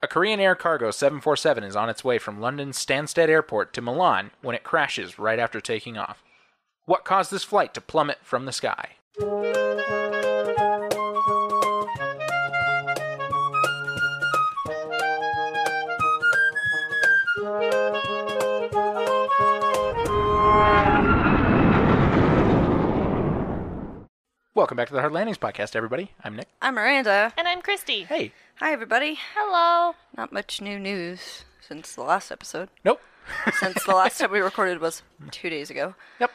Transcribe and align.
A 0.00 0.06
Korean 0.06 0.38
Air 0.38 0.54
Cargo 0.54 0.92
747 0.92 1.64
is 1.64 1.74
on 1.74 1.88
its 1.88 2.04
way 2.04 2.18
from 2.18 2.40
London's 2.40 2.78
Stansted 2.78 3.28
Airport 3.28 3.72
to 3.72 3.82
Milan 3.82 4.30
when 4.42 4.54
it 4.54 4.62
crashes 4.62 5.18
right 5.18 5.40
after 5.40 5.60
taking 5.60 5.98
off. 5.98 6.22
What 6.84 7.04
caused 7.04 7.32
this 7.32 7.42
flight 7.42 7.74
to 7.74 7.80
plummet 7.80 8.18
from 8.22 8.44
the 8.44 8.52
sky? 8.52 8.90
Welcome 24.54 24.76
back 24.76 24.88
to 24.88 24.94
the 24.94 25.00
Hard 25.00 25.12
Landings 25.12 25.38
Podcast, 25.38 25.74
everybody. 25.74 26.12
I'm 26.22 26.36
Nick. 26.36 26.48
I'm 26.62 26.74
Miranda. 26.74 27.32
And 27.36 27.48
I'm 27.48 27.62
Christy. 27.62 28.04
Hey. 28.04 28.32
Hi, 28.60 28.72
everybody. 28.72 29.18
Hello. 29.34 29.94
Not 30.16 30.32
much 30.32 30.60
new 30.60 30.78
news 30.78 31.44
since 31.60 31.94
the 31.94 32.02
last 32.02 32.30
episode. 32.30 32.68
Nope. 32.84 33.00
Since 33.60 33.84
the 33.84 33.94
last 33.94 34.16
time 34.20 34.30
we 34.30 34.38
recorded 34.40 34.80
was 34.80 35.02
two 35.30 35.50
days 35.50 35.68
ago. 35.68 35.94
Yep. 36.18 36.30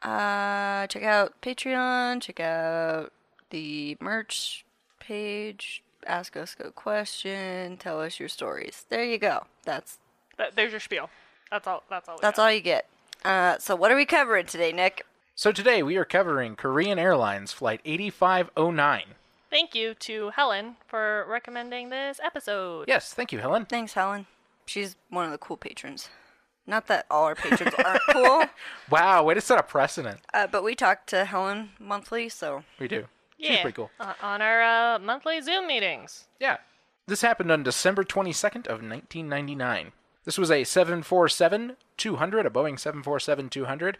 Uh, 0.00 0.86
check 0.86 1.02
out 1.02 1.34
Patreon. 1.42 2.20
Check 2.22 2.38
out 2.38 3.12
the 3.50 3.96
merch 4.00 4.64
page. 5.00 5.82
Ask 6.06 6.36
us 6.36 6.54
a 6.60 6.70
question. 6.70 7.76
Tell 7.78 8.00
us 8.00 8.20
your 8.20 8.28
stories. 8.28 8.84
There 8.90 9.04
you 9.04 9.18
go. 9.18 9.46
That's 9.64 9.98
Th- 10.38 10.52
there's 10.54 10.70
your 10.70 10.78
spiel. 10.78 11.10
That's 11.50 11.66
all. 11.66 11.82
That's 11.90 12.08
all. 12.08 12.14
we 12.14 12.20
that's 12.22 12.36
got. 12.36 12.42
all 12.44 12.52
you 12.52 12.60
get. 12.60 12.86
Uh, 13.24 13.58
so 13.58 13.74
what 13.74 13.90
are 13.90 13.96
we 13.96 14.06
covering 14.06 14.46
today, 14.46 14.70
Nick? 14.70 15.04
So 15.34 15.50
today 15.50 15.82
we 15.82 15.96
are 15.96 16.04
covering 16.04 16.54
Korean 16.54 16.96
Airlines 16.96 17.52
Flight 17.52 17.80
8509. 17.84 19.02
Thank 19.50 19.74
you 19.74 19.94
to 19.94 20.30
Helen 20.30 20.76
for 20.86 21.26
recommending 21.28 21.88
this 21.90 22.20
episode. 22.22 22.86
Yes, 22.88 23.12
thank 23.12 23.32
you, 23.32 23.38
Helen. 23.40 23.64
Thanks, 23.66 23.94
Helen. 23.94 24.26
She's 24.66 24.94
one 25.08 25.24
of 25.24 25.32
the 25.32 25.38
cool 25.38 25.56
patrons. 25.56 26.08
Not 26.66 26.86
that 26.86 27.06
all 27.10 27.24
our 27.24 27.34
patrons 27.34 27.74
aren't 27.84 28.02
cool, 28.10 28.44
Wow, 28.90 29.24
way 29.24 29.34
to 29.34 29.40
set 29.40 29.58
a 29.58 29.62
precedent. 29.64 30.20
uh, 30.32 30.46
but 30.46 30.62
we 30.62 30.76
talk 30.76 31.06
to 31.06 31.24
Helen 31.24 31.70
monthly, 31.80 32.28
so 32.28 32.62
We 32.78 32.86
do. 32.86 33.06
Yeah. 33.38 33.50
She's 33.52 33.60
pretty 33.60 33.74
cool. 33.76 33.90
Uh, 33.98 34.12
on 34.22 34.40
our 34.40 34.62
uh, 34.62 34.98
monthly 35.00 35.40
Zoom 35.40 35.66
meetings. 35.66 36.28
Yeah. 36.38 36.58
This 37.08 37.22
happened 37.22 37.50
on 37.50 37.64
December 37.64 38.04
22nd 38.04 38.66
of 38.68 38.82
1999. 38.82 39.90
This 40.24 40.38
was 40.38 40.50
a 40.50 40.62
747-200, 40.62 41.74
a 41.98 42.50
Boeing 42.50 42.76
747-200, 42.78 43.94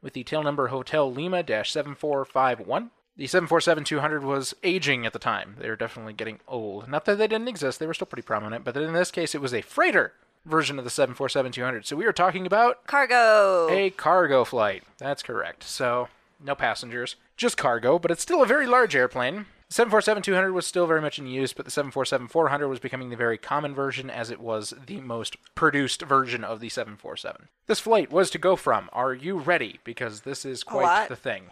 with 0.00 0.14
the 0.14 0.24
tail 0.24 0.42
number 0.42 0.68
Hotel 0.68 1.12
Lima-7451. 1.12 2.90
The 3.16 3.24
747-200 3.24 4.22
was 4.22 4.54
aging 4.62 5.06
at 5.06 5.12
the 5.14 5.18
time. 5.18 5.56
They 5.58 5.70
were 5.70 5.76
definitely 5.76 6.12
getting 6.12 6.40
old. 6.46 6.86
Not 6.88 7.06
that 7.06 7.16
they 7.16 7.26
didn't 7.26 7.48
exist, 7.48 7.78
they 7.78 7.86
were 7.86 7.94
still 7.94 8.06
pretty 8.06 8.26
prominent, 8.26 8.64
but 8.64 8.76
in 8.76 8.92
this 8.92 9.10
case 9.10 9.34
it 9.34 9.40
was 9.40 9.54
a 9.54 9.62
freighter 9.62 10.12
version 10.44 10.78
of 10.78 10.84
the 10.84 10.90
747-200. 10.90 11.86
So 11.86 11.96
we 11.96 12.06
are 12.06 12.12
talking 12.12 12.46
about 12.46 12.86
cargo. 12.86 13.68
a 13.70 13.90
cargo 13.90 14.44
flight. 14.44 14.84
That's 14.98 15.22
correct. 15.22 15.64
So, 15.64 16.08
no 16.44 16.54
passengers, 16.54 17.16
just 17.36 17.56
cargo, 17.56 17.98
but 17.98 18.10
it's 18.10 18.22
still 18.22 18.42
a 18.42 18.46
very 18.46 18.66
large 18.66 18.94
airplane. 18.94 19.46
The 19.68 19.84
747-200 19.84 20.52
was 20.52 20.66
still 20.66 20.86
very 20.86 21.00
much 21.00 21.18
in 21.18 21.26
use, 21.26 21.52
but 21.52 21.64
the 21.64 21.72
747-400 21.72 22.68
was 22.68 22.78
becoming 22.78 23.10
the 23.10 23.16
very 23.16 23.36
common 23.36 23.74
version 23.74 24.08
as 24.10 24.30
it 24.30 24.40
was 24.40 24.72
the 24.86 25.00
most 25.00 25.36
produced 25.56 26.02
version 26.02 26.44
of 26.44 26.60
the 26.60 26.68
747. 26.68 27.48
This 27.66 27.80
flight 27.80 28.12
was 28.12 28.30
to 28.30 28.38
go 28.38 28.54
from, 28.54 28.88
are 28.92 29.12
you 29.12 29.38
ready? 29.38 29.80
Because 29.82 30.20
this 30.20 30.44
is 30.44 30.62
quite 30.62 31.08
the 31.08 31.16
thing. 31.16 31.46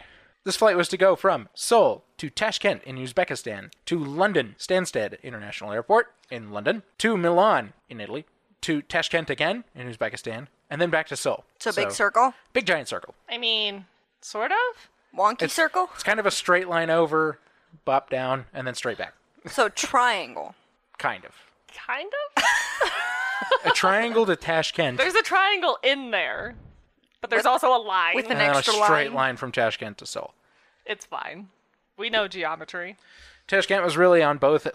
This 0.45 0.55
flight 0.57 0.77
was 0.77 0.87
to 0.89 0.97
go 0.97 1.15
from 1.15 1.49
Seoul 1.55 2.03
to 2.17 2.29
Tashkent 2.29 2.83
in 2.83 2.97
Uzbekistan, 2.97 3.71
to 3.87 3.97
London 3.97 4.55
Stansted 4.59 5.21
International 5.23 5.71
Airport 5.71 6.13
in 6.29 6.51
London, 6.51 6.83
to 6.99 7.17
Milan 7.17 7.73
in 7.89 7.99
Italy, 7.99 8.25
to 8.61 8.83
Tashkent 8.83 9.31
again 9.31 9.63
in 9.73 9.91
Uzbekistan, 9.91 10.45
and 10.69 10.79
then 10.79 10.91
back 10.91 11.07
to 11.07 11.15
Seoul. 11.17 11.45
so 11.59 11.71
big 11.71 11.89
circle, 11.89 12.35
Big 12.53 12.67
giant 12.67 12.87
circle. 12.87 13.15
I 13.27 13.39
mean, 13.39 13.85
sort 14.21 14.51
of. 14.51 14.89
wonky 15.17 15.49
circle. 15.49 15.89
It's 15.95 16.03
kind 16.03 16.19
of 16.19 16.27
a 16.27 16.31
straight 16.31 16.67
line 16.67 16.91
over, 16.91 17.39
bop 17.83 18.11
down, 18.11 18.45
and 18.53 18.67
then 18.67 18.75
straight 18.75 18.99
back. 18.99 19.15
So 19.47 19.67
triangle. 19.69 20.53
Kind 20.99 21.25
of. 21.25 21.31
Kind 21.75 22.11
of. 22.37 22.43
A 23.65 23.71
triangle 23.71 24.25
to 24.27 24.35
Tashkent, 24.35 24.97
there's 24.97 25.15
a 25.15 25.21
triangle 25.23 25.77
in 25.83 26.11
there, 26.11 26.55
but 27.21 27.29
there's 27.31 27.41
With- 27.41 27.47
also 27.47 27.75
a 27.75 27.81
line. 27.81 28.15
with 28.15 28.25
and 28.25 28.33
an 28.33 28.37
then 28.39 28.53
a 28.53 28.57
extra 28.59 28.73
straight 28.75 29.07
line. 29.07 29.13
line 29.13 29.37
from 29.37 29.51
Tashkent 29.51 29.97
to 29.97 30.05
Seoul. 30.05 30.33
It's 30.85 31.05
fine. 31.05 31.49
We 31.97 32.09
know 32.09 32.27
geometry. 32.27 32.97
Tashkent 33.47 33.83
was 33.83 33.97
really 33.97 34.21
on 34.21 34.37
both 34.37 34.67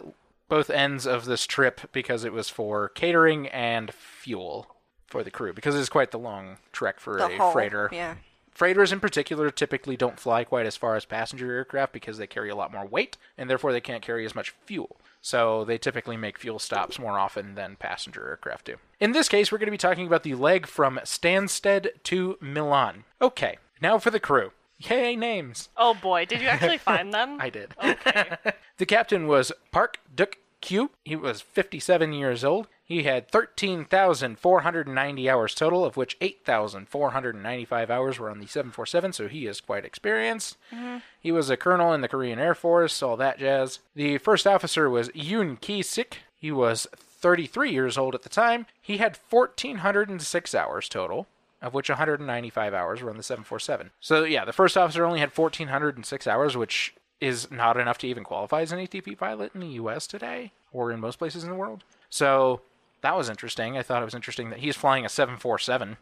both 0.49 0.69
ends 0.69 1.07
of 1.07 1.25
this 1.27 1.47
trip 1.47 1.81
because 1.93 2.25
it 2.25 2.33
was 2.33 2.49
for 2.49 2.89
catering 2.91 3.47
and 3.49 3.95
fuel 3.95 4.67
for 5.07 5.23
the 5.23 5.31
crew 5.31 5.53
because 5.53 5.77
it's 5.77 5.89
quite 5.89 6.11
the 6.11 6.19
long 6.19 6.57
trek 6.73 7.01
for 7.01 7.19
The 7.19 7.27
a 7.27 7.37
whole 7.39 7.53
freighter. 7.53 7.89
Yeah. 7.93 8.17
Freighters 8.51 8.93
in 8.93 9.01
particular 9.01 9.51
typically 9.51 9.97
don't 9.97 10.19
fly 10.21 10.45
quite 10.45 10.67
as 10.67 10.77
far 10.77 10.97
as 10.97 11.05
passenger 11.05 11.53
aircraft 11.53 11.93
because 11.93 12.19
they 12.19 12.27
carry 12.27 12.51
a 12.51 12.57
lot 12.57 12.73
more 12.73 12.85
weight 12.85 13.17
and 13.39 13.49
therefore 13.49 13.73
they 13.73 13.81
can't 13.81 14.03
carry 14.03 14.27
as 14.27 14.35
much 14.35 14.51
fuel. 14.67 14.97
So 15.23 15.65
they 15.65 15.79
typically 15.79 16.17
make 16.17 16.39
fuel 16.39 16.59
stops 16.59 16.99
more 16.99 17.19
often 17.19 17.55
than 17.55 17.77
passenger 17.77 18.29
aircraft 18.29 18.67
do. 18.67 18.77
In 18.99 19.13
this 19.13 19.29
case, 19.29 19.51
we're 19.51 19.59
going 19.59 19.67
to 19.67 19.73
be 19.73 19.79
talking 19.79 20.07
about 20.07 20.25
the 20.25 20.35
leg 20.35 20.67
from 20.67 20.99
Stansted 21.05 22.03
to 22.05 22.39
Milan. 22.41 23.05
Okay, 23.23 23.59
now 23.81 23.99
for 23.99 24.11
the 24.11 24.21
crew. 24.21 24.53
Yay, 24.89 25.15
names! 25.15 25.69
Oh 25.77 25.93
boy, 25.95 26.25
did 26.25 26.41
you 26.41 26.49
actually 26.49 26.79
find 26.91 27.13
them? 27.13 27.37
I 27.41 27.51
did. 27.51 27.75
Okay. 27.83 28.37
The 28.79 28.87
captain 28.87 29.27
was 29.27 29.53
Park 29.73 29.99
Duk 30.15 30.39
Kyu. 30.63 30.91
He 31.05 31.15
was 31.15 31.43
57 31.43 32.15
years 32.15 32.43
old. 32.43 32.67
He 32.83 33.03
had 33.03 33.31
13,490 33.31 35.31
hours 35.31 35.55
total, 35.55 35.85
of 35.85 35.99
which 35.99 36.17
8,495 36.23 37.91
hours 37.91 38.19
were 38.19 38.31
on 38.31 38.41
the 38.41 38.47
747, 38.47 39.13
so 39.13 39.29
he 39.29 39.47
is 39.47 39.61
quite 39.61 39.85
experienced. 39.85 40.57
Mm-hmm. 40.75 40.97
He 41.21 41.31
was 41.31 41.51
a 41.51 41.59
colonel 41.59 41.93
in 41.93 42.01
the 42.01 42.09
Korean 42.09 42.39
Air 42.39 42.55
Force, 42.55 43.03
all 43.03 43.19
that 43.19 43.39
jazz. 43.39 43.81
The 43.95 44.17
first 44.17 44.47
officer 44.47 44.89
was 44.89 45.11
Yoon 45.11 45.61
Ki 45.61 45.83
Sik. 45.83 46.21
He 46.35 46.51
was 46.51 46.87
33 46.97 47.71
years 47.71 47.99
old 47.99 48.15
at 48.15 48.23
the 48.23 48.31
time. 48.31 48.65
He 48.81 48.97
had 48.97 49.19
1,406 49.29 50.55
hours 50.55 50.89
total, 50.89 51.27
of 51.63 51.75
which 51.75 51.89
195 51.89 52.75
hours 52.75 53.03
were 53.03 53.11
on 53.11 53.17
the 53.17 53.23
747. 53.23 53.91
So, 54.01 54.25
yeah, 54.25 54.45
the 54.45 54.53
first 54.53 54.77
officer 54.77 55.05
only 55.05 55.21
had 55.21 55.37
1,406 55.37 56.27
hours, 56.27 56.57
which 56.57 56.95
is 57.21 57.51
not 57.51 57.77
enough 57.77 57.99
to 57.99 58.07
even 58.07 58.25
qualify 58.25 58.63
as 58.63 58.73
an 58.73 58.79
ATP 58.79 59.19
pilot 59.19 59.53
in 59.55 59.61
the 59.61 59.67
US 59.69 60.07
today, 60.07 60.53
or 60.73 60.91
in 60.91 61.01
most 61.01 61.19
places 61.19 61.45
in 61.45 61.51
the 61.51 61.57
world. 61.57 61.85
So, 62.09 62.63
that 63.03 63.17
was 63.17 63.29
interesting. 63.29 63.77
I 63.77 63.83
thought 63.83 64.03
it 64.03 64.07
was 64.07 64.15
interesting 64.15 64.51
that 64.51 64.61
he's 64.61 64.77
flying 64.77 65.05
a 65.05 65.09
747. 65.09 65.97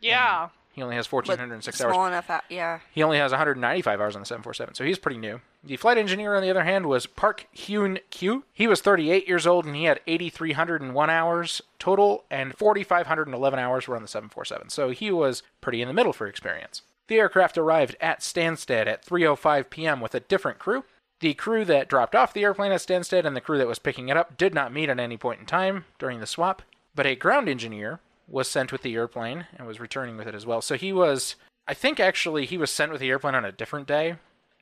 yeah. 0.00 0.48
He 0.72 0.82
only 0.82 0.96
has 0.96 1.06
But 1.06 1.28
1,406 1.28 1.80
hours. 1.80 1.92
small 1.92 2.06
enough. 2.06 2.30
Yeah. 2.48 2.80
He 2.90 3.02
only 3.02 3.18
has 3.18 3.30
195 3.30 4.00
hours 4.00 4.16
on 4.16 4.22
the 4.22 4.26
747, 4.26 4.74
so 4.74 4.84
he's 4.84 4.98
pretty 4.98 5.18
new. 5.18 5.40
The 5.62 5.76
flight 5.76 5.98
engineer, 5.98 6.34
on 6.34 6.42
the 6.42 6.50
other 6.50 6.64
hand, 6.64 6.86
was 6.86 7.06
Park 7.06 7.46
Hyun 7.54 8.00
Kyu. 8.10 8.44
He 8.52 8.66
was 8.66 8.80
38 8.80 9.28
years 9.28 9.46
old 9.46 9.66
and 9.66 9.76
he 9.76 9.84
had 9.84 10.00
8,301 10.06 11.10
hours 11.10 11.60
total, 11.78 12.24
and 12.30 12.56
4,511 12.56 13.58
hours 13.58 13.86
were 13.86 13.96
on 13.96 14.02
the 14.02 14.08
747. 14.08 14.70
So 14.70 14.90
he 14.90 15.10
was 15.10 15.42
pretty 15.60 15.82
in 15.82 15.88
the 15.88 15.94
middle 15.94 16.12
for 16.12 16.26
experience. 16.26 16.82
The 17.08 17.18
aircraft 17.18 17.58
arrived 17.58 17.96
at 18.00 18.20
Stansted 18.20 18.86
at 18.86 19.04
3:05 19.04 19.68
p.m. 19.68 20.00
with 20.00 20.14
a 20.14 20.20
different 20.20 20.58
crew. 20.58 20.84
The 21.20 21.34
crew 21.34 21.64
that 21.66 21.88
dropped 21.88 22.14
off 22.16 22.32
the 22.32 22.42
airplane 22.42 22.72
at 22.72 22.80
Stansted 22.80 23.24
and 23.24 23.36
the 23.36 23.40
crew 23.40 23.58
that 23.58 23.66
was 23.68 23.78
picking 23.78 24.08
it 24.08 24.16
up 24.16 24.36
did 24.38 24.54
not 24.54 24.72
meet 24.72 24.88
at 24.88 24.98
any 24.98 25.16
point 25.16 25.40
in 25.40 25.46
time 25.46 25.84
during 25.98 26.18
the 26.20 26.26
swap, 26.26 26.62
but 26.94 27.06
a 27.06 27.14
ground 27.14 27.48
engineer 27.48 28.00
was 28.28 28.48
sent 28.48 28.72
with 28.72 28.82
the 28.82 28.94
airplane 28.94 29.46
and 29.56 29.66
was 29.66 29.80
returning 29.80 30.16
with 30.16 30.26
it 30.28 30.34
as 30.34 30.46
well. 30.46 30.62
So 30.62 30.76
he 30.76 30.92
was, 30.92 31.36
I 31.68 31.74
think 31.74 32.00
actually 32.00 32.46
he 32.46 32.56
was 32.58 32.70
sent 32.70 32.92
with 32.92 33.00
the 33.00 33.10
airplane 33.10 33.34
on 33.34 33.44
a 33.44 33.52
different 33.52 33.86
day, 33.86 34.16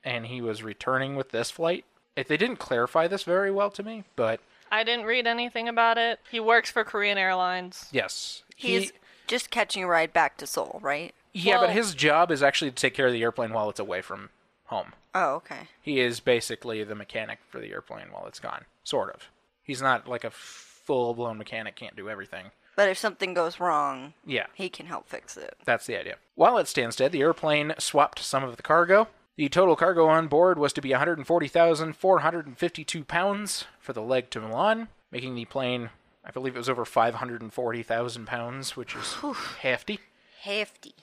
and 0.04 0.26
he 0.26 0.40
was 0.40 0.62
returning 0.62 1.16
with 1.16 1.30
this 1.30 1.50
flight. 1.50 1.84
If 2.16 2.26
they 2.28 2.36
didn't 2.36 2.56
clarify 2.58 3.06
this 3.06 3.22
very 3.22 3.50
well 3.50 3.70
to 3.70 3.82
me, 3.82 4.04
but 4.16 4.40
I 4.72 4.82
didn't 4.84 5.06
read 5.06 5.26
anything 5.26 5.68
about 5.68 5.98
it. 5.98 6.20
He 6.30 6.40
works 6.40 6.70
for 6.70 6.84
Korean 6.84 7.18
Airlines. 7.18 7.88
yes, 7.92 8.42
He's 8.56 8.92
just 9.26 9.50
catching 9.50 9.84
a 9.84 9.86
ride 9.86 10.12
back 10.12 10.36
to 10.38 10.46
Seoul, 10.46 10.78
right? 10.82 11.14
yeah, 11.32 11.58
but 11.60 11.70
his 11.70 11.94
job 11.94 12.30
is 12.32 12.42
actually 12.42 12.70
to 12.70 12.76
take 12.76 12.94
care 12.94 13.06
of 13.06 13.12
the 13.12 13.22
airplane 13.22 13.52
while 13.52 13.70
it's 13.70 13.78
away 13.80 14.02
from 14.02 14.30
home. 14.66 14.92
Oh, 15.14 15.34
okay. 15.36 15.68
He 15.80 16.00
is 16.00 16.20
basically 16.20 16.82
the 16.84 16.94
mechanic 16.94 17.38
for 17.48 17.60
the 17.60 17.70
airplane 17.72 18.06
while 18.10 18.26
it's 18.26 18.40
gone, 18.40 18.64
sort 18.84 19.14
of. 19.14 19.28
He's 19.62 19.80
not 19.80 20.08
like 20.08 20.24
a 20.24 20.30
full 20.30 21.14
blown 21.14 21.38
mechanic, 21.38 21.76
can't 21.76 21.96
do 21.96 22.08
everything. 22.10 22.50
But 22.80 22.88
if 22.88 22.96
something 22.96 23.34
goes 23.34 23.60
wrong, 23.60 24.14
Yeah. 24.24 24.46
he 24.54 24.70
can 24.70 24.86
help 24.86 25.06
fix 25.06 25.36
it. 25.36 25.54
That's 25.66 25.84
the 25.84 25.98
idea. 26.00 26.16
While 26.34 26.58
at 26.58 26.64
Stansted, 26.64 27.10
the 27.10 27.20
airplane 27.20 27.74
swapped 27.78 28.20
some 28.20 28.42
of 28.42 28.56
the 28.56 28.62
cargo. 28.62 29.08
The 29.36 29.50
total 29.50 29.76
cargo 29.76 30.06
on 30.06 30.28
board 30.28 30.58
was 30.58 30.72
to 30.72 30.80
be 30.80 30.94
140,452 30.94 33.04
pounds 33.04 33.66
for 33.78 33.92
the 33.92 34.00
leg 34.00 34.30
to 34.30 34.40
Milan, 34.40 34.88
making 35.10 35.34
the 35.34 35.44
plane, 35.44 35.90
I 36.24 36.30
believe 36.30 36.54
it 36.54 36.58
was 36.58 36.70
over 36.70 36.86
540,000 36.86 38.24
pounds, 38.26 38.78
which 38.78 38.96
is 38.96 39.14
hefty. 39.58 40.00
Hefty. 40.40 40.94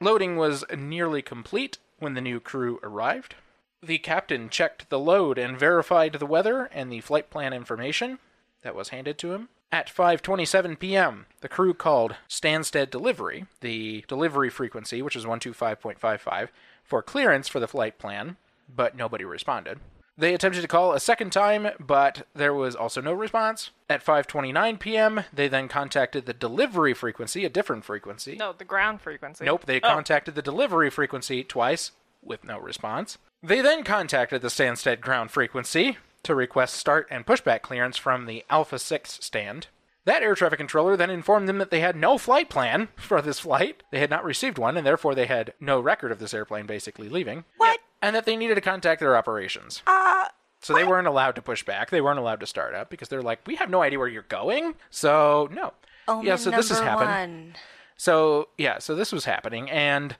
Loading 0.00 0.36
was 0.36 0.64
nearly 0.74 1.20
complete 1.20 1.76
when 1.98 2.14
the 2.14 2.22
new 2.22 2.40
crew 2.40 2.80
arrived. 2.82 3.34
The 3.82 3.98
captain 3.98 4.48
checked 4.48 4.88
the 4.88 4.98
load 4.98 5.36
and 5.36 5.58
verified 5.58 6.14
the 6.14 6.24
weather 6.24 6.70
and 6.72 6.90
the 6.90 7.02
flight 7.02 7.28
plan 7.28 7.52
information. 7.52 8.18
that 8.62 8.74
was 8.74 8.88
handed 8.88 9.18
to 9.18 9.34
him. 9.34 9.50
At 9.70 9.88
5:27 9.94 10.78
p.m., 10.78 11.26
the 11.40 11.48
crew 11.48 11.74
called 11.74 12.16
Stansted 12.28 12.88
Delivery, 12.90 13.46
the 13.60 14.04
delivery 14.08 14.48
frequency, 14.48 15.02
which 15.02 15.14
is 15.16 15.26
125.55, 15.26 16.48
for 16.82 17.02
clearance 17.02 17.48
for 17.48 17.60
the 17.60 17.68
flight 17.68 17.98
plan, 17.98 18.36
but 18.74 18.96
nobody 18.96 19.24
responded. 19.24 19.80
They 20.16 20.34
attempted 20.34 20.62
to 20.62 20.68
call 20.68 20.94
a 20.94 21.00
second 21.00 21.30
time, 21.30 21.68
but 21.78 22.26
there 22.34 22.54
was 22.54 22.74
also 22.74 23.00
no 23.00 23.12
response. 23.12 23.70
At 23.90 24.04
5:29 24.04 24.80
p.m., 24.80 25.24
they 25.32 25.48
then 25.48 25.68
contacted 25.68 26.24
the 26.24 26.32
delivery 26.32 26.94
frequency, 26.94 27.44
a 27.44 27.50
different 27.50 27.84
frequency. 27.84 28.36
No, 28.36 28.52
the 28.54 28.64
ground 28.64 29.02
frequency. 29.02 29.44
Nope, 29.44 29.66
they 29.66 29.76
Oh. 29.76 29.80
contacted 29.88 30.34
the 30.34 30.42
delivery 30.42 30.88
frequency 30.90 31.44
twice 31.44 31.92
with 32.22 32.42
no 32.42 32.58
response. 32.58 33.18
They 33.42 33.60
then 33.60 33.84
contacted 33.84 34.40
the 34.42 34.48
Stansted 34.48 35.00
ground 35.00 35.30
frequency 35.30 35.98
to 36.24 36.34
request 36.34 36.74
start 36.74 37.06
and 37.10 37.24
pushback 37.26 37.62
clearance 37.62 37.96
from 37.96 38.26
the 38.26 38.44
Alpha 38.50 38.78
6 38.78 39.18
stand. 39.22 39.68
That 40.04 40.22
air 40.22 40.34
traffic 40.34 40.58
controller 40.58 40.96
then 40.96 41.10
informed 41.10 41.48
them 41.48 41.58
that 41.58 41.70
they 41.70 41.80
had 41.80 41.94
no 41.96 42.16
flight 42.18 42.48
plan 42.48 42.88
for 42.96 43.20
this 43.20 43.40
flight. 43.40 43.82
They 43.90 43.98
had 44.00 44.10
not 44.10 44.24
received 44.24 44.58
one, 44.58 44.76
and 44.76 44.86
therefore 44.86 45.14
they 45.14 45.26
had 45.26 45.52
no 45.60 45.80
record 45.80 46.12
of 46.12 46.18
this 46.18 46.32
airplane 46.34 46.66
basically 46.66 47.08
leaving. 47.08 47.44
What? 47.56 47.80
And 48.00 48.14
that 48.16 48.24
they 48.24 48.36
needed 48.36 48.54
to 48.54 48.60
contact 48.60 49.00
their 49.00 49.16
operations. 49.16 49.82
Uh, 49.86 50.26
So 50.60 50.72
they 50.74 50.84
weren't 50.84 51.06
allowed 51.06 51.34
to 51.36 51.42
push 51.42 51.62
back. 51.64 51.90
They 51.90 52.00
weren't 52.00 52.18
allowed 52.18 52.40
to 52.40 52.46
start 52.46 52.74
up 52.74 52.90
because 52.90 53.08
they're 53.08 53.22
like, 53.22 53.40
we 53.46 53.56
have 53.56 53.70
no 53.70 53.82
idea 53.82 53.98
where 53.98 54.08
you're 54.08 54.22
going. 54.22 54.74
So, 54.90 55.48
no. 55.52 55.72
Oh, 56.08 56.22
yeah, 56.22 56.36
so 56.36 56.50
this 56.50 56.68
has 56.70 56.80
happened. 56.80 57.08
one. 57.10 57.54
So 57.96 58.48
yeah, 58.56 58.78
so 58.78 58.94
this 58.94 59.12
was 59.12 59.24
happening, 59.24 59.68
and 59.70 60.16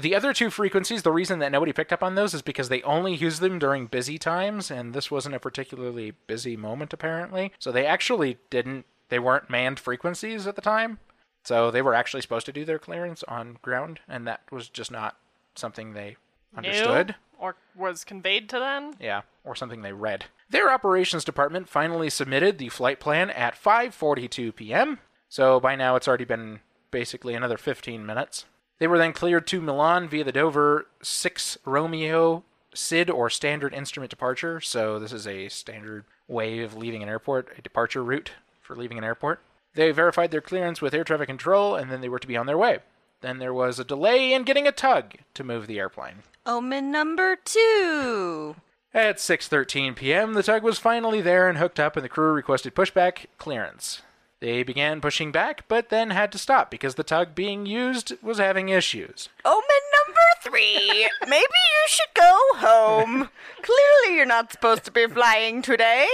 the 0.00 0.14
other 0.14 0.32
two 0.32 0.50
frequencies, 0.50 1.02
the 1.02 1.12
reason 1.12 1.38
that 1.40 1.52
nobody 1.52 1.72
picked 1.72 1.92
up 1.92 2.02
on 2.02 2.14
those 2.14 2.34
is 2.34 2.42
because 2.42 2.68
they 2.68 2.82
only 2.82 3.14
use 3.14 3.40
them 3.40 3.58
during 3.58 3.86
busy 3.86 4.18
times, 4.18 4.70
and 4.70 4.94
this 4.94 5.10
wasn't 5.10 5.34
a 5.34 5.40
particularly 5.40 6.12
busy 6.26 6.56
moment 6.56 6.92
apparently. 6.92 7.52
So 7.58 7.70
they 7.72 7.86
actually 7.86 8.38
didn't. 8.50 8.86
They 9.08 9.18
weren't 9.18 9.48
manned 9.50 9.80
frequencies 9.80 10.46
at 10.46 10.54
the 10.56 10.62
time, 10.62 10.98
so 11.42 11.70
they 11.70 11.82
were 11.82 11.94
actually 11.94 12.20
supposed 12.22 12.46
to 12.46 12.52
do 12.52 12.64
their 12.64 12.78
clearance 12.78 13.22
on 13.24 13.58
ground, 13.62 14.00
and 14.08 14.26
that 14.26 14.42
was 14.50 14.68
just 14.68 14.90
not 14.90 15.16
something 15.54 15.92
they 15.94 16.16
Knew 16.52 16.68
understood. 16.68 17.14
or 17.38 17.56
was 17.74 18.04
conveyed 18.04 18.48
to 18.50 18.58
them. 18.58 18.92
Yeah, 19.00 19.22
or 19.44 19.54
something 19.56 19.82
they 19.82 19.92
read. 19.92 20.26
Their 20.50 20.70
operations 20.70 21.24
department 21.24 21.68
finally 21.68 22.10
submitted 22.10 22.58
the 22.58 22.68
flight 22.68 23.00
plan 23.00 23.30
at 23.30 23.54
5:42 23.54 24.54
p.m. 24.54 24.98
So 25.30 25.58
by 25.60 25.74
now 25.76 25.96
it's 25.96 26.08
already 26.08 26.24
been 26.24 26.60
basically 26.90 27.34
another 27.34 27.56
15 27.58 28.04
minutes. 28.04 28.44
They 28.78 28.86
were 28.86 28.98
then 28.98 29.12
cleared 29.12 29.46
to 29.48 29.60
Milan 29.60 30.08
via 30.08 30.24
the 30.24 30.32
Dover 30.32 30.86
6 31.02 31.58
Romeo 31.64 32.44
SID 32.74 33.10
or 33.10 33.28
standard 33.28 33.74
instrument 33.74 34.10
departure. 34.10 34.60
So 34.60 34.98
this 34.98 35.12
is 35.12 35.26
a 35.26 35.48
standard 35.48 36.04
way 36.28 36.60
of 36.60 36.76
leaving 36.76 37.02
an 37.02 37.08
airport, 37.08 37.48
a 37.58 37.62
departure 37.62 38.04
route 38.04 38.32
for 38.62 38.76
leaving 38.76 38.98
an 38.98 39.04
airport. 39.04 39.40
They 39.74 39.90
verified 39.90 40.30
their 40.30 40.40
clearance 40.40 40.80
with 40.80 40.94
air 40.94 41.04
traffic 41.04 41.26
control 41.26 41.74
and 41.74 41.90
then 41.90 42.00
they 42.00 42.08
were 42.08 42.18
to 42.18 42.26
be 42.26 42.36
on 42.36 42.46
their 42.46 42.58
way. 42.58 42.78
Then 43.20 43.38
there 43.38 43.54
was 43.54 43.78
a 43.78 43.84
delay 43.84 44.32
in 44.32 44.44
getting 44.44 44.66
a 44.66 44.72
tug 44.72 45.14
to 45.34 45.44
move 45.44 45.66
the 45.66 45.78
airplane. 45.78 46.22
Omen 46.46 46.92
number 46.92 47.36
two. 47.36 48.56
At 48.94 49.18
6:13 49.18 49.96
p.m., 49.96 50.34
the 50.34 50.42
tug 50.42 50.62
was 50.62 50.78
finally 50.78 51.20
there 51.20 51.48
and 51.48 51.58
hooked 51.58 51.80
up 51.80 51.96
and 51.96 52.04
the 52.04 52.08
crew 52.08 52.32
requested 52.32 52.74
pushback 52.74 53.26
clearance. 53.36 54.02
They 54.40 54.62
began 54.62 55.00
pushing 55.00 55.32
back 55.32 55.64
but 55.68 55.88
then 55.88 56.10
had 56.10 56.30
to 56.32 56.38
stop 56.38 56.70
because 56.70 56.94
the 56.94 57.02
tug 57.02 57.34
being 57.34 57.66
used 57.66 58.12
was 58.22 58.38
having 58.38 58.68
issues. 58.68 59.28
Omen 59.44 59.62
number 60.06 60.20
three. 60.42 61.08
Maybe 61.22 61.32
you 61.42 61.86
should 61.88 62.14
go 62.14 62.38
home. 62.54 63.30
Clearly, 63.62 64.16
you're 64.16 64.26
not 64.26 64.52
supposed 64.52 64.84
to 64.84 64.92
be 64.92 65.06
flying 65.06 65.62
today. 65.62 66.06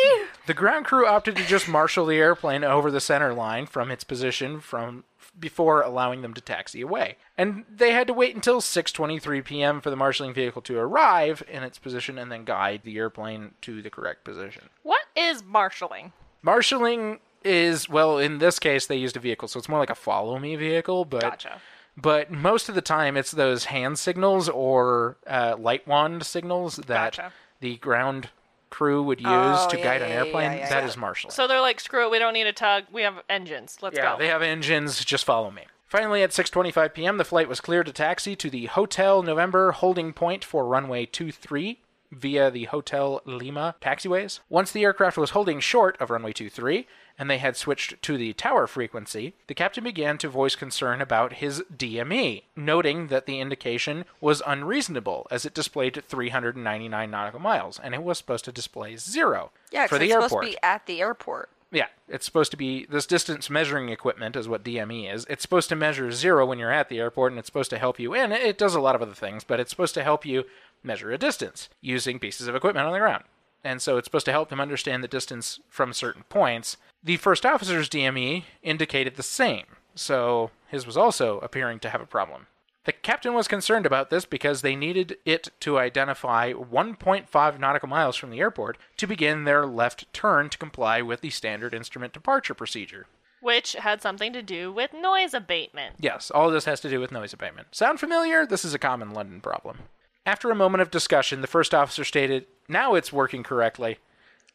The 0.47 0.55
ground 0.55 0.87
crew 0.87 1.07
opted 1.07 1.37
to 1.37 1.45
just 1.45 1.69
marshal 1.69 2.07
the 2.07 2.17
airplane 2.17 2.65
over 2.65 2.91
the 2.91 3.01
center 3.01 3.35
line 3.35 3.67
from 3.67 3.91
its 3.91 4.05
position 4.05 4.61
from 4.61 5.05
before 5.39 5.83
allowing 5.83 6.23
them 6.23 6.33
to 6.33 6.41
taxi 6.41 6.81
away. 6.81 7.17
And 7.37 7.65
they 7.69 7.91
had 7.91 8.07
to 8.07 8.15
wait 8.15 8.35
until 8.35 8.61
6:23 8.61 9.45
p.m. 9.45 9.81
for 9.81 9.91
the 9.91 9.97
marshalling 9.97 10.33
vehicle 10.33 10.63
to 10.63 10.79
arrive 10.79 11.43
in 11.49 11.63
its 11.63 11.79
position 11.79 12.19
and 12.19 12.31
then 12.31 12.45
guide 12.45 12.83
the 12.85 12.97
airplane 12.97 13.53
to 13.63 13.83
the 13.83 13.91
correct 13.91 14.25
position. 14.25 14.71
What 14.83 15.03
is 15.17 15.43
marshaling? 15.43 16.13
Marshalling 16.43 17.21
is 17.45 17.89
well 17.89 18.19
in 18.19 18.39
this 18.39 18.59
case 18.59 18.87
they 18.87 18.97
used 18.97 19.17
a 19.17 19.21
vehicle 19.21 19.47
so 19.49 19.59
it's 19.59 19.69
more 19.69 19.79
like 19.79 19.91
a 19.91 19.95
follow 19.95 20.39
me 20.39 20.57
vehicle 20.57 21.05
but 21.05 21.21
Gotcha. 21.23 21.61
but 21.97 22.31
most 22.31 22.69
of 22.69 22.75
the 22.75 22.81
time 22.83 23.17
it's 23.17 23.31
those 23.31 23.67
hand 23.67 23.99
signals 23.99 24.49
or 24.49 25.17
uh, 25.27 25.57
light 25.59 25.87
wand 25.87 26.25
signals 26.25 26.77
that 26.77 27.17
Gotcha. 27.17 27.33
the 27.61 27.77
ground 27.77 28.31
crew 28.71 29.03
would 29.05 29.21
use 29.21 29.29
Oh, 29.29 29.69
to 29.71 29.79
yeah, 29.79 29.85
guide 29.85 30.03
an 30.03 30.11
airplane 30.11 30.53
yeah, 30.53 30.59
yeah, 30.59 30.69
That 30.71 30.83
yeah. 30.83 30.89
is 30.89 30.97
marshalling 30.97 31.33
So 31.33 31.47
they're 31.47 31.61
like, 31.61 31.79
screw 31.79 32.07
it, 32.07 32.11
we 32.11 32.19
don't 32.19 32.33
need 32.33 32.49
a 32.49 32.53
tug. 32.53 32.85
We 32.91 33.03
have 33.03 33.23
engines. 33.29 33.79
Let's 33.83 33.97
yeah 33.97 34.13
go. 34.15 34.19
they 34.19 34.27
have 34.29 34.43
engines 34.43 35.05
just 35.05 35.25
follow 35.25 35.51
me 35.53 35.63
finally 35.87 36.23
at 36.25 36.31
6.25 36.31 36.93
p.m 36.95 37.19
the 37.19 37.25
flight 37.25 37.49
was 37.49 37.61
cleared 37.61 37.87
to 37.87 37.93
taxi 37.93 38.35
to 38.35 38.51
the 38.51 38.67
hotel 38.67 39.23
november 39.23 39.71
holding 39.73 40.13
point 40.13 40.45
for 40.45 40.67
runway 40.67 41.07
23 41.07 41.79
via 42.15 42.51
the 42.51 42.65
Hotel 42.65 43.21
Lima 43.25 43.75
taxiways. 43.81 44.41
Once 44.49 44.71
the 44.73 44.85
aircraft 44.85 45.19
was 45.19 45.31
holding 45.31 45.61
short 45.61 45.97
of 46.01 46.11
runway 46.11 46.33
23 46.33 46.87
and 47.19 47.31
they 47.31 47.39
had 47.39 47.57
switched 47.57 48.01
to 48.03 48.17
the 48.19 48.33
tower 48.33 48.67
frequency, 48.67 49.35
the 49.47 49.55
captain 49.55 49.85
began 49.85 50.19
to 50.19 50.29
voice 50.29 50.57
concern 50.57 51.01
about 51.01 51.35
his 51.35 51.63
DME, 51.77 52.43
noting 52.57 53.07
that 53.09 53.27
the 53.27 53.39
indication 53.41 54.05
was 54.21 54.43
unreasonable 54.47 55.27
as 55.31 55.45
it 55.45 55.55
displayed 55.55 56.03
399 56.09 57.11
nautical 57.11 57.41
miles 57.41 57.79
and 57.83 57.95
it 57.95 58.03
was 58.03 58.19
supposed 58.19 58.45
to 58.47 58.53
display 58.53 58.97
zero 58.97 59.51
Yeah, 59.71 59.87
for 59.87 59.99
the 59.99 60.07
it's 60.07 60.15
airport. 60.15 60.31
supposed 60.31 60.47
to 60.53 60.57
be 60.57 60.63
at 60.63 60.87
the 60.87 61.01
airport. 61.01 61.51
Yeah, 61.71 61.87
it's 62.09 62.25
supposed 62.25 62.53
to 62.53 62.57
be 62.57 62.87
this 62.89 63.05
distance 63.05 63.51
measuring 63.51 63.89
equipment 63.89 64.37
is 64.37 64.47
what 64.49 64.63
DME 64.63 65.13
is. 65.13 65.27
It's 65.29 65.43
supposed 65.43 65.69
to 65.71 65.75
measure 65.77 66.13
zero 66.13 66.47
when 66.47 66.61
you're 66.61 66.71
at 66.71 66.89
the 66.89 67.01
airport, 67.01 67.33
and 67.33 67.39
it's 67.41 67.47
supposed 67.47 67.71
to 67.71 67.79
help 67.79 67.99
you. 67.99 68.15
And 68.15 68.33
it 68.33 68.57
does 68.59 68.77
a 68.77 68.81
lot 68.81 68.95
of 68.95 69.03
other 69.03 69.15
things, 69.15 69.43
but 69.43 69.59
it's 69.59 69.71
supposed 69.71 69.95
to 69.95 70.05
help 70.05 70.25
you 70.25 70.45
measure 70.85 71.11
a 71.11 71.19
distance 71.19 71.69
using 71.81 72.19
pieces 72.19 72.47
of 72.47 72.55
equipment 72.55 72.87
on 72.87 72.93
the 72.93 72.99
ground. 72.99 73.25
And 73.65 73.81
so 73.81 73.97
it's 73.97 74.07
supposed 74.07 74.27
to 74.27 74.33
help 74.33 74.51
them 74.51 74.61
understand 74.61 75.03
the 75.03 75.09
distance 75.09 75.59
from 75.71 75.93
certain 75.93 76.25
points. 76.29 76.77
The 77.03 77.17
first 77.17 77.47
officer's 77.47 77.89
DME 77.89 78.45
indicated 78.63 79.17
the 79.17 79.23
same, 79.23 79.65
so 79.95 80.51
his 80.69 80.87
was 80.87 80.97
also 80.97 81.39
appearing 81.41 81.81
to 81.81 81.91
have 81.91 82.03
a 82.03 82.07
problem. 82.07 82.47
The 82.85 82.93
captain 82.93 83.33
was 83.33 83.49
concerned 83.49 83.87
about 83.87 84.11
this 84.11 84.27
because 84.27 84.61
they 84.61 84.77
needed 84.77 85.17
it 85.25 85.49
to 85.61 85.79
identify 85.79 86.53
1.5 86.53 87.59
nautical 87.59 87.89
miles 87.89 88.17
from 88.17 88.29
the 88.29 88.41
airport 88.41 88.77
to 88.99 89.07
begin 89.07 89.45
their 89.45 89.65
left 89.65 90.13
turn 90.13 90.51
to 90.51 90.59
comply 90.59 91.01
with 91.01 91.23
the 91.23 91.31
standard 91.31 91.73
instrument 91.73 92.13
departure 92.13 92.53
procedure. 92.53 93.07
Which 93.41 93.73
had 93.73 94.03
something 94.03 94.35
to 94.35 94.43
do 94.43 94.71
with 94.71 94.93
noise 94.93 95.33
abatement. 95.33 95.97
Yes, 95.99 96.31
all 96.31 96.49
of 96.49 96.53
this 96.53 96.67
has 96.67 96.81
to 96.81 96.91
do 96.91 97.01
with 97.01 97.13
noise 97.13 97.33
abatement. 97.33 97.69
Sound 97.75 98.01
familiar? 98.01 98.45
This 98.45 98.67
is 98.67 98.75
a 98.75 98.79
common 98.79 99.15
London 99.15 99.41
problem. 99.41 99.79
After 100.27 100.51
a 100.51 100.55
moment 100.55 100.81
of 100.81 100.91
discussion, 100.91 101.43
the 101.43 101.47
first 101.47 101.75
officer 101.75 102.05
stated, 102.05 102.47
Now 102.69 102.95
it's 102.95 103.13
working 103.13 103.43
correctly. 103.43 103.99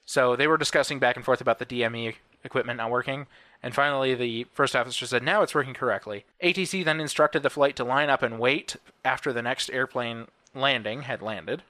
So 0.06 0.36
they 0.36 0.48
were 0.48 0.58
discussing 0.58 0.98
back 0.98 1.16
and 1.16 1.24
forth 1.24 1.42
about 1.42 1.60
the 1.60 1.66
DME 1.66 2.16
equipment 2.44 2.78
not 2.78 2.90
working. 2.90 3.28
And 3.62 3.76
finally, 3.76 4.16
the 4.16 4.48
first 4.52 4.76
officer 4.76 5.06
said, 5.06 5.22
Now 5.22 5.44
it's 5.44 5.54
working 5.54 5.76
correctly. 5.76 6.26
ATC 6.44 6.84
then 6.84 7.00
instructed 7.00 7.44
the 7.44 7.52
flight 7.52 7.76
to 7.76 7.84
line 7.84 8.10
up 8.10 8.24
and 8.24 8.40
wait 8.40 8.78
after 9.06 9.32
the 9.32 9.44
next 9.44 9.70
airplane 9.70 10.28
landing 10.56 11.04
had 11.04 11.22
landed. 11.22 11.62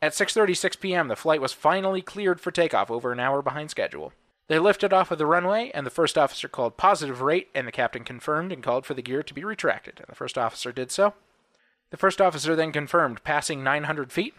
At 0.00 0.12
6:36 0.12 0.78
p.m., 0.78 1.08
the 1.08 1.16
flight 1.16 1.40
was 1.40 1.52
finally 1.52 2.02
cleared 2.02 2.40
for 2.40 2.52
takeoff 2.52 2.92
over 2.92 3.10
an 3.10 3.18
hour 3.18 3.42
behind 3.42 3.70
schedule. 3.70 4.12
They 4.46 4.60
lifted 4.60 4.92
off 4.92 5.10
of 5.10 5.18
the 5.18 5.26
runway, 5.26 5.72
and 5.74 5.84
the 5.84 5.90
first 5.90 6.16
officer 6.16 6.46
called 6.46 6.76
positive 6.76 7.20
rate, 7.20 7.48
and 7.54 7.66
the 7.66 7.72
captain 7.72 8.04
confirmed 8.04 8.52
and 8.52 8.62
called 8.62 8.86
for 8.86 8.94
the 8.94 9.02
gear 9.02 9.24
to 9.24 9.34
be 9.34 9.44
retracted. 9.44 9.98
And 9.98 10.06
the 10.06 10.14
first 10.14 10.38
officer 10.38 10.70
did 10.70 10.92
so. 10.92 11.14
The 11.90 11.96
first 11.96 12.20
officer 12.20 12.54
then 12.54 12.72
confirmed 12.72 13.24
passing 13.24 13.64
900 13.64 14.12
feet, 14.12 14.34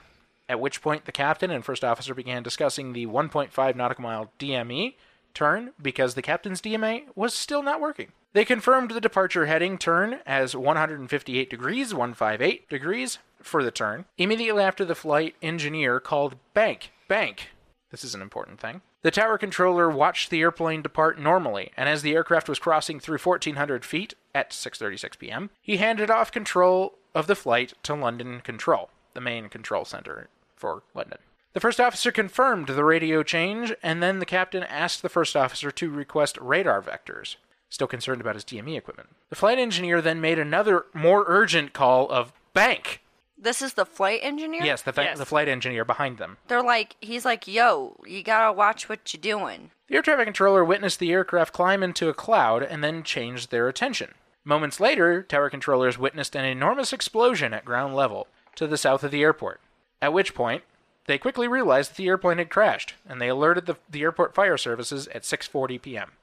at 0.48 0.60
which 0.60 0.82
point 0.82 1.06
the 1.06 1.12
captain 1.12 1.52
and 1.52 1.66
first 1.66 1.84
officer 1.84 2.14
began 2.14 2.44
discussing 2.44 2.94
the 2.94 3.08
1.5 3.08 3.76
nautical 3.76 4.04
mile 4.04 4.32
DME 4.40 4.96
turn 5.34 5.74
because 5.82 6.16
the 6.16 6.22
captain's 6.22 6.62
DME 6.62 7.06
was 7.16 7.34
still 7.34 7.64
not 7.64 7.82
working. 7.82 8.12
They 8.34 8.46
confirmed 8.46 8.92
the 8.92 9.02
departure 9.02 9.48
heading 9.48 9.78
turn 9.78 10.20
as 10.26 10.56
158 10.56 11.50
degrees, 11.50 11.94
158 11.94 12.70
degrees 12.70 13.18
for 13.42 13.64
the 13.64 13.72
turn. 13.72 14.06
Immediately 14.18 14.62
after 14.62 14.86
the 14.86 14.96
flight 14.96 15.36
engineer 15.42 16.00
called 16.00 16.36
bank, 16.54 16.92
bank. 17.08 17.50
This 17.90 18.04
is 18.04 18.14
an 18.14 18.22
important 18.22 18.60
thing. 18.60 18.82
The 19.02 19.12
tower 19.12 19.38
controller 19.38 19.90
watched 19.90 20.30
the 20.30 20.42
airplane 20.42 20.82
depart 20.82 21.18
normally, 21.18 21.72
and 21.78 21.90
as 21.90 22.02
the 22.02 22.14
aircraft 22.14 22.50
was 22.50 22.60
crossing 22.60 23.00
through 23.00 23.18
1400 23.18 23.86
feet 23.86 24.14
at 24.36 24.52
6:36 24.52 25.18
p.m., 25.18 25.50
he 25.62 25.78
handed 25.78 26.12
off 26.12 26.32
control 26.32 26.99
of 27.16 27.28
the 27.28 27.36
flight 27.36 27.74
to 27.84 27.94
London 27.94 28.42
Control, 28.42 28.90
the 29.14 29.22
main 29.22 29.50
control 29.50 29.86
center 29.86 30.28
for 30.56 30.84
London. 30.94 31.20
The 31.54 31.60
first 31.60 31.80
officer 31.80 32.12
confirmed 32.12 32.68
the 32.68 32.84
radio 32.84 33.24
change, 33.24 33.74
and 33.82 34.04
then 34.04 34.20
the 34.20 34.26
captain 34.26 34.64
asked 34.64 35.02
the 35.02 35.10
first 35.10 35.36
officer 35.36 35.72
to 35.72 35.90
request 35.90 36.38
radar 36.40 36.82
vectors, 36.82 37.38
still 37.70 37.88
concerned 37.88 38.22
about 38.22 38.36
his 38.36 38.46
DME 38.46 38.78
equipment. 38.78 39.10
The 39.30 39.36
flight 39.36 39.58
engineer 39.58 40.02
then 40.02 40.22
made 40.22 40.38
another, 40.38 40.86
more 40.94 41.24
urgent 41.28 41.74
call 41.74 42.08
of 42.10 42.32
bank. 42.54 43.02
This 43.42 43.62
is 43.62 43.74
the 43.74 43.86
flight 43.86 44.20
engineer? 44.22 44.64
Yes, 44.64 44.82
the, 44.82 44.92
fa- 44.94 45.04
Yes. 45.04 45.18
the 45.18 45.26
flight 45.26 45.48
engineer 45.48 45.86
behind 45.86 46.18
them. 46.18 46.38
They're 46.50 46.62
like, 46.62 46.98
he's 47.00 47.24
like, 47.26 47.48
yo, 47.48 47.96
you 48.06 48.22
gotta 48.22 48.52
watch 48.52 48.88
what 48.90 49.12
you're 49.14 49.22
doing. 49.22 49.72
The 49.88 49.96
air 49.96 50.02
traffic 50.02 50.26
controller 50.26 50.64
witnessed 50.64 51.00
the 51.00 51.12
aircraft 51.12 51.54
climb 51.54 51.82
into 51.82 52.10
a 52.10 52.14
cloud 52.14 52.62
and 52.64 52.84
then 52.84 53.02
changed 53.02 53.50
their 53.50 53.68
attention. 53.70 54.14
Moments 54.50 54.80
later, 54.80 55.22
tower 55.22 55.48
controllers 55.52 56.00
witnessed 56.00 56.36
an 56.36 56.44
enormous 56.44 56.92
explosion 56.92 57.54
at 57.54 57.64
ground 57.64 57.96
level 57.96 58.26
to 58.56 58.66
the 58.66 58.78
south 58.78 59.04
of 59.04 59.12
the 59.12 59.22
airport. 59.22 59.62
At 60.02 60.12
which 60.12 60.34
point, 60.34 60.64
they 61.06 61.20
quickly 61.20 61.48
realized 61.48 61.92
that 61.92 61.98
the 61.98 62.08
airplane 62.08 62.40
had 62.40 62.50
crashed, 62.50 62.96
and 63.08 63.22
they 63.22 63.28
alerted 63.28 63.68
the, 63.68 63.78
the 63.88 64.02
airport 64.02 64.34
fire 64.34 64.58
services 64.58 65.08
at 65.10 65.22
6:40 65.22 65.80
p.m. 65.80 66.14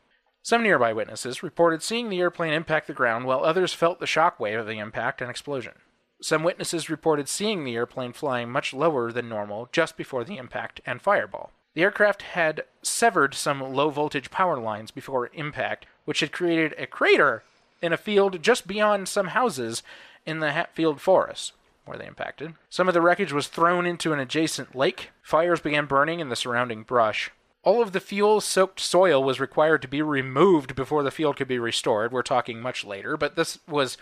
Some 0.42 0.64
nearby 0.64 0.92
witnesses 0.92 1.44
reported 1.44 1.84
seeing 1.84 2.08
the 2.08 2.18
airplane 2.18 2.52
impact 2.52 2.88
the 2.88 2.94
ground, 2.94 3.26
while 3.26 3.44
others 3.44 3.72
felt 3.72 4.00
the 4.00 4.08
shock 4.08 4.40
wave 4.40 4.58
of 4.58 4.66
the 4.66 4.80
impact 4.80 5.20
and 5.20 5.30
explosion. 5.30 5.74
Some 6.20 6.42
witnesses 6.42 6.90
reported 6.90 7.28
seeing 7.28 7.62
the 7.62 7.76
airplane 7.76 8.12
flying 8.12 8.50
much 8.50 8.74
lower 8.74 9.12
than 9.12 9.28
normal 9.28 9.68
just 9.70 9.96
before 9.96 10.24
the 10.24 10.36
impact 10.36 10.80
and 10.84 11.00
fireball. 11.00 11.52
The 11.74 11.84
aircraft 11.84 12.22
had 12.22 12.64
severed 12.82 13.34
some 13.34 13.60
low 13.60 13.90
voltage 13.90 14.32
power 14.32 14.58
lines 14.58 14.90
before 14.90 15.30
impact, 15.32 15.86
which 16.06 16.18
had 16.18 16.32
created 16.32 16.74
a 16.76 16.88
crater 16.88 17.44
in 17.82 17.92
a 17.92 17.96
field 17.96 18.42
just 18.42 18.66
beyond 18.66 19.08
some 19.08 19.28
houses 19.28 19.82
in 20.24 20.40
the 20.40 20.52
Hatfield 20.52 21.00
Forest, 21.00 21.52
where 21.84 21.96
they 21.98 22.06
impacted. 22.06 22.54
Some 22.68 22.88
of 22.88 22.94
the 22.94 23.00
wreckage 23.00 23.32
was 23.32 23.48
thrown 23.48 23.86
into 23.86 24.12
an 24.12 24.18
adjacent 24.18 24.74
lake. 24.74 25.10
Fires 25.22 25.60
began 25.60 25.86
burning 25.86 26.20
in 26.20 26.28
the 26.28 26.36
surrounding 26.36 26.82
brush. 26.82 27.30
All 27.62 27.82
of 27.82 27.92
the 27.92 28.00
fuel 28.00 28.40
soaked 28.40 28.78
soil 28.78 29.22
was 29.22 29.40
required 29.40 29.82
to 29.82 29.88
be 29.88 30.00
removed 30.00 30.76
before 30.76 31.02
the 31.02 31.10
field 31.10 31.36
could 31.36 31.48
be 31.48 31.58
restored. 31.58 32.12
We're 32.12 32.22
talking 32.22 32.60
much 32.60 32.84
later, 32.84 33.16
but 33.16 33.34
this 33.34 33.58
was 33.68 33.96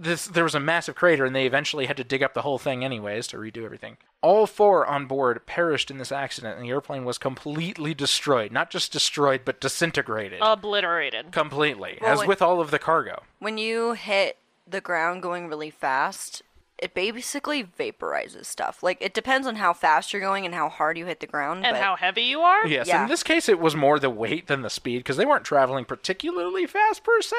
this 0.00 0.26
there 0.26 0.44
was 0.44 0.54
a 0.54 0.60
massive 0.60 0.94
crater 0.94 1.24
and 1.24 1.36
they 1.36 1.46
eventually 1.46 1.86
had 1.86 1.96
to 1.98 2.04
dig 2.04 2.22
up 2.22 2.34
the 2.34 2.42
whole 2.42 2.58
thing 2.58 2.84
anyways 2.84 3.26
to 3.28 3.36
redo 3.36 3.64
everything. 3.64 3.96
All 4.22 4.46
four 4.46 4.86
on 4.86 5.06
board 5.06 5.44
perished 5.46 5.90
in 5.90 5.98
this 5.98 6.10
accident 6.12 6.56
and 6.56 6.64
the 6.64 6.70
airplane 6.70 7.04
was 7.04 7.18
completely 7.18 7.94
destroyed. 7.94 8.50
Not 8.52 8.70
just 8.70 8.92
destroyed, 8.92 9.42
but 9.44 9.60
disintegrated. 9.60 10.40
Obliterated. 10.42 11.32
completely, 11.32 11.98
Well, 12.00 12.12
as 12.12 12.18
when- 12.20 12.28
with 12.28 12.42
all 12.42 12.60
of 12.60 12.70
the 12.70 12.78
cargo. 12.78 13.22
When 13.38 13.58
you 13.58 13.92
hit 13.92 14.38
the 14.66 14.80
ground 14.80 15.22
going 15.22 15.48
really 15.48 15.70
fast, 15.70 16.42
it 16.78 16.94
basically 16.94 17.62
vaporizes 17.64 18.46
stuff. 18.46 18.82
Like, 18.82 18.98
it 19.00 19.12
depends 19.12 19.46
on 19.46 19.56
how 19.56 19.72
fast 19.74 20.12
you're 20.12 20.22
going 20.22 20.46
and 20.46 20.54
how 20.54 20.68
hard 20.70 20.96
you 20.96 21.04
hit 21.06 21.20
the 21.20 21.26
ground. 21.26 21.66
And 21.66 21.74
but 21.74 21.82
how 21.82 21.96
heavy 21.96 22.22
you 22.22 22.40
are? 22.40 22.66
Yes, 22.66 22.88
Yeah. 22.88 23.02
in 23.02 23.08
this 23.08 23.22
case, 23.22 23.48
it 23.50 23.58
was 23.58 23.76
more 23.76 23.98
the 23.98 24.08
weight 24.08 24.46
than 24.46 24.62
the 24.62 24.70
speed 24.70 24.98
because 25.00 25.16
they 25.18 25.26
weren't 25.26 25.44
traveling 25.44 25.84
particularly 25.84 26.66
fast 26.66 27.04
per 27.04 27.20
se, 27.20 27.36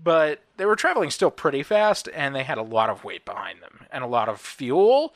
but 0.00 0.40
they 0.56 0.64
were 0.66 0.76
traveling 0.76 1.10
still 1.10 1.30
pretty 1.30 1.62
fast, 1.62 2.08
and 2.14 2.34
they 2.34 2.42
had 2.44 2.58
a 2.58 2.62
lot 2.62 2.90
of 2.90 3.04
weight 3.04 3.24
behind 3.24 3.60
them 3.62 3.86
and 3.90 4.02
a 4.04 4.06
lot 4.06 4.28
of 4.28 4.40
fuel 4.40 5.14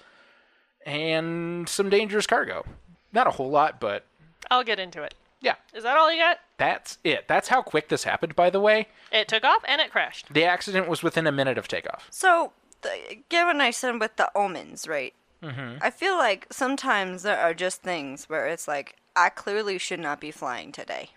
and 0.84 1.68
some 1.68 1.90
dangerous 1.90 2.26
cargo. 2.26 2.64
Not 3.12 3.26
a 3.26 3.30
whole 3.32 3.50
lot, 3.50 3.80
but 3.80 4.04
I'll 4.50 4.64
get 4.64 4.78
into 4.78 5.02
it. 5.02 5.14
yeah, 5.40 5.54
Is 5.74 5.82
that 5.82 5.96
all 5.96 6.12
you 6.12 6.18
got? 6.20 6.38
that's 6.58 6.98
it. 7.04 7.26
That's 7.28 7.48
how 7.48 7.60
quick 7.62 7.88
this 7.88 8.04
happened. 8.04 8.34
By 8.36 8.50
the 8.50 8.60
way, 8.60 8.88
It 9.12 9.28
took 9.28 9.44
off 9.44 9.62
and 9.68 9.80
it 9.80 9.90
crashed. 9.90 10.32
the 10.32 10.44
accident 10.44 10.88
was 10.88 11.02
within 11.02 11.26
a 11.26 11.32
minute 11.32 11.58
of 11.58 11.68
takeoff. 11.68 12.06
So, 12.10 12.52
the, 12.82 13.18
given 13.28 13.60
I 13.60 13.70
said 13.70 14.00
with 14.00 14.16
the 14.16 14.30
omens, 14.34 14.86
right? 14.86 15.14
Mm-hmm. 15.42 15.78
I 15.82 15.90
feel 15.90 16.16
like 16.16 16.46
sometimes 16.50 17.22
there 17.22 17.38
are 17.38 17.54
just 17.54 17.82
things 17.82 18.28
where 18.28 18.46
it's 18.46 18.66
like, 18.68 18.96
I 19.14 19.28
clearly 19.30 19.78
should 19.78 20.00
not 20.00 20.20
be 20.20 20.30
flying 20.30 20.72
today. 20.72 21.10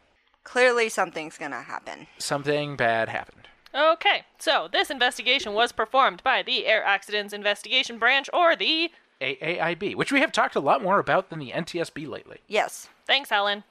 Clearly, 0.44 0.90
something's 0.90 1.38
gonna 1.38 1.62
happen. 1.62 2.08
Something 2.18 2.76
bad 2.76 3.10
happened. 3.10 3.48
Okay, 3.74 4.24
so 4.40 4.68
this 4.72 4.90
investigation 4.90 5.54
was 5.54 5.72
performed 5.72 6.24
by 6.24 6.42
the 6.42 6.66
Air 6.66 6.84
Accidents 6.84 7.34
Investigation 7.34 8.00
Branch, 8.00 8.28
or 8.34 8.56
the. 8.56 8.92
AAIB, 9.22 9.96
which 9.96 10.12
we 10.12 10.22
have 10.22 10.32
talked 10.32 10.56
a 10.56 10.60
lot 10.60 10.82
more 10.82 11.00
about 11.00 11.30
than 11.30 11.40
the 11.40 11.52
NTSB 11.52 12.08
lately. 12.08 12.40
Yes. 12.48 12.90
Thanks, 13.06 13.30
Helen. 13.30 13.64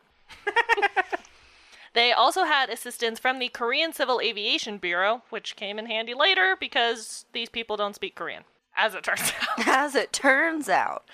they 1.94 2.12
also 2.12 2.44
had 2.44 2.68
assistance 2.68 3.18
from 3.18 3.38
the 3.38 3.48
Korean 3.48 3.92
Civil 3.92 4.20
Aviation 4.20 4.78
Bureau, 4.78 5.22
which 5.30 5.56
came 5.56 5.78
in 5.78 5.86
handy 5.86 6.14
later 6.14 6.56
because 6.58 7.24
these 7.32 7.48
people 7.48 7.76
don't 7.76 7.94
speak 7.94 8.14
Korean, 8.14 8.44
as 8.76 8.94
it 8.94 9.02
turns 9.02 9.32
out. 9.58 9.66
As 9.66 9.94
it 9.94 10.12
turns 10.12 10.68
out. 10.68 11.08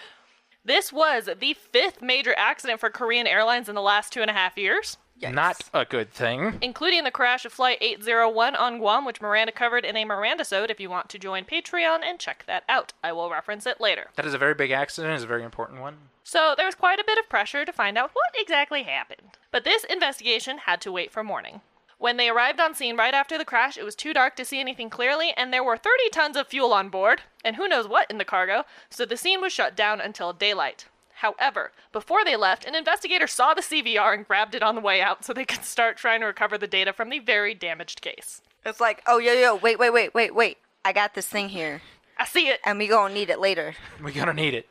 This 0.64 0.92
was 0.92 1.28
the 1.38 1.54
fifth 1.54 2.02
major 2.02 2.34
accident 2.36 2.80
for 2.80 2.90
Korean 2.90 3.26
Airlines 3.26 3.68
in 3.68 3.74
the 3.74 3.82
last 3.82 4.12
two 4.12 4.22
and 4.22 4.30
a 4.30 4.34
half 4.34 4.58
years. 4.58 4.96
Yikes. 5.20 5.32
Not 5.32 5.60
a 5.72 5.84
good 5.84 6.12
thing. 6.12 6.58
including 6.60 7.04
the 7.04 7.10
crash 7.10 7.44
of 7.44 7.52
Flight 7.52 7.78
801 7.80 8.56
on 8.56 8.78
Guam, 8.78 9.04
which 9.04 9.20
Miranda 9.20 9.52
covered 9.52 9.84
in 9.84 9.96
a 9.96 10.04
Miranda 10.04 10.44
Sode. 10.44 10.70
If 10.70 10.80
you 10.80 10.90
want 10.90 11.08
to 11.10 11.18
join 11.18 11.44
Patreon 11.44 12.00
and 12.04 12.18
check 12.18 12.44
that 12.46 12.64
out, 12.68 12.92
I 13.02 13.12
will 13.12 13.30
reference 13.30 13.64
it 13.66 13.80
later. 13.80 14.10
That 14.16 14.26
is 14.26 14.34
a 14.34 14.38
very 14.38 14.54
big 14.54 14.72
accident. 14.72 15.14
It's 15.14 15.24
a 15.24 15.28
very 15.28 15.44
important 15.44 15.80
one. 15.80 15.96
So 16.24 16.54
there 16.56 16.66
was 16.66 16.74
quite 16.74 16.98
a 16.98 17.04
bit 17.06 17.18
of 17.18 17.28
pressure 17.28 17.64
to 17.64 17.72
find 17.72 17.96
out 17.96 18.10
what 18.12 18.34
exactly 18.36 18.82
happened. 18.82 19.38
But 19.52 19.64
this 19.64 19.84
investigation 19.84 20.58
had 20.58 20.80
to 20.80 20.92
wait 20.92 21.12
for 21.12 21.22
morning. 21.22 21.60
When 21.98 22.16
they 22.16 22.28
arrived 22.28 22.60
on 22.60 22.74
scene 22.74 22.96
right 22.96 23.14
after 23.14 23.38
the 23.38 23.44
crash, 23.44 23.78
it 23.78 23.84
was 23.84 23.94
too 23.94 24.12
dark 24.12 24.34
to 24.36 24.44
see 24.44 24.58
anything 24.58 24.90
clearly, 24.90 25.32
and 25.36 25.52
there 25.52 25.62
were 25.62 25.76
30 25.76 26.10
tons 26.10 26.36
of 26.36 26.48
fuel 26.48 26.72
on 26.72 26.88
board, 26.88 27.22
and 27.44 27.56
who 27.56 27.68
knows 27.68 27.86
what 27.86 28.10
in 28.10 28.18
the 28.18 28.24
cargo, 28.24 28.64
so 28.90 29.06
the 29.06 29.16
scene 29.16 29.40
was 29.40 29.52
shut 29.52 29.76
down 29.76 30.00
until 30.00 30.32
daylight. 30.32 30.86
However, 31.24 31.72
before 31.90 32.22
they 32.22 32.36
left, 32.36 32.66
an 32.66 32.74
investigator 32.74 33.26
saw 33.26 33.54
the 33.54 33.62
CVR 33.62 34.12
and 34.12 34.28
grabbed 34.28 34.54
it 34.54 34.62
on 34.62 34.74
the 34.74 34.80
way 34.82 35.00
out 35.00 35.24
so 35.24 35.32
they 35.32 35.46
could 35.46 35.64
start 35.64 35.96
trying 35.96 36.20
to 36.20 36.26
recover 36.26 36.58
the 36.58 36.66
data 36.66 36.92
from 36.92 37.08
the 37.08 37.18
very 37.18 37.54
damaged 37.54 38.02
case. 38.02 38.42
It's 38.62 38.78
like, 38.78 39.02
oh, 39.06 39.16
yo, 39.16 39.32
yo, 39.32 39.54
wait, 39.54 39.78
wait, 39.78 39.88
wait, 39.88 40.12
wait, 40.12 40.34
wait. 40.34 40.58
I 40.84 40.92
got 40.92 41.14
this 41.14 41.26
thing 41.26 41.48
here, 41.48 41.80
I 42.18 42.26
see 42.26 42.48
it. 42.48 42.60
and 42.62 42.78
we 42.78 42.88
gonna 42.88 43.14
need 43.14 43.30
it 43.30 43.40
later. 43.40 43.74
We're 44.02 44.12
gonna 44.12 44.34
need 44.34 44.52
it. 44.52 44.68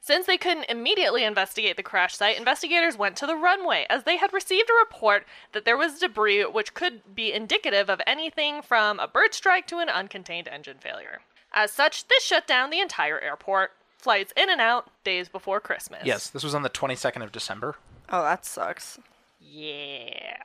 Since 0.00 0.26
they 0.26 0.36
couldn't 0.36 0.66
immediately 0.68 1.22
investigate 1.22 1.76
the 1.76 1.84
crash 1.84 2.16
site, 2.16 2.36
investigators 2.36 2.98
went 2.98 3.14
to 3.18 3.26
the 3.28 3.36
runway 3.36 3.86
as 3.88 4.02
they 4.02 4.16
had 4.16 4.32
received 4.32 4.68
a 4.68 4.84
report 4.84 5.26
that 5.52 5.64
there 5.64 5.76
was 5.76 6.00
debris 6.00 6.42
which 6.42 6.74
could 6.74 7.14
be 7.14 7.32
indicative 7.32 7.88
of 7.88 8.02
anything 8.04 8.62
from 8.62 8.98
a 8.98 9.06
bird 9.06 9.32
strike 9.32 9.68
to 9.68 9.78
an 9.78 9.86
uncontained 9.86 10.48
engine 10.52 10.78
failure. 10.78 11.20
As 11.52 11.70
such, 11.70 12.08
this 12.08 12.24
shut 12.24 12.48
down 12.48 12.70
the 12.70 12.80
entire 12.80 13.20
airport. 13.20 13.74
Flights 14.02 14.32
in 14.36 14.50
and 14.50 14.60
out 14.60 14.90
days 15.04 15.28
before 15.28 15.60
Christmas. 15.60 16.02
Yes, 16.04 16.28
this 16.28 16.42
was 16.42 16.54
on 16.54 16.62
the 16.62 16.68
22nd 16.68 17.22
of 17.22 17.30
December. 17.30 17.76
Oh, 18.10 18.22
that 18.22 18.44
sucks. 18.44 18.98
Yeah. 19.40 20.42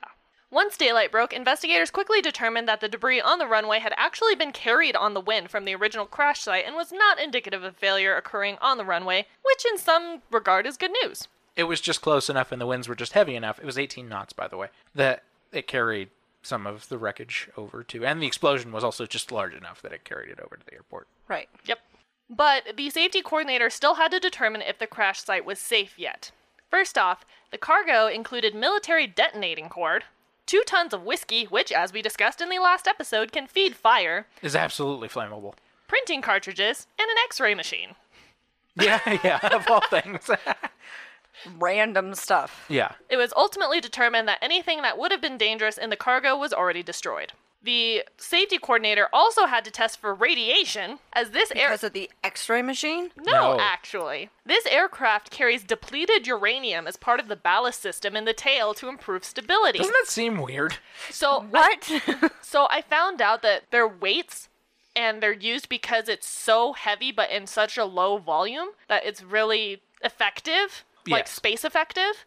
Once 0.49 0.77
daylight 0.77 1.11
broke, 1.11 1.33
investigators 1.33 1.91
quickly 1.91 2.21
determined 2.21 2.67
that 2.67 2.79
the 2.79 2.87
debris 2.87 3.19
on 3.19 3.39
the 3.39 3.47
runway 3.47 3.79
had 3.79 3.93
actually 3.97 4.35
been 4.35 4.51
carried 4.51 4.95
on 4.95 5.13
the 5.13 5.19
wind 5.19 5.49
from 5.49 5.65
the 5.65 5.75
original 5.75 6.05
crash 6.05 6.41
site 6.41 6.65
and 6.65 6.75
was 6.75 6.91
not 6.91 7.19
indicative 7.19 7.63
of 7.63 7.75
failure 7.75 8.15
occurring 8.15 8.57
on 8.61 8.77
the 8.77 8.85
runway, 8.85 9.25
which 9.43 9.65
in 9.65 9.77
some 9.77 10.21
regard 10.31 10.65
is 10.65 10.77
good 10.77 10.91
news. 11.03 11.27
It 11.55 11.63
was 11.63 11.81
just 11.81 12.01
close 12.01 12.29
enough 12.29 12.51
and 12.51 12.61
the 12.61 12.67
winds 12.67 12.87
were 12.87 12.95
just 12.95 13.13
heavy 13.13 13.35
enough. 13.35 13.59
It 13.59 13.65
was 13.65 13.79
18 13.79 14.07
knots, 14.07 14.31
by 14.31 14.47
the 14.47 14.55
way, 14.55 14.67
that 14.93 15.23
it 15.51 15.67
carried 15.67 16.09
some 16.43 16.65
of 16.67 16.87
the 16.87 16.97
wreckage 16.97 17.49
over 17.57 17.83
to. 17.83 18.05
And 18.05 18.21
the 18.21 18.27
explosion 18.27 18.71
was 18.71 18.83
also 18.83 19.05
just 19.05 19.31
large 19.31 19.53
enough 19.53 19.81
that 19.81 19.91
it 19.91 20.05
carried 20.05 20.29
it 20.29 20.39
over 20.39 20.55
to 20.55 20.65
the 20.65 20.75
airport. 20.75 21.07
Right. 21.27 21.49
Yep. 21.65 21.79
But 22.29 22.75
the 22.75 22.89
safety 22.89 23.21
coordinator 23.21 23.69
still 23.69 23.95
had 23.95 24.11
to 24.11 24.19
determine 24.19 24.61
if 24.61 24.77
the 24.79 24.87
crash 24.87 25.21
site 25.23 25.45
was 25.45 25.59
safe 25.59 25.97
yet. 25.97 26.31
First 26.69 26.97
off, 26.97 27.25
the 27.51 27.57
cargo 27.57 28.07
included 28.07 28.53
military 28.53 29.07
detonating 29.07 29.69
cord, 29.69 30.03
two 30.45 30.61
tons 30.65 30.93
of 30.93 31.03
whiskey, 31.03 31.45
which, 31.45 31.71
as 31.71 31.93
we 31.93 32.01
discussed 32.01 32.41
in 32.41 32.49
the 32.49 32.59
last 32.59 32.87
episode, 32.87 33.31
can 33.31 33.47
feed 33.47 33.75
fire, 33.77 34.27
Is 34.41 34.55
absolutely 34.55 35.07
flammable. 35.07 35.53
printing 35.87 36.21
cartridges, 36.21 36.87
and 36.99 37.09
an 37.09 37.15
x 37.25 37.39
ray 37.39 37.53
machine. 37.55 37.95
Yeah, 38.79 38.99
yeah, 39.23 39.39
of 39.55 39.67
all 39.71 39.81
things. 39.89 40.29
Random 41.57 42.13
stuff. 42.13 42.65
yeah. 42.69 42.91
It 43.09 43.17
was 43.17 43.33
ultimately 43.35 43.79
determined 43.79 44.27
that 44.27 44.37
anything 44.41 44.81
that 44.83 44.97
would 44.99 45.11
have 45.11 45.21
been 45.21 45.37
dangerous 45.37 45.77
in 45.79 45.89
the 45.89 45.95
cargo 45.95 46.37
was 46.37 46.53
already 46.53 46.83
destroyed. 46.83 47.33
The 47.67 48.05
safety 48.15 48.57
coordinator 48.59 49.09
also 49.11 49.45
had 49.45 49.65
to 49.65 49.71
test 49.71 49.99
for 49.99 50.13
radiation, 50.13 50.99
as 51.11 51.31
this 51.31 51.51
air. 51.51 51.67
Because 51.67 51.83
of 51.83 51.91
the 51.91 52.09
X-ray 52.23 52.61
machine. 52.61 53.11
No, 53.17 53.57
No. 53.57 53.57
actually. 53.59 54.29
This 54.45 54.65
aircraft 54.67 55.31
carries 55.31 55.65
depleted 55.65 56.25
uranium 56.27 56.87
as 56.87 56.95
part 56.95 57.19
of 57.19 57.27
the 57.27 57.35
ballast 57.35 57.81
system 57.81 58.15
in 58.15 58.23
the 58.23 58.31
tail 58.31 58.73
to 58.75 58.87
improve 58.87 59.25
stability. 59.25 59.79
Doesn't 59.79 59.91
that 60.01 60.07
seem 60.09 60.37
weird? 60.37 60.77
So 61.09 61.41
What? 61.41 61.91
so 62.41 62.67
I 62.71 62.81
found 62.81 63.21
out 63.21 63.41
that 63.41 63.63
their 63.69 63.85
weights 63.85 64.47
and 64.95 65.21
they're 65.21 65.33
used 65.33 65.67
because 65.67 66.07
it's 66.07 66.25
so 66.25 66.71
heavy 66.71 67.11
but 67.11 67.29
in 67.31 67.47
such 67.47 67.77
a 67.77 67.83
low 67.83 68.17
volume 68.17 68.69
that 68.87 69.05
it's 69.05 69.21
really 69.21 69.81
effective, 70.01 70.85
like 71.05 71.25
Yes. 71.25 71.31
space 71.31 71.65
effective 71.65 72.23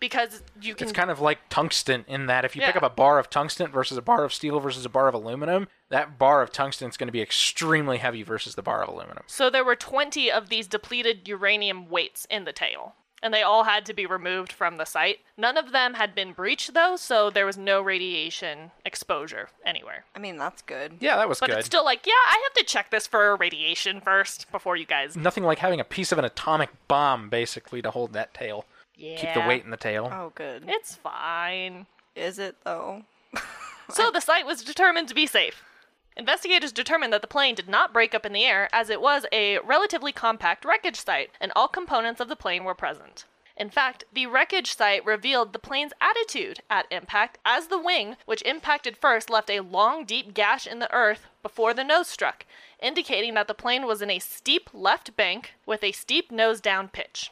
because 0.00 0.42
you 0.60 0.74
can 0.74 0.84
It's 0.88 0.92
kind 0.96 1.10
of 1.10 1.20
like 1.20 1.38
tungsten 1.48 2.04
in 2.06 2.26
that 2.26 2.44
if 2.44 2.54
you 2.54 2.62
pick 2.62 2.76
up 2.76 2.82
a 2.82 2.90
bar 2.90 3.18
of 3.18 3.28
tungsten 3.30 3.70
versus 3.70 3.96
a 3.98 4.02
bar 4.02 4.24
of 4.24 4.32
steel 4.32 4.60
versus 4.60 4.84
a 4.84 4.88
bar 4.88 5.08
of 5.08 5.14
aluminum, 5.14 5.68
that 5.88 6.18
bar 6.18 6.42
of 6.42 6.52
tungsten 6.52 6.88
is 6.88 6.96
going 6.96 7.08
to 7.08 7.12
be 7.12 7.22
extremely 7.22 7.98
heavy 7.98 8.22
versus 8.22 8.54
the 8.54 8.62
bar 8.62 8.82
of 8.82 8.88
aluminum. 8.88 9.24
So 9.26 9.50
there 9.50 9.64
were 9.64 9.76
20 9.76 10.30
of 10.30 10.48
these 10.48 10.66
depleted 10.66 11.26
uranium 11.28 11.88
weights 11.88 12.26
in 12.30 12.44
the 12.44 12.52
tail. 12.52 12.94
and 13.20 13.34
they 13.34 13.42
all 13.42 13.64
had 13.64 13.84
to 13.84 13.92
be 13.92 14.06
removed 14.06 14.52
from 14.52 14.76
the 14.76 14.84
site. 14.84 15.18
None 15.36 15.56
of 15.56 15.72
them 15.72 15.94
had 15.94 16.14
been 16.14 16.32
breached, 16.32 16.72
though, 16.72 16.94
so 16.94 17.30
there 17.30 17.46
was 17.46 17.58
no 17.58 17.82
radiation 17.82 18.70
exposure 18.86 19.48
anywhere. 19.66 20.04
I 20.14 20.20
mean, 20.20 20.36
that's 20.36 20.62
good. 20.62 20.98
Yeah, 21.00 21.16
that 21.16 21.28
was 21.28 21.40
But 21.40 21.46
good. 21.46 21.52
But 21.54 21.58
it's 21.58 21.66
still 21.66 21.84
like, 21.84 22.06
yeah, 22.06 22.12
I 22.12 22.40
have 22.44 22.52
to 22.64 22.64
check 22.72 22.90
this 22.90 23.08
for 23.08 23.34
radiation 23.34 24.00
first 24.00 24.48
before 24.52 24.76
you 24.76 24.86
guys. 24.86 25.16
Nothing 25.16 25.42
like 25.42 25.58
having 25.58 25.80
a 25.80 25.84
piece 25.84 26.12
of 26.12 26.18
an 26.20 26.24
atomic 26.24 26.70
bomb, 26.86 27.28
basically, 27.28 27.82
to 27.82 27.90
hold 27.90 28.12
that 28.12 28.34
tail. 28.34 28.66
Yeah. 28.98 29.16
Keep 29.16 29.34
the 29.34 29.48
weight 29.48 29.64
in 29.64 29.70
the 29.70 29.76
tail. 29.76 30.10
Oh, 30.12 30.32
good. 30.34 30.64
It's 30.66 30.96
fine. 30.96 31.86
Is 32.14 32.38
it 32.38 32.56
though? 32.64 33.02
So 33.90 34.10
the 34.10 34.20
site 34.20 34.44
was 34.44 34.62
determined 34.62 35.08
to 35.08 35.14
be 35.14 35.26
safe. 35.26 35.62
Investigators 36.14 36.72
determined 36.72 37.10
that 37.14 37.22
the 37.22 37.26
plane 37.26 37.54
did 37.54 37.70
not 37.70 37.94
break 37.94 38.14
up 38.14 38.26
in 38.26 38.34
the 38.34 38.44
air 38.44 38.68
as 38.70 38.90
it 38.90 39.00
was 39.00 39.24
a 39.32 39.60
relatively 39.60 40.12
compact 40.12 40.66
wreckage 40.66 41.00
site 41.00 41.30
and 41.40 41.50
all 41.56 41.68
components 41.68 42.20
of 42.20 42.28
the 42.28 42.36
plane 42.36 42.64
were 42.64 42.74
present. 42.74 43.24
In 43.56 43.70
fact, 43.70 44.04
the 44.12 44.26
wreckage 44.26 44.74
site 44.76 45.04
revealed 45.06 45.52
the 45.52 45.58
plane's 45.58 45.92
attitude 46.00 46.60
at 46.68 46.86
impact 46.90 47.38
as 47.46 47.68
the 47.68 47.78
wing, 47.78 48.16
which 48.26 48.42
impacted 48.42 48.96
first, 48.96 49.30
left 49.30 49.48
a 49.48 49.60
long, 49.60 50.04
deep 50.04 50.34
gash 50.34 50.66
in 50.66 50.80
the 50.80 50.92
earth 50.92 51.26
before 51.42 51.72
the 51.72 51.82
nose 51.82 52.08
struck, 52.08 52.44
indicating 52.80 53.34
that 53.34 53.48
the 53.48 53.54
plane 53.54 53.86
was 53.86 54.02
in 54.02 54.10
a 54.10 54.18
steep 54.18 54.68
left 54.74 55.16
bank 55.16 55.54
with 55.64 55.82
a 55.82 55.92
steep 55.92 56.30
nose 56.30 56.60
down 56.60 56.88
pitch. 56.88 57.30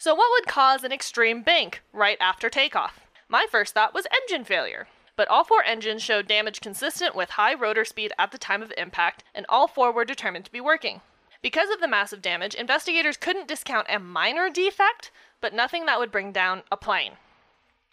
So, 0.00 0.14
what 0.14 0.30
would 0.30 0.46
cause 0.46 0.84
an 0.84 0.92
extreme 0.92 1.42
bank 1.42 1.82
right 1.92 2.16
after 2.20 2.48
takeoff? 2.48 3.00
My 3.28 3.46
first 3.50 3.74
thought 3.74 3.92
was 3.92 4.06
engine 4.22 4.44
failure. 4.44 4.86
But 5.16 5.26
all 5.26 5.42
four 5.42 5.64
engines 5.64 6.04
showed 6.04 6.28
damage 6.28 6.60
consistent 6.60 7.16
with 7.16 7.30
high 7.30 7.54
rotor 7.54 7.84
speed 7.84 8.12
at 8.16 8.30
the 8.30 8.38
time 8.38 8.62
of 8.62 8.72
impact, 8.78 9.24
and 9.34 9.44
all 9.48 9.66
four 9.66 9.90
were 9.90 10.04
determined 10.04 10.44
to 10.44 10.52
be 10.52 10.60
working. 10.60 11.00
Because 11.42 11.68
of 11.70 11.80
the 11.80 11.88
massive 11.88 12.22
damage, 12.22 12.54
investigators 12.54 13.16
couldn't 13.16 13.48
discount 13.48 13.88
a 13.90 13.98
minor 13.98 14.48
defect, 14.48 15.10
but 15.40 15.52
nothing 15.52 15.86
that 15.86 15.98
would 15.98 16.12
bring 16.12 16.30
down 16.30 16.62
a 16.70 16.76
plane. 16.76 17.14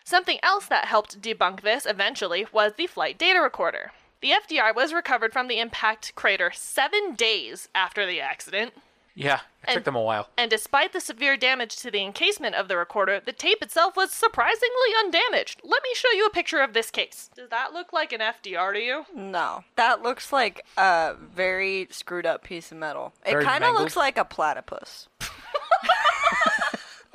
Something 0.03 0.37
else 0.43 0.67
that 0.67 0.85
helped 0.85 1.19
debunk 1.19 1.61
this 1.61 1.87
eventually 1.87 2.45
was 2.51 2.73
the 2.73 2.85
flight 2.85 3.17
data 3.17 3.41
recorder. 3.41 3.91
The 4.21 4.31
FDR 4.31 4.75
was 4.75 4.93
recovered 4.93 5.33
from 5.33 5.47
the 5.47 5.59
impact 5.59 6.13
crater 6.13 6.51
seven 6.53 7.15
days 7.15 7.69
after 7.73 8.05
the 8.05 8.21
accident, 8.21 8.73
Yeah, 9.17 9.39
it 9.65 9.73
took 9.73 9.85
them 9.85 9.95
a 9.95 10.01
while. 10.01 10.27
and 10.37 10.51
despite 10.51 10.91
the 10.91 10.99
severe 10.99 11.37
damage 11.37 11.77
to 11.77 11.89
the 11.89 12.03
encasement 12.03 12.53
of 12.55 12.67
the 12.67 12.75
recorder, 12.75 13.21
the 13.25 13.31
tape 13.31 13.61
itself 13.61 13.95
was 13.95 14.11
surprisingly 14.11 14.91
undamaged. 14.99 15.61
Let 15.63 15.81
me 15.83 15.89
show 15.95 16.11
you 16.11 16.25
a 16.25 16.29
picture 16.29 16.59
of 16.59 16.73
this 16.73 16.91
case. 16.91 17.29
Does 17.33 17.47
that 17.49 17.71
look 17.71 17.93
like 17.93 18.11
an 18.11 18.19
FDR 18.19 18.73
to 18.73 18.79
you? 18.81 19.05
No. 19.15 19.63
That 19.77 20.01
looks 20.03 20.33
like 20.33 20.65
a 20.77 21.13
very 21.33 21.87
screwed 21.91 22.25
up 22.25 22.43
piece 22.43 22.73
of 22.73 22.77
metal. 22.77 23.13
It 23.25 23.41
kind 23.41 23.63
of 23.63 23.73
looks 23.75 23.95
like 23.95 24.17
a 24.17 24.25
platypus. 24.25 25.07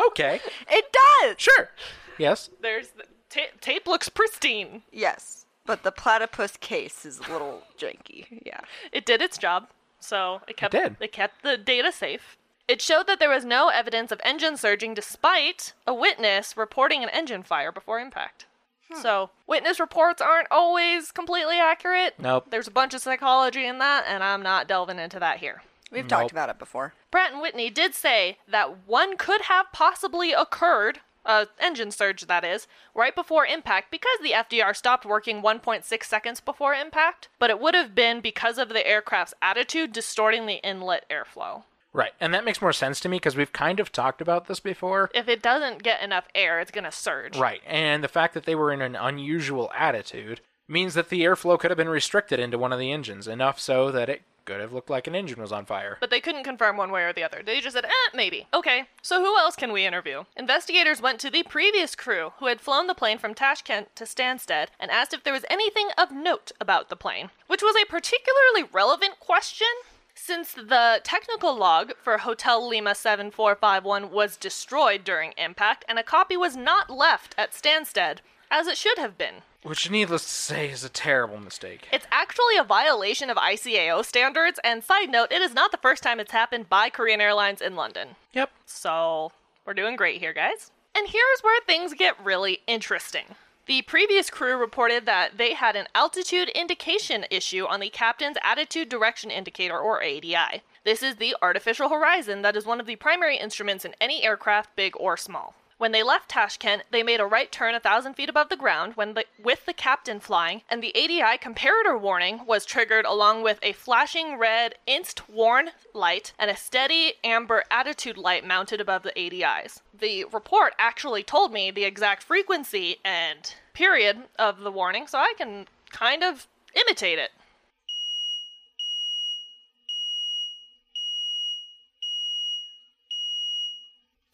Okay, 0.06 0.40
It 0.70 0.86
does! 1.22 1.34
sure. 1.38 1.70
Yes. 2.16 2.48
There's 2.62 2.88
the 2.90 3.04
ta- 3.28 3.52
tape 3.60 3.86
looks 3.86 4.08
pristine. 4.08 4.82
Yes. 4.90 5.44
But 5.66 5.82
the 5.82 5.92
platypus 5.92 6.56
case 6.56 7.04
is 7.04 7.18
a 7.18 7.30
little 7.30 7.62
janky. 7.78 8.40
Yeah. 8.46 8.60
It 8.92 9.04
did 9.04 9.20
its 9.20 9.36
job, 9.36 9.68
so 10.00 10.40
it 10.48 10.56
kept 10.56 10.72
did. 10.72 10.96
it 11.00 11.12
kept 11.12 11.42
the 11.42 11.56
data 11.56 11.92
safe. 11.92 12.36
It 12.68 12.80
showed 12.80 13.06
that 13.08 13.18
there 13.18 13.30
was 13.30 13.44
no 13.44 13.68
evidence 13.68 14.12
of 14.12 14.20
engine 14.24 14.56
surging 14.56 14.94
despite 14.94 15.72
a 15.86 15.94
witness 15.94 16.56
reporting 16.56 17.02
an 17.02 17.08
engine 17.08 17.42
fire 17.42 17.72
before 17.72 17.98
impact. 17.98 18.46
Hmm. 18.92 19.00
So, 19.00 19.30
witness 19.46 19.80
reports 19.80 20.20
aren't 20.22 20.46
always 20.50 21.10
completely 21.10 21.58
accurate. 21.58 22.14
Nope. 22.18 22.46
There's 22.50 22.68
a 22.68 22.72
bunch 22.72 22.94
of 22.94 23.00
psychology 23.00 23.66
in 23.66 23.78
that, 23.78 24.04
and 24.06 24.22
I'm 24.22 24.42
not 24.42 24.68
delving 24.68 24.98
into 25.00 25.18
that 25.18 25.38
here. 25.38 25.62
We've 25.90 26.04
Nope. 26.04 26.08
talked 26.08 26.30
about 26.32 26.48
it 26.48 26.58
before. 26.60 26.94
Pratt 27.10 27.32
and 27.32 27.40
Whitney 27.40 27.70
did 27.70 27.94
say 27.94 28.38
that 28.46 28.86
one 28.86 29.16
could 29.16 29.42
have 29.42 29.66
possibly 29.72 30.32
occurred, 30.32 31.00
uh, 31.24 31.46
engine 31.58 31.90
surge 31.90 32.26
that 32.26 32.44
is, 32.44 32.66
right 32.94 33.14
before 33.14 33.46
impact 33.46 33.90
because 33.90 34.18
the 34.22 34.32
FDR 34.32 34.74
stopped 34.74 35.04
working 35.04 35.42
1.6 35.42 36.04
seconds 36.04 36.40
before 36.40 36.74
impact, 36.74 37.28
but 37.38 37.50
it 37.50 37.60
would 37.60 37.74
have 37.74 37.94
been 37.94 38.20
because 38.20 38.58
of 38.58 38.68
the 38.68 38.86
aircraft's 38.86 39.34
attitude 39.42 39.92
distorting 39.92 40.46
the 40.46 40.64
inlet 40.66 41.04
airflow. 41.10 41.64
Right, 41.92 42.12
and 42.20 42.32
that 42.32 42.44
makes 42.44 42.62
more 42.62 42.72
sense 42.72 43.00
to 43.00 43.08
me 43.08 43.16
because 43.16 43.36
we've 43.36 43.52
kind 43.52 43.80
of 43.80 43.90
talked 43.90 44.20
about 44.20 44.46
this 44.46 44.60
before. 44.60 45.10
If 45.12 45.28
it 45.28 45.42
doesn't 45.42 45.82
get 45.82 46.02
enough 46.02 46.28
air, 46.36 46.60
it's 46.60 46.70
going 46.70 46.84
to 46.84 46.92
surge. 46.92 47.36
Right, 47.36 47.62
and 47.66 48.04
the 48.04 48.08
fact 48.08 48.34
that 48.34 48.44
they 48.44 48.54
were 48.54 48.72
in 48.72 48.80
an 48.80 48.94
unusual 48.94 49.72
attitude 49.76 50.40
means 50.68 50.94
that 50.94 51.08
the 51.08 51.22
airflow 51.22 51.58
could 51.58 51.72
have 51.72 51.78
been 51.78 51.88
restricted 51.88 52.38
into 52.38 52.58
one 52.58 52.72
of 52.72 52.78
the 52.78 52.92
engines, 52.92 53.26
enough 53.26 53.58
so 53.58 53.90
that 53.90 54.08
it 54.08 54.22
could 54.44 54.60
have 54.60 54.72
looked 54.72 54.90
like 54.90 55.06
an 55.06 55.14
engine 55.14 55.40
was 55.40 55.52
on 55.52 55.64
fire. 55.66 55.96
But 56.00 56.10
they 56.10 56.20
couldn't 56.20 56.44
confirm 56.44 56.76
one 56.76 56.90
way 56.90 57.02
or 57.02 57.12
the 57.12 57.24
other. 57.24 57.42
They 57.44 57.60
just 57.60 57.74
said, 57.74 57.84
eh, 57.84 58.10
maybe. 58.14 58.46
Okay, 58.52 58.84
so 59.02 59.20
who 59.20 59.36
else 59.38 59.56
can 59.56 59.72
we 59.72 59.86
interview? 59.86 60.24
Investigators 60.36 61.02
went 61.02 61.20
to 61.20 61.30
the 61.30 61.42
previous 61.42 61.94
crew 61.94 62.32
who 62.38 62.46
had 62.46 62.60
flown 62.60 62.86
the 62.86 62.94
plane 62.94 63.18
from 63.18 63.34
Tashkent 63.34 63.94
to 63.96 64.04
Stansted 64.04 64.68
and 64.78 64.90
asked 64.90 65.14
if 65.14 65.24
there 65.24 65.32
was 65.32 65.44
anything 65.50 65.88
of 65.96 66.12
note 66.12 66.52
about 66.60 66.88
the 66.88 66.96
plane, 66.96 67.30
which 67.46 67.62
was 67.62 67.76
a 67.76 67.90
particularly 67.90 68.68
relevant 68.72 69.20
question 69.20 69.68
since 70.14 70.52
the 70.52 71.00
technical 71.02 71.56
log 71.56 71.92
for 71.96 72.18
Hotel 72.18 72.66
Lima 72.66 72.94
7451 72.94 74.10
was 74.10 74.36
destroyed 74.36 75.02
during 75.02 75.32
impact 75.38 75.84
and 75.88 75.98
a 75.98 76.02
copy 76.02 76.36
was 76.36 76.56
not 76.56 76.90
left 76.90 77.34
at 77.38 77.52
Stansted, 77.52 78.18
as 78.50 78.66
it 78.66 78.76
should 78.76 78.98
have 78.98 79.16
been. 79.16 79.42
Which, 79.62 79.90
needless 79.90 80.24
to 80.24 80.30
say, 80.30 80.70
is 80.70 80.84
a 80.84 80.88
terrible 80.88 81.38
mistake. 81.38 81.88
It's 81.92 82.06
actually 82.10 82.56
a 82.56 82.64
violation 82.64 83.28
of 83.28 83.36
ICAO 83.36 84.04
standards, 84.04 84.58
and 84.64 84.82
side 84.82 85.10
note, 85.10 85.30
it 85.30 85.42
is 85.42 85.52
not 85.52 85.70
the 85.70 85.76
first 85.76 86.02
time 86.02 86.18
it's 86.18 86.32
happened 86.32 86.70
by 86.70 86.88
Korean 86.88 87.20
Airlines 87.20 87.60
in 87.60 87.76
London. 87.76 88.16
Yep. 88.32 88.50
So, 88.64 89.32
we're 89.66 89.74
doing 89.74 89.96
great 89.96 90.18
here, 90.18 90.32
guys. 90.32 90.70
And 90.94 91.08
here's 91.08 91.40
where 91.42 91.60
things 91.60 91.92
get 91.92 92.22
really 92.24 92.60
interesting. 92.66 93.24
The 93.66 93.82
previous 93.82 94.30
crew 94.30 94.56
reported 94.56 95.06
that 95.06 95.36
they 95.36 95.54
had 95.54 95.76
an 95.76 95.86
altitude 95.94 96.48
indication 96.48 97.26
issue 97.30 97.66
on 97.66 97.80
the 97.80 97.90
captain's 97.90 98.38
attitude 98.42 98.88
direction 98.88 99.30
indicator, 99.30 99.78
or 99.78 100.02
ADI. 100.02 100.62
This 100.84 101.02
is 101.02 101.16
the 101.16 101.36
artificial 101.42 101.90
horizon 101.90 102.42
that 102.42 102.56
is 102.56 102.64
one 102.66 102.80
of 102.80 102.86
the 102.86 102.96
primary 102.96 103.36
instruments 103.36 103.84
in 103.84 103.94
any 104.00 104.24
aircraft, 104.24 104.74
big 104.74 104.94
or 104.96 105.16
small. 105.16 105.54
When 105.80 105.92
they 105.92 106.02
left 106.02 106.28
Tashkent, 106.28 106.82
they 106.90 107.02
made 107.02 107.20
a 107.20 107.26
right 107.26 107.50
turn 107.50 107.74
a 107.74 107.80
thousand 107.80 108.12
feet 108.12 108.28
above 108.28 108.50
the 108.50 108.56
ground 108.56 108.96
when 108.96 109.14
the, 109.14 109.24
with 109.42 109.64
the 109.64 109.72
captain 109.72 110.20
flying, 110.20 110.60
and 110.68 110.82
the 110.82 110.94
ADI 110.94 111.38
comparator 111.38 111.98
warning 111.98 112.44
was 112.44 112.66
triggered 112.66 113.06
along 113.06 113.42
with 113.42 113.58
a 113.62 113.72
flashing 113.72 114.36
red 114.36 114.74
inst 114.86 115.26
warn 115.26 115.70
light 115.94 116.34
and 116.38 116.50
a 116.50 116.56
steady 116.56 117.14
amber 117.24 117.64
attitude 117.70 118.18
light 118.18 118.46
mounted 118.46 118.78
above 118.78 119.04
the 119.04 119.18
ADIs. 119.18 119.80
The 119.98 120.24
report 120.24 120.74
actually 120.78 121.22
told 121.22 121.50
me 121.50 121.70
the 121.70 121.84
exact 121.84 122.24
frequency 122.24 122.98
and 123.02 123.54
period 123.72 124.24
of 124.38 124.60
the 124.60 124.70
warning, 124.70 125.06
so 125.06 125.16
I 125.16 125.32
can 125.38 125.66
kind 125.90 126.22
of 126.22 126.46
imitate 126.76 127.18
it. 127.18 127.30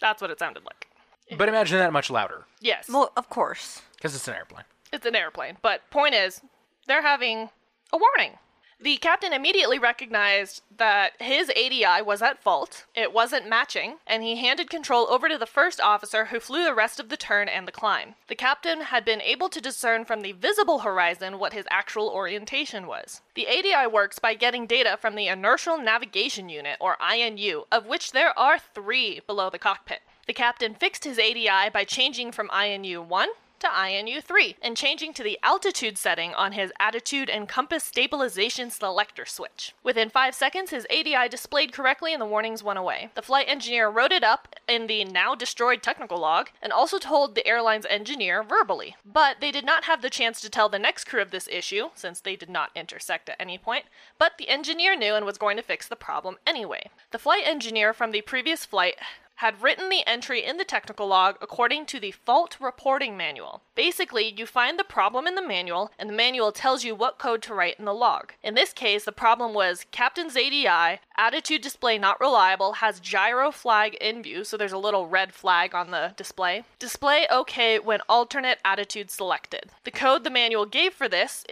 That's 0.01 0.21
what 0.21 0.33
it 0.33 0.41
sounded 0.41 0.65
like. 0.65 0.89
But 1.37 1.49
imagine 1.49 1.79
that 1.79 1.93
much 1.93 2.11
louder, 2.11 2.47
Yes. 2.61 2.89
Well, 2.89 3.13
of 3.17 3.29
course. 3.29 3.83
because 3.97 4.15
it's 4.15 4.29
an 4.29 4.35
airplane. 4.35 4.65
It's 4.93 5.07
an 5.07 5.17
airplane. 5.17 5.57
But 5.63 5.89
point 5.91 6.15
is, 6.15 6.41
they're 6.87 7.03
having 7.03 7.51
a 7.93 7.99
warning. 7.99 8.39
The 8.79 8.99
captain 8.99 9.33
immediately 9.33 9.79
recognized 9.79 10.61
that 10.77 11.13
his 11.19 11.49
ADI 11.51 12.03
was 12.03 12.21
at 12.21 12.43
fault, 12.43 12.85
it 12.95 13.11
wasn't 13.11 13.49
matching, 13.49 13.97
and 14.07 14.23
he 14.23 14.37
handed 14.37 14.69
control 14.69 15.07
over 15.09 15.31
to 15.31 15.39
the 15.39 15.47
first 15.47 15.81
officer 15.81 16.27
who 16.27 16.39
flew 16.41 16.63
the 16.63 16.75
rest 16.75 17.01
of 17.01 17.09
the 17.09 17.17
turn 17.17 17.49
and 17.49 17.67
the 17.67 17.73
climb. 17.73 18.17
The 18.29 18.35
captain 18.35 18.83
had 18.83 19.03
been 19.03 19.23
able 19.23 19.49
to 19.49 19.63
discern 19.63 20.05
from 20.05 20.21
the 20.21 20.33
visible 20.33 20.81
horizon 20.81 21.39
what 21.39 21.55
his 21.55 21.65
actual 21.71 22.09
orientation 22.11 22.87
was. 22.87 23.23
The 23.35 23.49
ADI 23.49 23.87
works 23.91 24.19
by 24.19 24.35
getting 24.35 24.67
data 24.67 24.99
from 25.01 25.15
the 25.15 25.27
Inertial 25.29 25.79
Navigation 25.79 26.51
Unit, 26.51 26.77
or 26.79 26.97
INU, 27.01 27.65
of 27.73 27.87
which 27.87 28.13
there 28.13 28.39
are 28.39 28.59
three 28.59 29.21
below 29.27 29.49
the 29.49 29.59
cockpit. 29.59 30.01
The 30.27 30.35
captain 30.35 30.75
fixed 30.75 31.05
his 31.05 31.21
ADI 31.21 31.71
by 31.73 31.85
changing 31.85 32.33
from 32.33 32.49
INU 32.49 33.05
1 33.05 33.29
to 33.61 33.69
INU 33.69 34.23
3 34.23 34.57
and 34.61 34.77
changing 34.77 35.15
to 35.15 35.23
the 35.23 35.39
altitude 35.43 35.97
setting 35.97 36.35
on 36.35 36.53
his 36.53 36.73
attitude 36.79 37.31
and 37.31 37.49
compass 37.49 37.85
stabilization 37.85 38.71
selector 38.71 39.25
switch. 39.25 39.73
Within 39.83 40.11
5 40.11 40.35
seconds, 40.35 40.71
his 40.71 40.87
ADI 40.91 41.29
displayed 41.29 41.73
correctly 41.73 42.13
and 42.13 42.21
the 42.21 42.27
warnings 42.27 42.63
went 42.63 42.79
away. 42.79 43.11
The 43.15 43.23
flight 43.23 43.47
engineer 43.49 43.89
wrote 43.89 44.13
it 44.13 44.25
up 44.25 44.57
in 44.69 44.89
the 44.89 45.05
now 45.05 45.35
destroyed 45.35 45.83
technical 45.83 46.19
log 46.19 46.51
and 46.61 46.73
also 46.73 46.99
told 46.99 47.35
the 47.35 47.47
airline's 47.47 47.87
engineer 47.87 48.43
verbally. 48.43 48.97
But 49.05 49.37
they 49.41 49.53
did 49.53 49.65
not 49.65 49.85
have 49.85 50.03
the 50.03 50.11
chance 50.11 50.41
to 50.41 50.51
tell 50.51 50.69
the 50.69 50.79
next 50.79 51.05
crew 51.05 51.23
of 51.23 51.31
this 51.31 51.49
issue, 51.49 51.91
since 51.95 52.21
they 52.21 52.37
did 52.37 52.51
not 52.51 52.71
intersect 52.75 53.29
at 53.29 53.37
any 53.41 53.59
point, 53.59 53.85
but 54.19 54.39
the 54.39 54.49
engineer 54.49 54.97
knew 54.97 55.15
and 55.15 55.25
was 55.25 55.39
going 55.39 55.57
to 55.57 55.63
fix 55.63 55.87
the 55.87 55.97
problem 55.97 56.37
anyway. 56.47 56.91
The 57.13 57.19
flight 57.19 57.45
engineer 57.47 57.95
from 57.95 58.11
the 58.11 58.23
previous 58.23 58.65
flight 58.65 58.97
had 59.37 59.63
written 59.63 59.89
the 59.89 60.07
entry 60.07 60.45
in 60.45 60.57
the 60.57 60.65
technical 60.65 61.07
log 61.07 61.37
according 61.41 61.87
to 61.87 62.01
the 62.01 62.11
fault 62.11 62.57
reporting 62.61 63.17
manual. 63.17 63.63
Basically, 63.75 64.33
you 64.37 64.47
find 64.47 64.79
the 64.79 64.85
problem 64.85 65.27
in 65.27 65.35
the 65.35 65.47
manual, 65.47 65.91
and 65.99 66.09
the 66.09 66.15
manual 66.15 66.53
tells 66.53 66.85
you 66.85 66.95
what 66.95 67.19
code 67.19 67.43
to 67.43 67.55
write 67.55 67.79
in 67.79 67.85
the 67.85 67.95
log. 67.95 68.33
In 68.43 68.55
this 68.55 68.73
case, 68.73 69.05
the 69.05 69.13
problem 69.13 69.53
was 69.55 69.87
Captain's 69.91 70.37
ADI, 70.37 71.01
attitude 71.17 71.63
display 71.63 71.99
not 71.99 72.21
reliable, 72.21 72.75
has 72.75 73.01
gyro 73.01 73.51
flag 73.51 73.95
in 74.01 74.23
view, 74.23 74.45
so 74.45 74.57
there's 74.57 74.73
a 74.73 74.79
little 74.79 75.07
red 75.07 75.33
flag 75.33 75.75
on 75.75 75.91
the 75.91 76.15
display. 76.17 76.65
Display 76.79 77.27
OK 77.31 77.79
when 77.79 78.01
alternate 78.09 78.59
attitude 78.65 79.11
selected. 79.11 79.71
The 79.85 79.91
code 79.91 80.25
the 80.25 80.31
manual 80.31 80.67
gave 80.67 80.95
for 80.95 81.09
this 81.09 81.45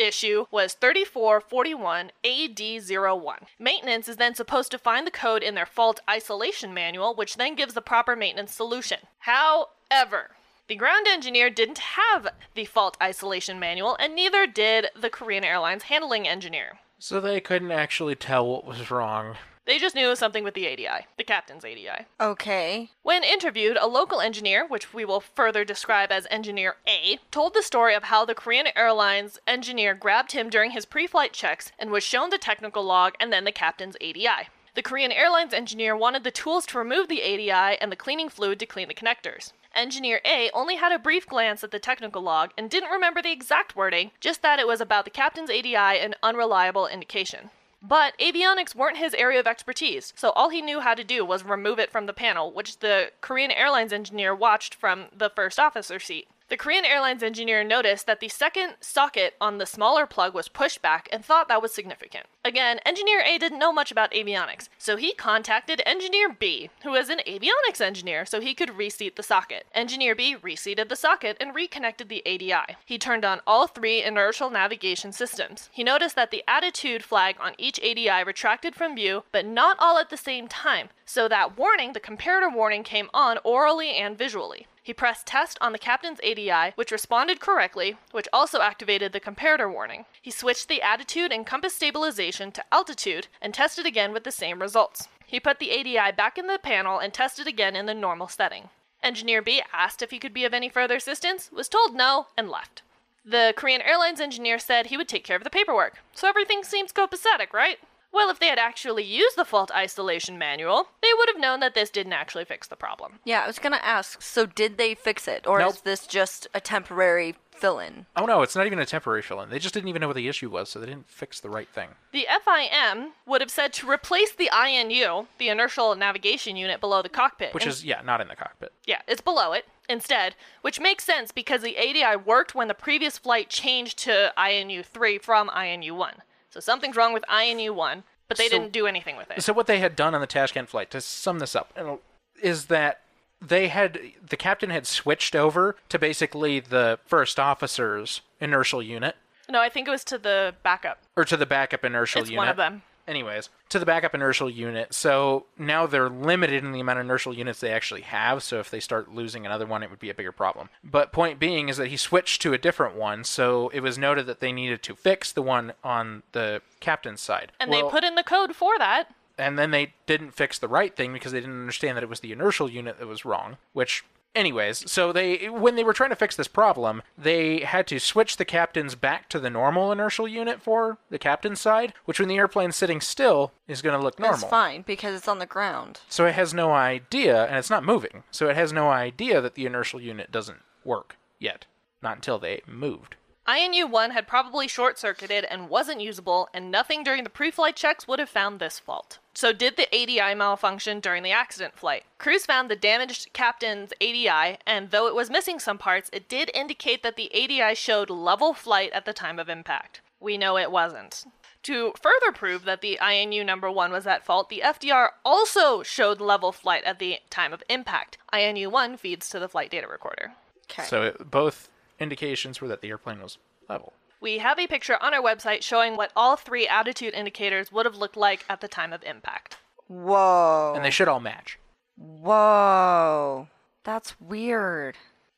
issue 0.00 0.46
was 0.50 0.74
3441 0.74 2.10
AD01. 2.24 3.36
Maintenance 3.58 4.08
is 4.08 4.16
then 4.16 4.34
supposed 4.34 4.70
to 4.70 4.78
find 4.78 5.06
the 5.06 5.10
code 5.10 5.42
in 5.42 5.54
their 5.54 5.66
fault 5.66 6.00
isolation 6.08 6.74
manual, 6.74 7.14
which 7.14 7.36
then 7.36 7.54
gives 7.54 7.74
the 7.74 7.82
proper 7.82 8.16
maintenance 8.16 8.54
solution. 8.54 8.98
However, 9.20 10.30
the 10.68 10.76
ground 10.76 11.08
engineer 11.08 11.50
didn't 11.50 11.78
have 11.78 12.28
the 12.54 12.64
fault 12.64 12.96
isolation 13.02 13.58
manual, 13.58 13.96
and 13.98 14.14
neither 14.14 14.46
did 14.46 14.88
the 14.94 15.10
Korean 15.10 15.44
Airlines 15.44 15.84
handling 15.84 16.28
engineer. 16.28 16.78
So 16.98 17.20
they 17.20 17.40
couldn't 17.40 17.72
actually 17.72 18.14
tell 18.14 18.46
what 18.46 18.64
was 18.64 18.90
wrong. 18.90 19.36
They 19.66 19.78
just 19.78 19.94
knew 19.94 20.16
something 20.16 20.42
with 20.42 20.54
the 20.54 20.66
ADI, 20.66 21.06
the 21.16 21.24
captain's 21.24 21.64
ADI. 21.64 22.06
Okay. 22.20 22.90
When 23.02 23.22
interviewed, 23.22 23.76
a 23.76 23.86
local 23.86 24.20
engineer, 24.20 24.66
which 24.66 24.92
we 24.92 25.04
will 25.04 25.20
further 25.20 25.64
describe 25.64 26.10
as 26.10 26.26
Engineer 26.30 26.76
A, 26.88 27.18
told 27.30 27.54
the 27.54 27.62
story 27.62 27.94
of 27.94 28.04
how 28.04 28.24
the 28.24 28.34
Korean 28.34 28.68
Airlines 28.74 29.38
engineer 29.46 29.94
grabbed 29.94 30.32
him 30.32 30.50
during 30.50 30.72
his 30.72 30.86
pre 30.86 31.06
flight 31.06 31.32
checks 31.32 31.72
and 31.78 31.90
was 31.90 32.02
shown 32.02 32.30
the 32.30 32.38
technical 32.38 32.82
log 32.82 33.14
and 33.20 33.32
then 33.32 33.44
the 33.44 33.52
captain's 33.52 33.96
ADI. 33.96 34.48
The 34.74 34.82
Korean 34.82 35.12
Airlines 35.12 35.52
engineer 35.52 35.96
wanted 35.96 36.24
the 36.24 36.30
tools 36.30 36.64
to 36.66 36.78
remove 36.78 37.08
the 37.08 37.22
ADI 37.22 37.76
and 37.80 37.90
the 37.90 37.96
cleaning 37.96 38.28
fluid 38.28 38.58
to 38.60 38.66
clean 38.66 38.88
the 38.88 38.94
connectors. 38.94 39.52
Engineer 39.74 40.20
A 40.24 40.50
only 40.52 40.76
had 40.76 40.90
a 40.92 40.98
brief 40.98 41.26
glance 41.26 41.62
at 41.62 41.70
the 41.70 41.78
technical 41.78 42.22
log 42.22 42.50
and 42.56 42.70
didn't 42.70 42.90
remember 42.90 43.20
the 43.20 43.32
exact 43.32 43.76
wording, 43.76 44.10
just 44.20 44.42
that 44.42 44.58
it 44.58 44.66
was 44.66 44.80
about 44.80 45.04
the 45.04 45.10
captain's 45.10 45.50
ADI 45.50 45.76
and 45.76 46.16
unreliable 46.22 46.86
indication. 46.86 47.50
But 47.82 48.16
avionics 48.18 48.74
weren't 48.74 48.98
his 48.98 49.14
area 49.14 49.40
of 49.40 49.46
expertise, 49.46 50.12
so 50.14 50.30
all 50.30 50.50
he 50.50 50.60
knew 50.60 50.80
how 50.80 50.94
to 50.94 51.02
do 51.02 51.24
was 51.24 51.44
remove 51.44 51.78
it 51.78 51.90
from 51.90 52.06
the 52.06 52.12
panel, 52.12 52.52
which 52.52 52.80
the 52.80 53.10
Korean 53.20 53.50
Airlines 53.50 53.92
engineer 53.92 54.34
watched 54.34 54.74
from 54.74 55.06
the 55.16 55.30
first 55.30 55.58
officer 55.58 55.98
seat. 55.98 56.28
The 56.50 56.56
Korean 56.56 56.84
Airlines 56.84 57.22
engineer 57.22 57.62
noticed 57.62 58.08
that 58.08 58.18
the 58.18 58.28
second 58.28 58.74
socket 58.80 59.34
on 59.40 59.58
the 59.58 59.66
smaller 59.66 60.04
plug 60.04 60.34
was 60.34 60.48
pushed 60.48 60.82
back 60.82 61.08
and 61.12 61.24
thought 61.24 61.46
that 61.46 61.62
was 61.62 61.72
significant. 61.72 62.26
Again, 62.44 62.80
Engineer 62.84 63.20
A 63.20 63.38
didn't 63.38 63.60
know 63.60 63.72
much 63.72 63.92
about 63.92 64.10
avionics, 64.10 64.68
so 64.76 64.96
he 64.96 65.14
contacted 65.14 65.80
Engineer 65.86 66.28
B, 66.28 66.70
who 66.82 66.90
was 66.90 67.08
an 67.08 67.20
avionics 67.24 67.80
engineer, 67.80 68.26
so 68.26 68.40
he 68.40 68.52
could 68.52 68.76
reseat 68.76 69.14
the 69.14 69.22
socket. 69.22 69.64
Engineer 69.76 70.16
B 70.16 70.34
reseated 70.42 70.88
the 70.88 70.96
socket 70.96 71.36
and 71.38 71.54
reconnected 71.54 72.08
the 72.08 72.26
ADI. 72.26 72.76
He 72.84 72.98
turned 72.98 73.24
on 73.24 73.42
all 73.46 73.68
three 73.68 74.02
inertial 74.02 74.50
navigation 74.50 75.12
systems. 75.12 75.68
He 75.72 75.84
noticed 75.84 76.16
that 76.16 76.32
the 76.32 76.42
attitude 76.48 77.04
flag 77.04 77.36
on 77.38 77.52
each 77.58 77.78
ADI 77.78 78.24
retracted 78.26 78.74
from 78.74 78.96
view, 78.96 79.22
but 79.30 79.46
not 79.46 79.76
all 79.78 79.98
at 79.98 80.10
the 80.10 80.16
same 80.16 80.48
time, 80.48 80.88
so 81.06 81.28
that 81.28 81.56
warning, 81.56 81.92
the 81.92 82.00
comparator 82.00 82.52
warning, 82.52 82.82
came 82.82 83.08
on 83.14 83.36
aurally 83.46 83.92
and 83.92 84.18
visually. 84.18 84.66
He 84.82 84.94
pressed 84.94 85.26
test 85.26 85.58
on 85.60 85.72
the 85.72 85.78
captain's 85.78 86.20
ADI, 86.20 86.72
which 86.74 86.90
responded 86.90 87.40
correctly, 87.40 87.96
which 88.12 88.28
also 88.32 88.60
activated 88.60 89.12
the 89.12 89.20
comparator 89.20 89.70
warning. 89.70 90.06
He 90.20 90.30
switched 90.30 90.68
the 90.68 90.82
attitude 90.82 91.32
and 91.32 91.46
compass 91.46 91.74
stabilization 91.74 92.50
to 92.52 92.64
altitude 92.72 93.28
and 93.42 93.52
tested 93.52 93.86
again 93.86 94.12
with 94.12 94.24
the 94.24 94.32
same 94.32 94.60
results. 94.60 95.08
He 95.26 95.38
put 95.38 95.58
the 95.58 95.70
ADI 95.70 96.12
back 96.16 96.38
in 96.38 96.46
the 96.46 96.58
panel 96.58 96.98
and 96.98 97.12
tested 97.12 97.46
again 97.46 97.76
in 97.76 97.86
the 97.86 97.94
normal 97.94 98.28
setting. 98.28 98.70
Engineer 99.02 99.40
B 99.42 99.62
asked 99.72 100.02
if 100.02 100.10
he 100.10 100.18
could 100.18 100.34
be 100.34 100.44
of 100.44 100.52
any 100.52 100.68
further 100.68 100.96
assistance, 100.96 101.50
was 101.52 101.68
told 101.68 101.94
no, 101.94 102.26
and 102.36 102.50
left. 102.50 102.82
The 103.24 103.54
Korean 103.56 103.82
Airlines 103.82 104.20
engineer 104.20 104.58
said 104.58 104.86
he 104.86 104.96
would 104.96 105.08
take 105.08 105.24
care 105.24 105.36
of 105.36 105.44
the 105.44 105.50
paperwork. 105.50 105.98
So 106.14 106.28
everything 106.28 106.64
seems 106.64 106.92
copacetic, 106.92 107.52
right? 107.52 107.78
Well, 108.12 108.28
if 108.30 108.38
they 108.40 108.46
had 108.48 108.58
actually 108.58 109.04
used 109.04 109.36
the 109.36 109.44
fault 109.44 109.70
isolation 109.72 110.36
manual, 110.36 110.88
they 111.00 111.08
would 111.16 111.28
have 111.28 111.38
known 111.40 111.60
that 111.60 111.74
this 111.74 111.90
didn't 111.90 112.12
actually 112.12 112.44
fix 112.44 112.66
the 112.66 112.76
problem. 112.76 113.20
Yeah, 113.24 113.42
I 113.42 113.46
was 113.46 113.58
gonna 113.58 113.80
ask. 113.82 114.20
So 114.20 114.46
did 114.46 114.78
they 114.78 114.94
fix 114.94 115.28
it, 115.28 115.46
or 115.46 115.58
Nope. 115.60 115.74
is 115.74 115.80
this 115.82 116.06
just 116.06 116.48
a 116.52 116.60
temporary 116.60 117.36
fill-in? 117.52 118.06
Oh 118.16 118.24
no, 118.26 118.42
it's 118.42 118.56
not 118.56 118.66
even 118.66 118.78
a 118.78 118.86
temporary 118.86 119.22
fill 119.22 119.40
in. 119.42 119.50
They 119.50 119.58
just 119.60 119.74
didn't 119.74 119.88
even 119.88 120.00
know 120.00 120.08
what 120.08 120.16
the 120.16 120.28
issue 120.28 120.50
was, 120.50 120.68
so 120.70 120.80
they 120.80 120.86
didn't 120.86 121.08
fix 121.08 121.38
the 121.40 121.50
right 121.50 121.68
thing. 121.68 121.90
The 122.12 122.26
FIM 122.44 123.10
would 123.26 123.40
have 123.42 123.50
said 123.50 123.72
to 123.74 123.88
replace 123.90 124.32
the 124.32 124.50
INU, 124.52 125.26
the 125.38 125.48
inertial 125.48 125.94
navigation 125.94 126.56
unit 126.56 126.80
below 126.80 127.02
the 127.02 127.08
cockpit. 127.08 127.54
Which 127.54 127.64
and- 127.64 127.72
is, 127.72 127.84
yeah, 127.84 128.00
not 128.02 128.20
in 128.20 128.28
the 128.28 128.36
cockpit. 128.36 128.72
Yeah, 128.86 129.02
it's 129.06 129.20
below 129.20 129.52
it 129.52 129.66
instead, 129.88 130.34
which 130.62 130.80
makes 130.80 131.04
sense 131.04 131.30
because 131.32 131.62
the 131.62 131.76
ADI 131.78 132.16
worked 132.16 132.54
when 132.54 132.68
the 132.68 132.74
previous 132.74 133.18
flight 133.18 133.48
changed 133.50 133.98
to 134.00 134.32
INU 134.36 134.84
3 134.84 135.18
from 135.18 135.48
INU 135.50 135.92
1. 135.92 136.22
So 136.50 136.60
something's 136.60 136.96
wrong 136.96 137.12
with 137.12 137.24
INU 137.28 137.70
1, 137.74 138.02
but 138.28 138.36
they 138.36 138.48
So- 138.48 138.58
didn't 138.58 138.72
do 138.72 138.86
anything 138.86 139.16
with 139.16 139.30
it. 139.30 139.42
So 139.42 139.52
what 139.52 139.66
they 139.66 139.78
had 139.78 139.96
done 139.96 140.14
on 140.14 140.20
the 140.20 140.26
Tashkent 140.26 140.68
flight, 140.68 140.90
to 140.90 141.00
sum 141.00 141.38
this 141.38 141.54
up, 141.56 141.72
uh, 141.76 141.96
is 142.42 142.66
that 142.66 143.00
they 143.40 143.68
had 143.68 143.98
the 144.22 144.36
captain 144.36 144.70
had 144.70 144.86
switched 144.86 145.34
over 145.34 145.76
to 145.88 145.98
basically 145.98 146.60
the 146.60 146.98
first 147.06 147.38
officer's 147.40 148.20
inertial 148.40 148.82
unit, 148.82 149.16
no, 149.48 149.60
I 149.60 149.68
think 149.68 149.88
it 149.88 149.90
was 149.90 150.04
to 150.04 150.18
the 150.18 150.54
backup. 150.62 150.98
or 151.16 151.24
to 151.24 151.36
the 151.36 151.46
backup 151.46 151.84
inertial 151.84 152.20
It's 152.20 152.30
unit. 152.30 152.38
one 152.38 152.48
of 152.48 152.56
them. 152.56 152.82
Anyways, 153.10 153.50
to 153.70 153.80
the 153.80 153.84
backup 153.86 154.14
inertial 154.14 154.48
unit. 154.48 154.94
So 154.94 155.46
now 155.58 155.84
they're 155.86 156.08
limited 156.08 156.62
in 156.62 156.70
the 156.70 156.78
amount 156.78 157.00
of 157.00 157.06
inertial 157.06 157.34
units 157.34 157.58
they 157.58 157.72
actually 157.72 158.02
have. 158.02 158.44
So 158.44 158.60
if 158.60 158.70
they 158.70 158.78
start 158.78 159.12
losing 159.12 159.44
another 159.44 159.66
one, 159.66 159.82
it 159.82 159.90
would 159.90 159.98
be 159.98 160.10
a 160.10 160.14
bigger 160.14 160.30
problem. 160.30 160.68
But 160.84 161.10
point 161.10 161.40
being 161.40 161.68
is 161.68 161.76
that 161.76 161.88
he 161.88 161.96
switched 161.96 162.40
to 162.42 162.52
a 162.52 162.58
different 162.58 162.94
one. 162.94 163.24
So 163.24 163.68
it 163.70 163.80
was 163.80 163.98
noted 163.98 164.26
that 164.26 164.38
they 164.38 164.52
needed 164.52 164.84
to 164.84 164.94
fix 164.94 165.32
the 165.32 165.42
one 165.42 165.72
on 165.82 166.22
the 166.30 166.62
captain's 166.78 167.20
side. 167.20 167.50
And 167.58 167.68
Well- 167.68 167.86
they 167.86 167.90
put 167.90 168.04
in 168.04 168.14
the 168.14 168.22
code 168.22 168.54
for 168.54 168.78
that. 168.78 169.12
and 169.38 169.58
then 169.58 169.70
they 169.70 169.94
didn't 170.06 170.32
fix 170.32 170.58
the 170.58 170.68
right 170.68 170.94
thing 170.94 171.12
because 171.14 171.32
they 171.32 171.40
didn't 171.40 171.58
understand 171.60 171.96
that 171.96 172.02
it 172.04 172.10
was 172.10 172.20
the 172.20 172.30
inertial 172.30 172.70
unit 172.70 172.98
that 172.98 173.06
was 173.06 173.24
wrong 173.24 173.56
which 173.72 174.04
anyways 174.34 174.90
so 174.90 175.12
they 175.12 175.48
when 175.48 175.74
they 175.76 175.82
were 175.84 175.92
trying 175.92 176.10
to 176.10 176.16
fix 176.16 176.36
this 176.36 176.46
problem 176.48 177.02
they 177.18 177.60
had 177.60 177.86
to 177.86 177.98
switch 177.98 178.36
the 178.36 178.44
captains 178.44 178.94
back 178.94 179.28
to 179.28 179.38
the 179.40 179.50
normal 179.50 179.90
inertial 179.90 180.28
unit 180.28 180.62
for 180.62 180.98
the 181.10 181.18
captain's 181.18 181.60
side 181.60 181.92
which 182.04 182.20
when 182.20 182.28
the 182.28 182.36
airplane's 182.36 182.76
sitting 182.76 183.00
still 183.00 183.52
is 183.66 183.82
going 183.82 183.98
to 183.98 184.02
look 184.02 184.14
It's 184.14 184.20
normal 184.20 184.48
fine 184.48 184.82
because 184.82 185.14
it's 185.16 185.28
on 185.28 185.40
the 185.40 185.46
ground. 185.46 186.00
so 186.08 186.26
it 186.26 186.34
has 186.34 186.54
no 186.54 186.72
idea 186.72 187.46
and 187.46 187.56
it's 187.56 187.70
not 187.70 187.84
moving 187.84 188.22
so 188.30 188.48
it 188.48 188.56
has 188.56 188.72
no 188.72 188.88
idea 188.90 189.40
that 189.40 189.54
the 189.56 189.66
inertial 189.66 190.00
unit 190.00 190.30
doesn't 190.30 190.60
work 190.84 191.16
yet. 191.38 191.66
Not 192.02 192.16
until 192.16 192.38
they 192.38 192.62
moved 192.66 193.16
INU 193.50 193.90
1 193.90 194.12
had 194.12 194.28
probably 194.28 194.68
short 194.68 194.96
circuited 194.96 195.44
and 195.44 195.68
wasn't 195.68 196.00
usable, 196.00 196.48
and 196.54 196.70
nothing 196.70 197.02
during 197.02 197.24
the 197.24 197.30
pre 197.30 197.50
flight 197.50 197.74
checks 197.74 198.06
would 198.06 198.20
have 198.20 198.28
found 198.28 198.60
this 198.60 198.78
fault. 198.78 199.18
So, 199.34 199.52
did 199.52 199.76
the 199.76 199.88
ADI 199.92 200.36
malfunction 200.36 201.00
during 201.00 201.24
the 201.24 201.32
accident 201.32 201.76
flight? 201.76 202.04
Crews 202.18 202.46
found 202.46 202.70
the 202.70 202.76
damaged 202.76 203.32
captain's 203.32 203.92
ADI, 204.00 204.58
and 204.64 204.92
though 204.92 205.08
it 205.08 205.16
was 205.16 205.30
missing 205.30 205.58
some 205.58 205.78
parts, 205.78 206.10
it 206.12 206.28
did 206.28 206.52
indicate 206.54 207.02
that 207.02 207.16
the 207.16 207.30
ADI 207.34 207.74
showed 207.74 208.08
level 208.08 208.54
flight 208.54 208.92
at 208.92 209.04
the 209.04 209.12
time 209.12 209.40
of 209.40 209.48
impact. 209.48 210.00
We 210.20 210.38
know 210.38 210.56
it 210.56 210.70
wasn't. 210.70 211.24
To 211.64 211.92
further 212.00 212.32
prove 212.32 212.64
that 212.66 212.82
the 212.82 212.98
INU 213.02 213.44
number 213.44 213.70
1 213.70 213.90
was 213.90 214.06
at 214.06 214.24
fault, 214.24 214.48
the 214.48 214.62
FDR 214.64 215.08
also 215.24 215.82
showed 215.82 216.20
level 216.20 216.52
flight 216.52 216.84
at 216.84 217.00
the 217.00 217.18
time 217.30 217.52
of 217.52 217.64
impact. 217.68 218.16
INU 218.32 218.68
1 218.68 218.96
feeds 218.96 219.28
to 219.30 219.40
the 219.40 219.48
flight 219.48 219.70
data 219.70 219.88
recorder. 219.88 220.34
Okay. 220.70 220.84
so 220.84 221.02
it, 221.02 221.30
both 221.30 221.68
indications 222.00 222.60
were 222.60 222.68
that 222.68 222.80
the 222.80 222.88
airplane 222.88 223.20
was 223.20 223.38
level 223.68 223.92
We 224.20 224.38
have 224.38 224.58
a 224.58 224.66
picture 224.66 224.96
on 225.00 225.14
our 225.14 225.22
website 225.22 225.62
showing 225.62 225.96
what 225.96 226.12
all 226.16 226.36
three 226.36 226.66
attitude 226.66 227.14
indicators 227.14 227.70
would 227.70 227.86
have 227.86 227.96
looked 227.96 228.16
like 228.16 228.44
at 228.48 228.60
the 228.60 228.68
time 228.68 228.92
of 228.92 229.02
impact. 229.04 229.58
Whoa. 229.86 230.72
and 230.76 230.84
they 230.84 230.90
should 230.90 231.08
all 231.08 231.20
match 231.20 231.58
Whoa. 232.00 233.48
That's 233.84 234.18
weird. 234.20 234.96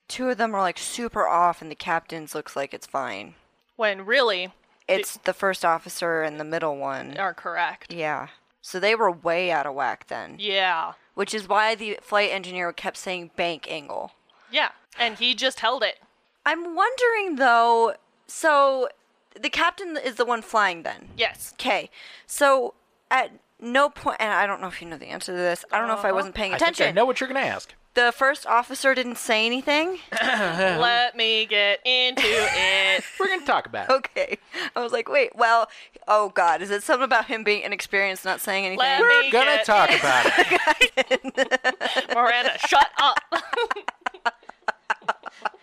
Two 0.09 0.29
of 0.31 0.39
them 0.39 0.55
are 0.55 0.61
like 0.61 0.79
super 0.79 1.27
off, 1.27 1.61
and 1.61 1.71
the 1.71 1.75
captain's 1.77 2.35
looks 2.35 2.55
like 2.55 2.73
it's 2.73 2.87
fine. 2.87 3.35
When 3.77 4.05
really 4.07 4.53
It's 4.87 5.17
the 5.17 5.33
first 5.33 5.65
officer 5.65 6.23
and 6.23 6.39
the 6.39 6.45
middle 6.45 6.77
one. 6.77 7.17
are 7.19 7.35
correct. 7.35 7.93
Yeah. 7.93 8.29
So 8.61 8.79
they 8.79 8.95
were 8.95 9.11
way 9.11 9.51
out 9.51 9.67
of 9.67 9.75
whack 9.75 10.07
then. 10.07 10.37
Yeah. 10.39 10.93
Which 11.15 11.35
is 11.35 11.49
why 11.49 11.75
the 11.75 11.99
flight 12.01 12.31
engineer 12.31 12.73
kept 12.73 12.97
saying 12.97 13.33
bank 13.37 13.67
angle. 13.69 14.13
Yeah. 14.51 14.71
And 14.99 15.19
he 15.19 15.35
just 15.35 15.61
held 15.61 15.83
it. 15.83 15.99
I'm 16.45 16.75
wondering 16.75 17.37
though, 17.37 17.95
so 18.27 18.89
the 19.41 19.51
captain 19.51 19.97
is 19.97 20.17
the 20.17 20.25
one 20.25 20.43
flying 20.43 20.83
then. 20.83 21.09
Yes. 21.17 21.53
Okay. 21.55 21.91
So 22.27 22.75
at 23.11 23.33
no 23.61 23.89
point, 23.89 24.17
and 24.21 24.33
I 24.33 24.47
don't 24.47 24.61
know 24.61 24.67
if 24.67 24.83
you 24.83 24.89
know 24.89 24.97
the 24.97 25.07
answer 25.07 25.33
to 25.33 25.39
this. 25.39 25.65
I 25.71 25.79
don't 25.79 25.87
know 25.89 25.95
if 25.95 26.01
I 26.05 26.09
uh-huh. 26.09 26.17
wasn't 26.17 26.35
paying 26.35 26.53
i 26.53 26.59
think 26.59 26.63
attention. 26.73 26.89
i 26.89 26.91
know 26.93 27.05
what 27.05 27.21
you're 27.21 27.29
going 27.29 27.41
to 27.43 27.49
ask 27.49 27.73
The 27.95 28.13
first 28.15 28.45
officer 28.47 28.95
didn't 28.95 29.19
say 29.19 29.47
anything. 29.47 29.99
Let 30.23 31.17
me 31.17 31.47
get 31.47 31.79
into 31.87 32.25
it. 32.27 33.05
We're 33.21 33.29
gonna 33.29 33.47
talk 33.47 33.67
about 33.67 33.89
it. 33.89 33.93
Okay. 33.93 34.39
I 34.75 34.83
was 34.83 34.93
like, 34.93 35.09
wait, 35.09 35.37
well, 35.37 35.69
oh 36.09 36.31
God, 36.31 36.61
is 36.63 36.71
it 36.71 36.83
something 36.83 37.05
about 37.05 37.27
him 37.27 37.45
being 37.45 37.63
inexperienced, 37.63 38.25
not 38.25 38.41
saying 38.41 38.65
anything? 38.67 38.81
Let 38.81 39.01
We're 39.01 39.31
gonna 39.31 39.57
get- 39.57 39.65
talk 39.65 39.91
about 39.91 40.27
it. 40.27 42.09
Miranda, 42.15 42.59
shut 42.67 42.89
up. 42.99 43.19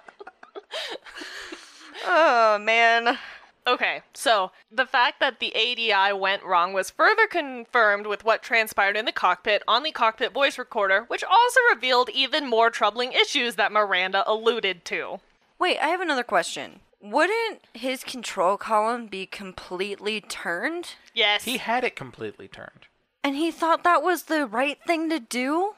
Oh 2.10 2.58
man. 2.58 3.18
Okay, 3.66 4.00
so 4.14 4.50
the 4.72 4.86
fact 4.86 5.20
that 5.20 5.40
the 5.40 5.54
ADI 5.54 6.14
went 6.14 6.42
wrong 6.42 6.72
was 6.72 6.88
further 6.88 7.26
confirmed 7.26 8.06
with 8.06 8.24
what 8.24 8.42
transpired 8.42 8.96
in 8.96 9.04
the 9.04 9.12
cockpit 9.12 9.62
on 9.68 9.82
the 9.82 9.92
cockpit 9.92 10.32
voice 10.32 10.56
recorder, 10.56 11.04
which 11.08 11.22
also 11.22 11.60
revealed 11.74 12.08
even 12.08 12.48
more 12.48 12.70
troubling 12.70 13.12
issues 13.12 13.56
that 13.56 13.70
Miranda 13.70 14.24
alluded 14.26 14.86
to. 14.86 15.20
Wait, 15.58 15.78
I 15.80 15.88
have 15.88 16.00
another 16.00 16.22
question. 16.22 16.80
Wouldn't 17.02 17.60
his 17.74 18.04
control 18.04 18.56
column 18.56 19.06
be 19.06 19.26
completely 19.26 20.22
turned? 20.22 20.94
Yes. 21.12 21.44
He 21.44 21.58
had 21.58 21.84
it 21.84 21.94
completely 21.94 22.48
turned. 22.48 22.86
And 23.22 23.36
he 23.36 23.50
thought 23.50 23.84
that 23.84 24.02
was 24.02 24.24
the 24.24 24.46
right 24.46 24.78
thing 24.86 25.10
to 25.10 25.20
do? 25.20 25.74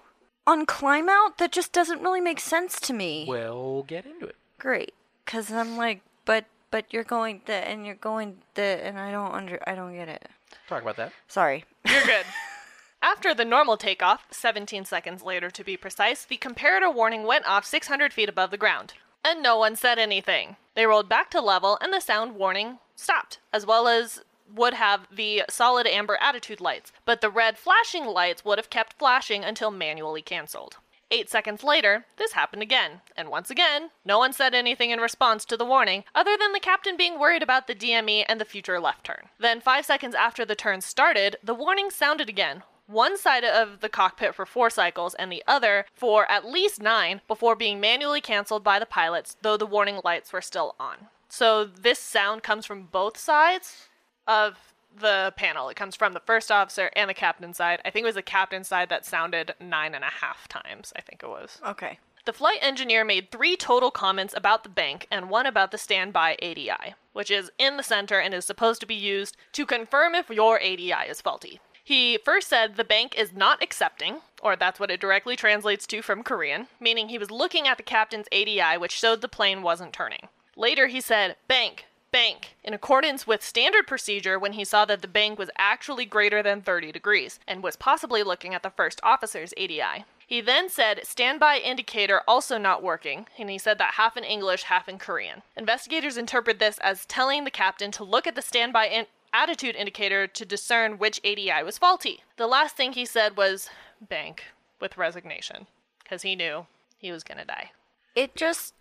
On 0.47 0.65
climb 0.65 1.09
out? 1.09 1.39
That 1.39 1.51
just 1.51 1.73
doesn't 1.73 2.03
really 2.03 2.21
make 2.21 2.39
sense 2.39 2.79
to 2.83 2.93
me. 2.93 3.27
We'll 3.29 3.83
get 3.83 4.07
into 4.07 4.27
it. 4.27 4.37
Great. 4.59 4.95
Cause 5.27 5.51
I'm 5.53 5.77
like, 5.77 6.03
but 6.31 6.45
but 6.71 6.85
you're 6.93 7.03
going 7.03 7.41
the 7.47 7.69
and 7.69 7.85
you're 7.85 7.97
going 7.97 8.37
the 8.55 8.63
and 8.63 8.97
I 8.97 9.11
don't 9.11 9.35
under 9.35 9.59
I 9.67 9.75
don't 9.75 9.93
get 9.93 10.09
it. 10.09 10.29
Talk 10.69 10.83
about 10.83 10.97
that. 10.97 11.13
Sorry. 11.27 11.65
You're 11.85 12.05
good. 12.05 12.25
After 13.03 13.35
the 13.35 13.45
normal 13.45 13.77
takeoff, 13.77 14.27
17 14.31 14.85
seconds 14.85 15.25
later 15.25 15.51
to 15.51 15.65
be 15.65 15.77
precise, 15.77 16.25
the 16.25 16.39
comparator 16.39 16.95
warning 16.95 17.25
went 17.25 17.49
off 17.49 17.65
600 17.65 18.13
feet 18.13 18.29
above 18.29 18.53
the 18.53 18.57
ground. 18.57 18.95
And 19.25 19.43
no 19.43 19.59
one 19.59 19.75
said 19.75 19.99
anything. 19.99 20.55
They 20.77 20.87
rolled 20.87 21.09
back 21.09 21.31
to 21.31 21.41
level 21.41 21.77
and 21.81 21.93
the 21.93 21.99
sound 21.99 22.37
warning 22.37 22.79
stopped, 22.95 23.41
as 23.53 23.67
well 23.67 23.89
as 23.89 24.23
would 24.55 24.75
have 24.75 25.09
the 25.11 25.43
solid 25.51 25.87
amber 25.89 26.17
attitude 26.21 26.61
lights, 26.61 26.93
but 27.05 27.23
the 27.23 27.31
red 27.31 27.59
flashing 27.59 28.05
lights 28.07 28.45
would 28.45 28.59
have 28.59 28.71
kept 28.71 28.99
flashing 28.99 29.43
until 29.45 29.73
manually 29.73 30.23
cancelled. 30.23 30.77
Eight 31.13 31.29
seconds 31.29 31.65
later, 31.65 32.05
this 32.19 32.33
happened 32.33 32.63
again, 32.63 33.01
and 33.17 33.29
once 33.29 33.51
again, 33.51 33.91
no 34.05 34.19
one 34.19 34.33
said 34.33 34.55
anything 34.55 34.91
in 34.91 35.01
response 35.01 35.45
to 35.47 35.57
the 35.57 35.65
warning, 35.65 36.05
other 36.15 36.37
than 36.39 36.53
the 36.53 36.61
captain 36.61 36.97
being 36.97 37.19
worried 37.19 37.43
about 37.43 37.67
the 37.67 37.75
DME 37.75 38.25
and 38.29 38.41
the 38.41 38.45
future 38.45 38.79
left 38.79 39.05
turn. 39.05 39.29
Then, 39.37 39.61
five 39.61 39.85
seconds 39.85 40.15
after 40.15 40.45
the 40.45 40.55
turn 40.55 40.83
started, 40.83 41.35
the 41.43 41.55
warning 41.55 41.91
sounded 41.91 42.29
again, 42.29 42.63
one 42.87 43.19
side 43.19 43.43
of 43.45 43.81
the 43.81 43.89
cockpit 43.89 44.37
for 44.37 44.47
four 44.47 44.71
cycles 44.71 45.15
and 45.15 45.33
the 45.33 45.43
other 45.49 45.87
for 45.95 46.31
at 46.31 46.45
least 46.45 46.81
nine 46.81 47.21
before 47.27 47.57
being 47.57 47.81
manually 47.81 48.21
canceled 48.21 48.63
by 48.63 48.79
the 48.79 48.87
pilots, 48.87 49.37
though 49.43 49.57
the 49.57 49.67
warning 49.67 50.01
lights 50.05 50.33
were 50.33 50.41
still 50.41 50.77
on. 50.79 51.09
So, 51.29 51.65
this 51.65 51.99
sound 51.99 52.45
comes 52.45 52.67
from 52.67 52.85
both 52.85 53.17
sides 53.17 53.89
of 54.29 54.75
the 54.99 55.33
panel. 55.37 55.69
It 55.69 55.77
comes 55.77 55.97
from 55.97 56.13
the 56.13 56.21
first 56.21 56.51
officer 56.51 56.91
and 56.95 57.09
the 57.09 57.15
captain's 57.15 57.57
side. 57.57 57.81
I 57.85 57.91
think 57.91 58.05
it 58.05 58.07
was 58.07 58.15
the 58.15 58.23
captain's 58.23 58.69
side 58.69 58.89
that 58.89 59.07
sounded 59.07 59.55
nine 59.61 59.95
and 59.95 60.05
a 60.05 60.09
half 60.09 60.49
times, 60.49 60.93
I 60.97 61.01
think 61.01 61.23
it 61.23 61.29
was. 61.29 61.61
Okay. 61.67 61.99
The 62.27 62.33
flight 62.35 62.59
engineer 62.61 63.03
made 63.03 63.31
three 63.31 63.57
total 63.57 63.91
comments 63.91 64.35
about 64.37 64.63
the 64.63 64.69
bank 64.69 65.07
and 65.11 65.31
one 65.31 65.47
about 65.47 65.71
the 65.71 65.79
standby 65.79 66.37
ADI, 66.43 66.95
which 67.13 67.31
is 67.31 67.51
in 67.59 67.77
the 67.77 67.83
center 67.83 68.19
and 68.19 68.35
is 68.35 68.45
supposed 68.45 68.81
to 68.81 68.87
be 68.87 68.95
used 68.95 69.37
to 69.53 69.65
confirm 69.65 70.15
if 70.15 70.29
your 70.29 70.61
ADI 70.61 71.09
is 71.09 71.21
faulty. 71.21 71.61
He 71.83 72.19
first 72.25 72.49
said 72.49 72.77
the 72.77 72.85
bank 72.85 73.19
is 73.19 73.33
not 73.33 73.63
accepting, 73.63 74.21
or 74.43 74.55
that's 74.55 74.79
what 74.79 74.91
it 74.91 75.01
directly 75.01 75.35
translates 75.35 75.87
to 75.89 76.03
from 76.03 76.23
Korean, 76.23 76.69
meaning 76.79 77.09
he 77.09 77.19
was 77.19 77.31
looking 77.31 77.67
at 77.67 77.79
the 77.79 77.83
captain's 77.83 78.29
ADI, 78.31 78.79
which 78.79 78.93
showed 78.93 79.23
the 79.23 79.29
plane 79.29 79.63
wasn't 79.63 79.93
turning. 79.93 80.29
Later, 80.57 80.89
he 80.89 81.01
said, 81.01 81.37
Bank, 81.49 81.87
bank, 82.13 82.57
in 82.65 82.75
accordance 82.75 83.27
with 83.27 83.43
standard 83.43 83.87
procedure 83.87 84.39
when 84.39 84.53
he 84.53 84.65
saw 84.65 84.85
that 84.85 85.03
the 85.03 85.09
bank 85.09 85.39
was 85.39 85.51
actually 85.59 86.05
greater 86.05 86.43
than 86.43 86.63
30 86.63 86.93
degrees, 86.93 87.39
and 87.47 87.63
was 87.63 87.77
possibly 87.77 88.23
looking 88.23 88.55
at 88.55 88.63
the 88.63 88.71
first 88.71 89.01
officer's 89.03 89.55
ADI. 89.57 90.05
He 90.27 90.41
then 90.41 90.69
said 90.69 91.01
standby 91.05 91.59
indicator 91.59 92.23
also 92.29 92.57
not 92.57 92.83
working, 92.83 93.27
and 93.37 93.51
he 93.51 93.59
said 93.59 93.79
that 93.79 93.95
half 93.95 94.17
in 94.17 94.23
English, 94.23 94.65
half 94.65 94.89
in 94.89 94.99
Korean. 94.99 95.43
Investigators 95.57 96.17
interpret 96.17 96.59
this 96.59 96.79
as 96.79 97.05
telling 97.07 97.45
the 97.45 97.51
captain 97.51 97.91
to 97.93 98.05
look 98.05 98.27
at 98.27 98.37
the 98.37 98.43
standby 98.43 98.87
in- 98.87 99.07
attitude 99.33 99.75
indicator 99.75 100.27
to 100.27 100.45
discern 100.45 100.99
which 100.99 101.21
ADI 101.25 101.63
was 101.65 101.79
faulty. 101.79 102.23
The 102.37 102.47
last 102.47 102.77
thing 102.77 102.93
he 102.93 103.05
said 103.05 103.37
was 103.37 103.71
bank 104.01 104.45
with 104.81 104.97
resignation, 104.97 105.67
because 106.03 106.23
he 106.23 106.37
knew 106.37 106.67
he 106.99 107.11
was 107.11 107.25
gonna 107.25 107.45
die. 107.45 107.73
It 108.15 108.37
just 108.37 108.75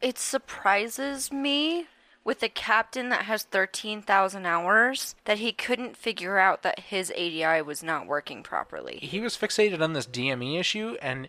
it 0.00 0.18
surprises 0.18 1.32
me 1.32 1.86
with 2.26 2.42
a 2.42 2.48
captain 2.48 3.08
that 3.08 3.22
has 3.22 3.44
13,000 3.44 4.44
hours 4.44 5.14
that 5.26 5.38
he 5.38 5.52
couldn't 5.52 5.96
figure 5.96 6.38
out 6.38 6.64
that 6.64 6.80
his 6.80 7.12
ADI 7.12 7.62
was 7.62 7.84
not 7.84 8.08
working 8.08 8.42
properly. 8.42 8.98
He 9.00 9.20
was 9.20 9.36
fixated 9.36 9.80
on 9.80 9.92
this 9.92 10.06
DME 10.08 10.58
issue, 10.58 10.96
and 11.00 11.28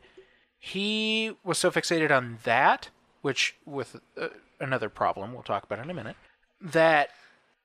he 0.58 1.36
was 1.44 1.60
so 1.60 1.70
fixated 1.70 2.10
on 2.10 2.40
that, 2.46 2.90
which 3.22 3.56
with 3.64 3.98
uh, 4.20 4.30
another 4.60 4.90
problem 4.90 5.34
we'll 5.34 5.44
talk 5.44 5.64
about 5.64 5.78
in 5.78 5.92
a 5.92 5.94
minute, 5.94 6.16
that 6.60 7.12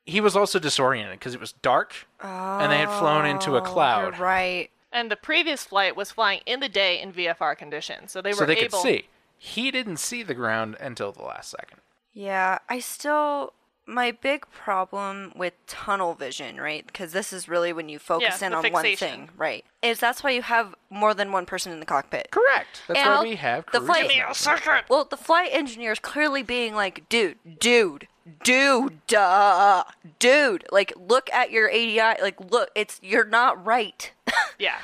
he 0.04 0.20
was 0.20 0.36
also 0.36 0.58
disoriented 0.58 1.18
because 1.18 1.32
it 1.34 1.40
was 1.40 1.52
dark 1.52 1.94
and 2.20 2.70
they 2.70 2.78
had 2.78 2.90
flown 2.98 3.24
into 3.24 3.56
a 3.56 3.60
Oh, 3.60 3.64
cloud, 3.64 4.18
right. 4.18 4.70
And 4.92 5.10
the 5.10 5.16
previous 5.16 5.64
flight 5.64 5.96
was 5.96 6.10
flying 6.10 6.42
in 6.44 6.60
the 6.60 6.68
day 6.68 7.00
in 7.00 7.14
VFR 7.14 7.56
conditions, 7.56 8.12
so 8.12 8.20
they 8.20 8.30
were 8.32 8.36
so 8.36 8.44
they 8.44 8.58
able. 8.58 8.82
could 8.82 8.82
see. 8.82 9.08
He 9.38 9.70
didn't 9.70 9.96
see 9.96 10.22
the 10.22 10.34
ground 10.34 10.76
until 10.80 11.12
the 11.12 11.22
last 11.22 11.50
second. 11.50 11.78
Yeah, 12.12 12.58
I 12.68 12.80
still 12.80 13.52
my 13.84 14.12
big 14.12 14.46
problem 14.52 15.32
with 15.34 15.54
tunnel 15.66 16.14
vision, 16.14 16.58
right? 16.60 16.86
Because 16.86 17.12
this 17.12 17.32
is 17.32 17.48
really 17.48 17.72
when 17.72 17.88
you 17.88 17.98
focus 17.98 18.40
Yeah, 18.40 18.46
in 18.46 18.52
the 18.52 18.58
on 18.68 18.72
one 18.72 18.96
thing, 18.96 19.28
right? 19.36 19.64
Is 19.82 19.98
that's 19.98 20.22
why 20.22 20.30
you 20.30 20.42
have 20.42 20.74
more 20.88 21.14
than 21.14 21.32
one 21.32 21.46
person 21.46 21.72
in 21.72 21.80
the 21.80 21.86
cockpit. 21.86 22.28
Correct. 22.30 22.82
That's 22.86 23.00
And 23.00 23.08
why 23.10 23.22
we 23.22 23.34
have 23.36 23.64
the 23.72 23.78
crew 23.78 23.86
flight- 23.86 24.10
judgment. 24.34 24.86
Well, 24.88 25.04
the 25.04 25.16
flight 25.16 25.48
engineer 25.52 25.92
is 25.92 25.98
clearly 25.98 26.42
being 26.44 26.74
like, 26.76 27.08
dude, 27.08 27.38
dude, 27.58 28.06
dude, 28.44 29.04
duh, 29.08 29.82
dude. 30.20 30.64
Like, 30.70 30.92
look 30.96 31.28
at 31.32 31.50
your 31.50 31.68
ADI. 31.68 32.22
Like, 32.22 32.40
look, 32.52 32.70
it's 32.76 33.00
you're 33.02 33.24
not 33.24 33.64
right. 33.64 34.12
Yeah. 34.58 34.78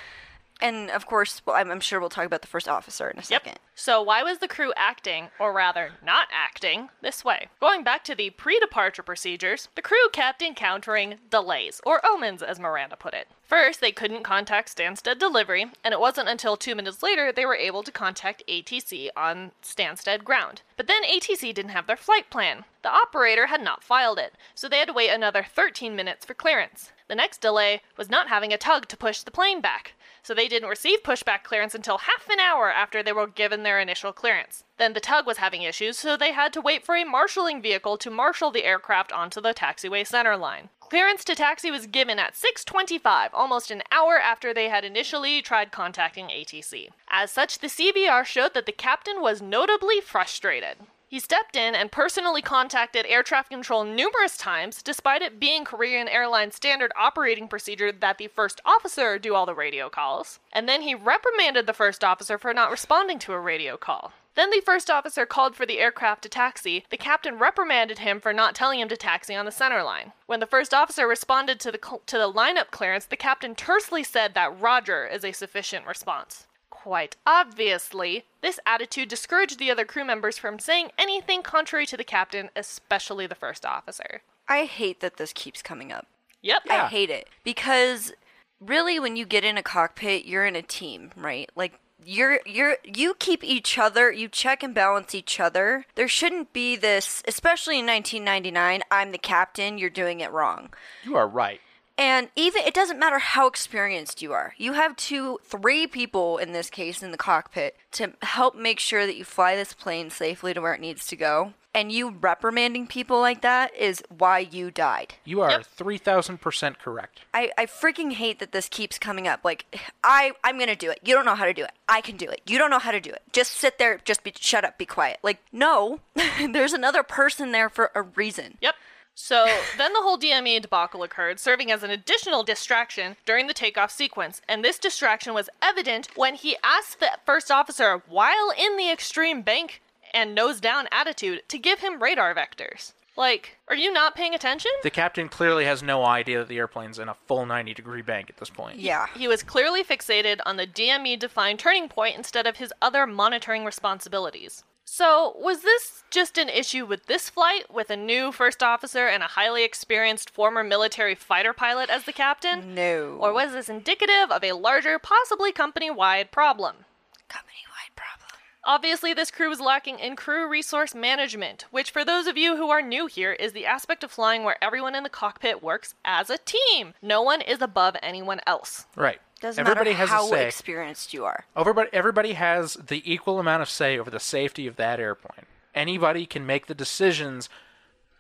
And 0.61 0.91
of 0.91 1.07
course, 1.07 1.43
well, 1.47 1.57
I'm, 1.57 1.71
I'm 1.71 1.81
sure 1.81 2.01
we'll 2.01 2.09
talk 2.09 2.27
about 2.27 2.43
the 2.43 2.49
first 2.49 2.69
officer 2.69 3.09
in 3.09 3.19
a 3.19 3.23
second. 3.23 3.53
Yep. 3.53 3.61
So 3.75 4.03
why 4.03 4.23
was 4.23 4.39
the 4.39 4.49
crew 4.49 4.73
acting, 4.77 5.29
or 5.39 5.53
rather 5.53 5.93
not 6.05 6.29
acting, 6.33 6.89
this 7.01 7.25
way? 7.25 7.49
Going 7.61 7.85
back 7.85 8.03
to 8.05 8.15
the 8.15 8.31
pre-departure 8.31 9.05
procedures, 9.05 9.69
the 9.77 9.83
crew 9.83 10.09
kept 10.13 10.43
encountering 10.43 11.17
delays, 11.31 11.81
or 11.87 12.05
omens 12.05 12.43
as 12.43 12.59
Miranda 12.59 12.97
put 12.97 13.15
it. 13.15 13.29
First, 13.45 13.81
they 13.81 13.93
couldn't 13.93 14.25
contact 14.25 14.77
Stansted 14.77 15.19
Delivery, 15.19 15.67
and 15.85 15.95
it 15.95 16.01
wasn't 16.01 16.29
until 16.29 16.57
two 16.57 16.75
minutes 16.75 17.03
later 17.03 17.33
they 17.33 17.47
were 17.47 17.55
able 17.55 17.83
to 17.83 17.93
contact 17.93 18.43
ATC 18.49 19.09
on 19.17 19.53
Stansted 19.63 20.25
ground. 20.25 20.63
But 20.77 20.87
then 20.87 21.05
ATC 21.05 21.55
didn't 21.55 21.71
have 21.71 21.87
their 21.87 21.97
flight 21.97 22.31
plan. 22.31 22.65
The 22.83 22.93
operator 22.93 23.47
had 23.47 23.63
not 23.63 23.85
filed 23.85 24.19
it, 24.19 24.35
so 24.55 24.69
they 24.69 24.79
had 24.79 24.89
to 24.89 24.95
wait 24.95 25.11
another 25.11 25.47
13 25.49 25.97
minutes 25.97 26.27
for 26.27 26.35
clearance. 26.35 26.93
The 27.09 27.15
next 27.15 27.41
delay 27.41 27.81
was 27.97 28.11
not 28.11 28.29
having 28.29 28.53
a 28.53 28.59
tug 28.59 28.87
to 28.89 28.97
push 28.97 29.23
the 29.23 29.31
plane 29.31 29.63
back, 29.63 29.95
so 30.29 30.35
they 30.35 30.47
didn't 30.47 30.69
receive 30.69 31.03
pushback 31.03 31.43
clearance 31.43 31.75
until 31.75 31.97
half 31.97 32.29
an 32.29 32.39
hour 32.39 32.71
after 32.71 33.03
they 33.03 33.15
were 33.15 33.27
given 33.27 33.63
their 33.63 33.81
initial 33.81 34.13
clearance. 34.13 34.63
Then 34.77 34.93
the 34.93 35.01
tug 35.01 35.27
was 35.27 35.39
having 35.39 35.63
issues, 35.63 35.99
so 35.99 36.19
they 36.19 36.33
had 36.33 36.53
to 36.53 36.61
wait 36.61 36.85
for 36.85 36.97
a 36.97 37.05
marshalling 37.05 37.63
vehicle 37.63 37.97
to 37.97 38.11
marshal 38.11 38.51
the 38.51 38.67
aircraft 38.67 39.11
onto 39.11 39.41
the 39.41 39.55
taxiway 39.55 40.07
center 40.07 40.37
line. 40.37 40.69
Clearance 40.81 41.25
to 41.25 41.35
taxi 41.35 41.71
was 41.71 41.87
given 41.87 42.19
at 42.19 42.37
6:25, 42.37 43.31
almost 43.33 43.71
an 43.71 43.83
hour 43.91 44.21
after 44.21 44.53
they 44.53 44.69
had 44.69 44.85
initially 44.85 45.41
tried 45.41 45.73
contacting 45.73 46.29
ATC. 46.31 46.91
As 47.09 47.33
such, 47.33 47.61
the 47.61 47.71
CVR 47.71 48.23
showed 48.23 48.53
that 48.53 48.67
the 48.67 48.73
captain 48.73 49.23
was 49.23 49.41
notably 49.41 50.03
frustrated. 50.03 50.77
He 51.09 51.21
stepped 51.21 51.57
in 51.57 51.75
and 51.75 51.91
personally 51.91 52.43
contacted 52.43 53.07
air 53.09 53.23
traffic 53.23 53.49
control 53.49 53.83
numerous 53.83 54.37
times, 54.37 54.83
despite 54.83 55.23
it 55.23 55.41
being 55.41 55.65
Korean 55.65 56.07
Airlines 56.07 56.55
standard 56.55 56.93
operating 56.97 57.49
procedure 57.49 57.91
that 57.91 58.19
the 58.19 58.29
first 58.29 58.61
officer 58.67 59.19
do 59.19 59.35
all 59.35 59.47
the 59.47 59.55
radio 59.55 59.89
calls. 59.89 60.39
And 60.53 60.69
then 60.69 60.83
he 60.83 60.95
reprimanded 60.95 61.67
the 61.67 61.73
first 61.73 62.05
officer 62.05 62.37
for 62.37 62.53
not 62.53 62.71
responding 62.71 63.19
to 63.21 63.33
a 63.33 63.41
radio 63.41 63.79
call. 63.79 64.13
Then 64.35 64.51
the 64.51 64.61
first 64.61 64.91
officer 64.91 65.25
called 65.25 65.57
for 65.57 65.65
the 65.65 65.79
aircraft 65.79 66.23
to 66.23 66.29
taxi. 66.29 66.85
The 66.91 66.99
captain 66.99 67.39
reprimanded 67.39 68.01
him 68.01 68.21
for 68.21 68.35
not 68.35 68.55
telling 68.55 68.79
him 68.79 68.89
to 68.91 68.97
taxi 68.97 69.35
on 69.35 69.47
the 69.47 69.51
center 69.51 69.83
line. 69.83 70.13
When 70.27 70.41
the 70.41 70.47
first 70.47 70.75
officer 70.75 71.09
responded 71.09 71.59
to 71.61 71.73
the 71.73 71.81
cl- 71.83 72.03
to 72.07 72.19
the 72.19 72.31
lineup 72.31 72.71
clearance, 72.71 73.07
the 73.07 73.17
captain 73.17 73.55
tersely 73.55 74.05
said 74.05 74.35
that 74.35 74.61
Roger 74.61 75.07
is 75.07 75.25
a 75.25 75.33
sufficient 75.33 75.87
response. 75.87 76.47
Quite 76.89 77.17
obviously, 77.27 78.25
this 78.41 78.59
attitude 78.65 79.11
discouraged 79.11 79.59
the 79.59 79.71
other 79.71 79.85
crew 79.85 80.07
members 80.07 80.39
from 80.39 80.59
saying 80.59 80.89
anything 80.97 81.43
contrary 81.43 81.85
to 81.85 81.99
the 81.99 82.03
captain, 82.03 82.49
especially 82.57 83.27
the 83.27 83.35
first 83.35 83.67
officer. 83.67 84.23
I 84.49 84.65
hate 84.65 85.01
that 85.01 85.19
this 85.19 85.35
keeps 85.35 85.61
coming 85.61 85.93
up. 85.93 86.07
Yep. 86.41 86.63
Yeah. 86.65 86.85
I 86.85 86.89
hate 86.89 87.11
it 87.11 87.29
because 87.45 88.15
really, 88.59 88.99
when 88.99 89.17
you 89.17 89.27
get 89.27 89.45
in 89.45 89.59
a 89.59 89.63
cockpit, 89.63 90.25
you're 90.25 90.47
in 90.47 90.57
a 90.57 90.63
team, 90.63 91.11
right? 91.15 91.51
Like 91.55 91.79
you're 92.03 92.41
you're 92.47 92.79
you 92.83 93.13
keep 93.19 93.45
each 93.45 93.77
other, 93.77 94.11
you 94.11 94.27
check 94.27 94.63
and 94.63 94.75
balance 94.75 95.15
each 95.15 95.39
other. 95.39 95.85
There 95.95 96.09
shouldn't 96.09 96.55
be 96.55 96.75
this, 96.75 97.23
especially 97.29 97.81
in 97.81 97.85
1999. 97.85 98.81
I'm 98.91 99.13
the 99.13 99.19
captain. 99.19 99.77
You're 99.77 99.91
doing 99.91 100.21
it 100.21 100.33
wrong. 100.33 100.71
You 101.05 101.17
are 101.17 101.29
right. 101.29 101.61
And 101.99 102.29
even 102.37 102.63
it 102.63 102.75
doesn't 102.75 102.99
matter 102.99 103.19
how 103.19 103.49
experienced 103.49 104.23
you 104.23 104.33
are. 104.33 104.55
You 104.57 104.75
have 104.75 104.95
two, 104.95 105.39
three 105.45 105.87
people 105.89 106.39
in 106.39 106.53
this 106.53 106.71
case 106.71 107.03
in 107.03 107.11
the 107.11 107.17
cockpit 107.19 107.77
to 107.93 108.13
help 108.23 108.55
make 108.55 108.79
sure 108.79 109.05
that 109.05 109.17
you 109.17 109.25
fly 109.25 109.57
this 109.57 109.75
plane 109.75 110.09
safely 110.09 110.55
to 110.55 110.61
where 110.61 110.75
it 110.75 110.81
needs 110.81 111.07
to 111.09 111.17
go. 111.17 111.55
And 111.75 111.93
you 111.93 112.11
reprimanding 112.11 112.87
people 112.87 113.21
like 113.21 113.43
that 113.43 113.75
is 113.77 114.03
why 114.17 114.39
you 114.39 114.71
died. 114.71 115.15
You 115.25 115.43
are 115.43 115.51
Yep. 115.51 115.67
3000% 115.79 116.79
correct. 116.79 117.21
I, 117.35 117.51
I 117.59 117.67
freaking 117.67 118.13
hate 118.15 118.39
that 118.39 118.53
this 118.53 118.69
keeps 118.69 118.99
coming 118.99 119.29
up. 119.29 119.41
Like, 119.45 119.67
I, 120.03 120.33
I'm 120.43 120.59
gonna 120.59 120.75
do 120.77 120.91
it. 120.91 121.01
You 121.05 121.15
don't 121.15 121.25
know 121.27 121.35
how 121.35 121.45
to 121.45 121.53
do 121.53 121.65
it. 121.65 121.73
I 121.89 122.01
can 122.01 122.17
do 122.17 122.29
it. 122.29 122.41
You 122.47 122.59
don't 122.59 122.71
know 122.71 122.79
how 122.79 122.91
to 122.91 123.01
do 123.01 123.11
it. 123.11 123.23
Just 123.33 123.53
sit 123.53 123.79
there, 123.79 124.01
just 124.05 124.25
be, 124.25 124.33
shut 124.39 124.65
up, 124.65 124.79
be 124.79 124.87
quiet. 124.87 125.19
Like, 125.23 125.39
no, 125.53 126.01
there's 126.51 126.73
another 126.73 127.03
person 127.03 127.53
there 127.53 127.69
for 127.69 127.91
a 127.95 128.03
reason. 128.03 128.57
Yep. 128.61 128.75
So 129.21 129.47
then 129.77 129.93
the 129.95 130.01
whole 130.01 130.17
DME 130.17 130.63
debacle 130.63 131.03
occurred, 131.03 131.41
serving 131.41 131.73
as 131.73 131.83
an 131.83 131.91
additional 131.91 132.45
distraction 132.45 133.17
during 133.27 133.49
the 133.49 133.53
takeoff 133.53 133.91
sequence. 133.91 134.41
And 134.49 134.65
this 134.65 134.79
distraction 134.79 135.35
was 135.35 135.51
evident 135.61 136.09
when 136.15 136.37
he 136.37 136.57
asked 136.63 137.01
the 137.01 137.11
first 137.27 137.51
officer, 137.51 138.01
while 138.09 138.53
in 138.57 138.77
the 138.77 138.91
extreme 138.91 139.43
bank 139.43 139.83
and 140.15 140.37
nose 140.37 140.61
down 140.61 140.87
attitude, 140.93 141.43
to 141.49 141.59
give 141.59 141.81
him 141.81 142.01
radar 142.01 142.33
vectors. 142.33 142.93
Like, 143.17 143.59
are 143.67 143.75
you 143.75 143.93
not 143.93 144.15
paying 144.15 144.35
attention? 144.35 144.71
The 144.85 144.91
captain 144.91 145.29
clearly 145.29 145.65
has 145.65 145.83
no 145.83 146.07
idea 146.07 146.39
that 146.39 146.49
the 146.49 146.59
airplane's 146.59 147.01
in 147.01 147.09
a 147.09 147.15
full 147.15 147.45
90 147.45 147.75
degree 147.75 148.03
bank 148.03 148.31
at 148.31 148.37
this 148.37 148.51
point. 148.51 148.79
Yeah. 148.79 149.09
He 149.17 149.27
was 149.27 149.43
clearly 149.43 149.83
fixated 149.83 150.39
on 150.47 150.57
the 150.57 150.67
DME 150.67 151.19
defined 151.19 151.59
turning 151.59 151.89
point 151.89 152.17
instead 152.17 152.47
of 152.47 152.59
his 152.59 152.73
other 152.81 153.05
monitoring 153.05 153.65
responsibilities. 153.65 154.63
So, 154.91 155.35
was 155.39 155.61
this 155.61 156.03
just 156.11 156.39
an 156.39 156.49
issue 156.49 156.87
with 156.87 157.07
this 157.07 157.29
flight, 157.29 157.73
with 157.73 157.91
a 157.91 157.97
new 157.97 158.33
first 158.33 158.63
officer 158.63 159.07
and 159.07 159.23
a 159.23 159.27
highly 159.27 159.63
experienced 159.63 160.31
former 160.31 160.65
military 160.65 161.15
fighter 161.15 161.53
pilot 161.53 161.91
as 161.91 162.05
the 162.05 162.13
captain? 162.13 162.75
No. 162.75 163.19
Or 163.21 163.33
was 163.35 163.53
this 163.53 163.69
indicative 163.69 164.31
of 164.31 164.43
a 164.43 164.53
larger, 164.53 164.99
possibly 164.99 165.53
company 165.53 165.91
wide 165.91 166.33
problem? 166.33 166.87
company-wide 167.29 167.95
problem. 167.95 168.31
Obviously, 168.65 169.13
this 169.13 169.31
crew 169.31 169.51
was 169.51 169.61
lacking 169.61 169.99
in 169.99 170.17
crew 170.17 170.49
resource 170.49 170.95
management, 170.95 171.67
which, 171.71 171.91
for 171.91 172.05
those 172.05 172.27
of 172.27 172.39
you 172.39 172.57
who 172.57 172.71
are 172.71 172.83
new 172.83 173.07
here, 173.07 173.33
is 173.33 173.53
the 173.53 173.67
aspect 173.67 174.03
of 174.03 174.11
flying 174.11 174.43
where 174.43 174.63
everyone 174.65 174.95
in 174.95 175.05
the 175.05 175.11
cockpit 175.11 175.63
works 175.63 175.95
as 176.05 176.31
a 176.31 176.39
team. 176.39 176.95
No 177.03 177.23
one 177.23 177.43
is 177.43 177.61
above 177.61 177.95
anyone 178.03 178.41
else. 178.47 178.87
Right. 178.97 179.21
Doesn't 179.41 179.61
everybody 179.61 179.91
matter 179.91 180.01
has 180.01 180.09
how 180.09 180.27
a 180.27 180.31
say. 180.31 180.47
experienced 180.49 181.15
you 181.15 181.25
are. 181.25 181.45
Everybody, 181.57 181.91
everybody 181.93 182.33
has 182.33 182.75
the 182.75 183.03
equal 183.11 183.39
amount 183.39 183.63
of 183.63 183.71
say 183.71 183.99
over 183.99 184.11
the 184.11 184.21
safety 184.21 184.67
of 184.67 184.77
that 184.77 184.99
airplane. 184.99 185.47
Anybody 185.75 186.27
can 186.27 186.45
make 186.45 186.67
the 186.67 186.75
decisions 186.75 187.49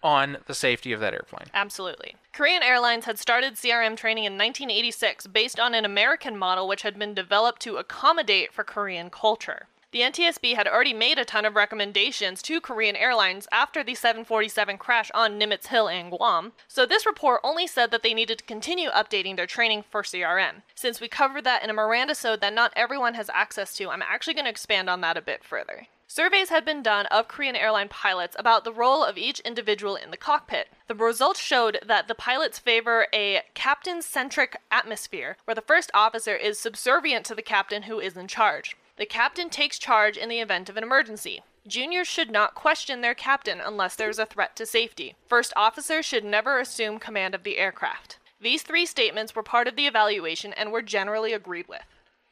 on 0.02 0.38
the 0.46 0.54
safety 0.54 0.92
of 0.92 1.00
that 1.00 1.12
airplane. 1.12 1.48
Absolutely. 1.52 2.14
Korean 2.33 2.62
Airlines 2.62 3.04
had 3.04 3.18
started 3.18 3.54
CRM 3.54 3.96
training 3.96 4.24
in 4.24 4.35
1986 4.35 5.26
based 5.28 5.59
on 5.59 5.74
an 5.74 5.85
American 5.85 6.37
model 6.37 6.68
which 6.68 6.83
had 6.83 6.98
been 6.98 7.14
developed 7.14 7.61
to 7.62 7.76
accommodate 7.76 8.52
for 8.52 8.62
Korean 8.62 9.11
culture. 9.11 9.66
The 9.90 10.01
NTSB 10.01 10.55
had 10.55 10.68
already 10.68 10.92
made 10.92 11.18
a 11.18 11.24
ton 11.24 11.46
of 11.46 11.57
recommendations 11.57 12.42
to 12.42 12.61
Korean 12.61 12.94
Airlines 12.94 13.48
after 13.51 13.83
the 13.83 13.94
747 13.94 14.77
crash 14.77 15.11
on 15.14 15.40
Nimitz 15.40 15.68
Hill 15.68 15.88
and 15.88 16.11
Guam, 16.11 16.53
so 16.68 16.85
this 16.85 17.07
report 17.07 17.40
only 17.42 17.66
said 17.66 17.90
that 17.90 18.03
they 18.03 18.12
needed 18.12 18.37
to 18.37 18.44
continue 18.44 18.90
updating 18.90 19.37
their 19.37 19.46
training 19.46 19.85
for 19.88 20.03
CRM. 20.03 20.57
Since 20.74 21.01
we 21.01 21.09
covered 21.09 21.44
that 21.44 21.64
in 21.64 21.70
a 21.70 21.72
Miranda 21.72 22.14
sode 22.14 22.42
that 22.42 22.53
not 22.53 22.74
everyone 22.77 23.14
has 23.14 23.31
access 23.33 23.74
to, 23.77 23.88
I'm 23.88 24.03
actually 24.03 24.35
going 24.35 24.44
to 24.44 24.51
expand 24.51 24.90
on 24.90 25.01
that 25.01 25.16
a 25.16 25.22
bit 25.22 25.42
further. 25.42 25.87
Surveys 26.07 26.51
had 26.51 26.66
been 26.66 26.83
done 26.83 27.07
of 27.07 27.27
Korean 27.27 27.57
airline 27.57 27.88
pilots 27.88 28.37
about 28.38 28.64
the 28.64 28.72
role 28.72 29.03
of 29.03 29.16
each 29.16 29.40
individual 29.40 29.96
in 29.96 30.11
the 30.11 30.18
cockpit. 30.18 30.68
The 30.87 30.94
results 30.94 31.40
showed 31.40 31.79
that 31.87 32.09
the 32.09 32.14
pilots 32.14 32.59
favor 32.59 33.07
a 33.14 33.40
captain 33.55 34.03
centric 34.03 34.59
atmosphere, 34.70 35.38
where 35.46 35.55
the 35.55 35.62
first 35.62 35.90
officer 35.94 36.37
is 36.37 36.59
subservient 36.59 37.24
to 37.27 37.35
the 37.35 37.40
captain 37.40 37.85
who 37.85 38.01
is 38.01 38.18
in 38.18 38.29
charge. 38.29 38.77
The 38.98 39.06
captain 39.06 39.48
takes 39.48 39.78
charge 39.78 40.16
in 40.16 40.28
the 40.28 40.40
event 40.40 40.68
of 40.68 40.76
an 40.76 40.82
emergency. 40.82 41.42
Juniors 41.66 42.08
should 42.08 42.30
not 42.30 42.54
question 42.54 43.00
their 43.00 43.14
captain 43.14 43.61
unless 43.61 43.94
there 43.94 44.08
is 44.11 44.18
a 44.18 44.26
threat 44.26 44.56
to 44.56 44.66
safety. 44.66 45.14
First 45.28 45.52
officers 45.54 46.04
should 46.04 46.24
never 46.24 46.58
assume 46.58 46.98
command 46.98 47.34
of 47.34 47.42
the 47.44 47.58
aircraft. 47.58 48.18
These 48.40 48.62
three 48.62 48.87
statements 48.87 49.34
were 49.34 49.42
part 49.42 49.68
of 49.68 49.76
the 49.76 49.87
evaluation 49.87 50.52
and 50.52 50.72
were 50.72 50.82
generally 50.82 51.32
agreed 51.32 51.68
with. 51.68 51.82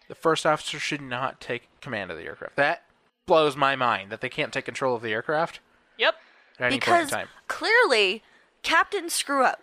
The 0.08 0.14
first 0.14 0.46
officer 0.46 0.78
should 0.78 1.00
not 1.00 1.40
take 1.40 1.68
command 1.80 2.10
of 2.10 2.16
the 2.16 2.24
aircraft. 2.24 2.56
That 2.56 2.82
blows 3.26 3.56
my 3.56 3.76
mind 3.76 4.10
that 4.10 4.20
they 4.20 4.28
can't 4.28 4.52
take 4.52 4.64
control 4.64 4.94
of 4.96 5.02
the 5.02 5.12
aircraft 5.12 5.60
Yep. 5.98 6.14
at 6.58 6.66
any 6.66 6.70
point 6.74 6.80
Because 6.80 7.12
in 7.12 7.18
time. 7.18 7.28
clearly, 7.48 8.22
captains 8.62 9.12
screw 9.14 9.42
up. 9.44 9.62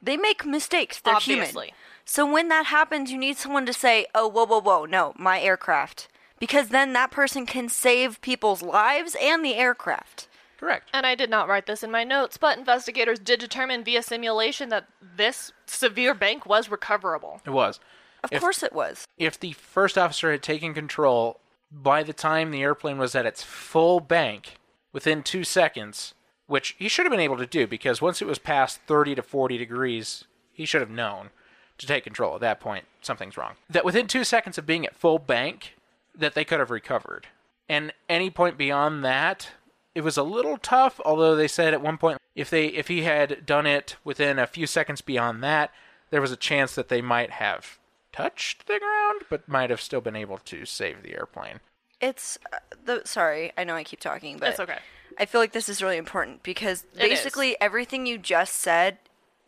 They 0.00 0.16
make 0.16 0.44
mistakes. 0.44 1.00
They're 1.00 1.14
Obviously. 1.16 1.66
human. 1.68 1.78
So 2.04 2.24
when 2.30 2.48
that 2.48 2.66
happens, 2.66 3.10
you 3.10 3.18
need 3.18 3.36
someone 3.38 3.66
to 3.66 3.72
say, 3.72 4.06
"Oh, 4.14 4.28
whoa, 4.28 4.44
whoa, 4.46 4.60
whoa, 4.60 4.84
no, 4.84 5.12
my 5.16 5.40
aircraft," 5.40 6.08
because 6.38 6.68
then 6.68 6.92
that 6.92 7.10
person 7.10 7.46
can 7.46 7.68
save 7.68 8.20
people's 8.20 8.62
lives 8.62 9.16
and 9.20 9.44
the 9.44 9.54
aircraft. 9.54 10.28
Correct. 10.58 10.88
And 10.92 11.06
I 11.06 11.14
did 11.14 11.30
not 11.30 11.48
write 11.48 11.66
this 11.66 11.82
in 11.84 11.90
my 11.90 12.02
notes, 12.04 12.36
but 12.36 12.58
investigators 12.58 13.18
did 13.20 13.38
determine 13.38 13.84
via 13.84 14.02
simulation 14.02 14.68
that 14.70 14.86
this 15.16 15.52
severe 15.66 16.14
bank 16.14 16.46
was 16.46 16.68
recoverable. 16.68 17.40
It 17.44 17.50
was. 17.50 17.78
Of 18.24 18.32
If- 18.32 18.40
course, 18.40 18.62
it 18.64 18.72
was. 18.72 19.06
If 19.16 19.38
the 19.38 19.52
first 19.52 19.96
officer 19.96 20.32
had 20.32 20.42
taken 20.42 20.74
control 20.74 21.40
by 21.70 22.02
the 22.02 22.12
time 22.12 22.50
the 22.50 22.62
airplane 22.62 22.98
was 22.98 23.14
at 23.14 23.26
its 23.26 23.42
full 23.42 24.00
bank, 24.00 24.56
within 24.92 25.22
two 25.22 25.44
seconds, 25.44 26.14
which 26.46 26.74
he 26.78 26.88
should 26.88 27.04
have 27.06 27.10
been 27.12 27.20
able 27.20 27.36
to 27.36 27.46
do 27.46 27.66
because 27.66 28.00
once 28.02 28.20
it 28.20 28.26
was 28.26 28.38
past 28.38 28.80
30 28.86 29.14
to 29.14 29.22
40 29.22 29.58
degrees, 29.58 30.24
he 30.52 30.64
should 30.64 30.80
have 30.80 30.90
known 30.90 31.30
to 31.76 31.86
take 31.86 32.02
control. 32.02 32.34
At 32.34 32.40
that 32.40 32.58
point, 32.58 32.86
something's 33.00 33.36
wrong. 33.36 33.54
That 33.70 33.84
within 33.84 34.08
two 34.08 34.24
seconds 34.24 34.58
of 34.58 34.66
being 34.66 34.84
at 34.86 34.96
full 34.96 35.18
bank, 35.20 35.74
that 36.18 36.34
they 36.34 36.44
could 36.44 36.58
have 36.58 36.70
recovered. 36.70 37.26
And 37.68 37.92
any 38.08 38.30
point 38.30 38.58
beyond 38.58 39.04
that, 39.04 39.48
it 39.94 40.00
was 40.02 40.16
a 40.16 40.22
little 40.22 40.58
tough. 40.58 41.00
Although 41.04 41.36
they 41.36 41.48
said 41.48 41.72
at 41.74 41.82
one 41.82 41.98
point, 41.98 42.18
if 42.34 42.50
they 42.50 42.66
if 42.68 42.88
he 42.88 43.02
had 43.02 43.44
done 43.46 43.66
it 43.66 43.96
within 44.04 44.38
a 44.38 44.46
few 44.46 44.66
seconds 44.66 45.00
beyond 45.00 45.42
that, 45.42 45.72
there 46.10 46.20
was 46.20 46.32
a 46.32 46.36
chance 46.36 46.74
that 46.74 46.88
they 46.88 47.02
might 47.02 47.30
have 47.32 47.78
touched 48.12 48.66
the 48.66 48.78
ground, 48.78 49.22
but 49.28 49.48
might 49.48 49.70
have 49.70 49.80
still 49.80 50.00
been 50.00 50.16
able 50.16 50.38
to 50.38 50.64
save 50.64 51.02
the 51.02 51.14
airplane. 51.14 51.60
It's 52.00 52.38
uh, 52.52 52.58
the 52.84 53.02
sorry, 53.04 53.52
I 53.58 53.64
know 53.64 53.74
I 53.74 53.84
keep 53.84 54.00
talking, 54.00 54.38
but 54.38 54.50
It's 54.50 54.60
okay. 54.60 54.78
I 55.18 55.26
feel 55.26 55.40
like 55.40 55.52
this 55.52 55.68
is 55.68 55.82
really 55.82 55.96
important 55.96 56.42
because 56.42 56.84
It 56.94 57.02
is. 57.04 57.08
basically 57.18 57.56
everything 57.60 58.06
you 58.06 58.18
just 58.18 58.54
said 58.56 58.98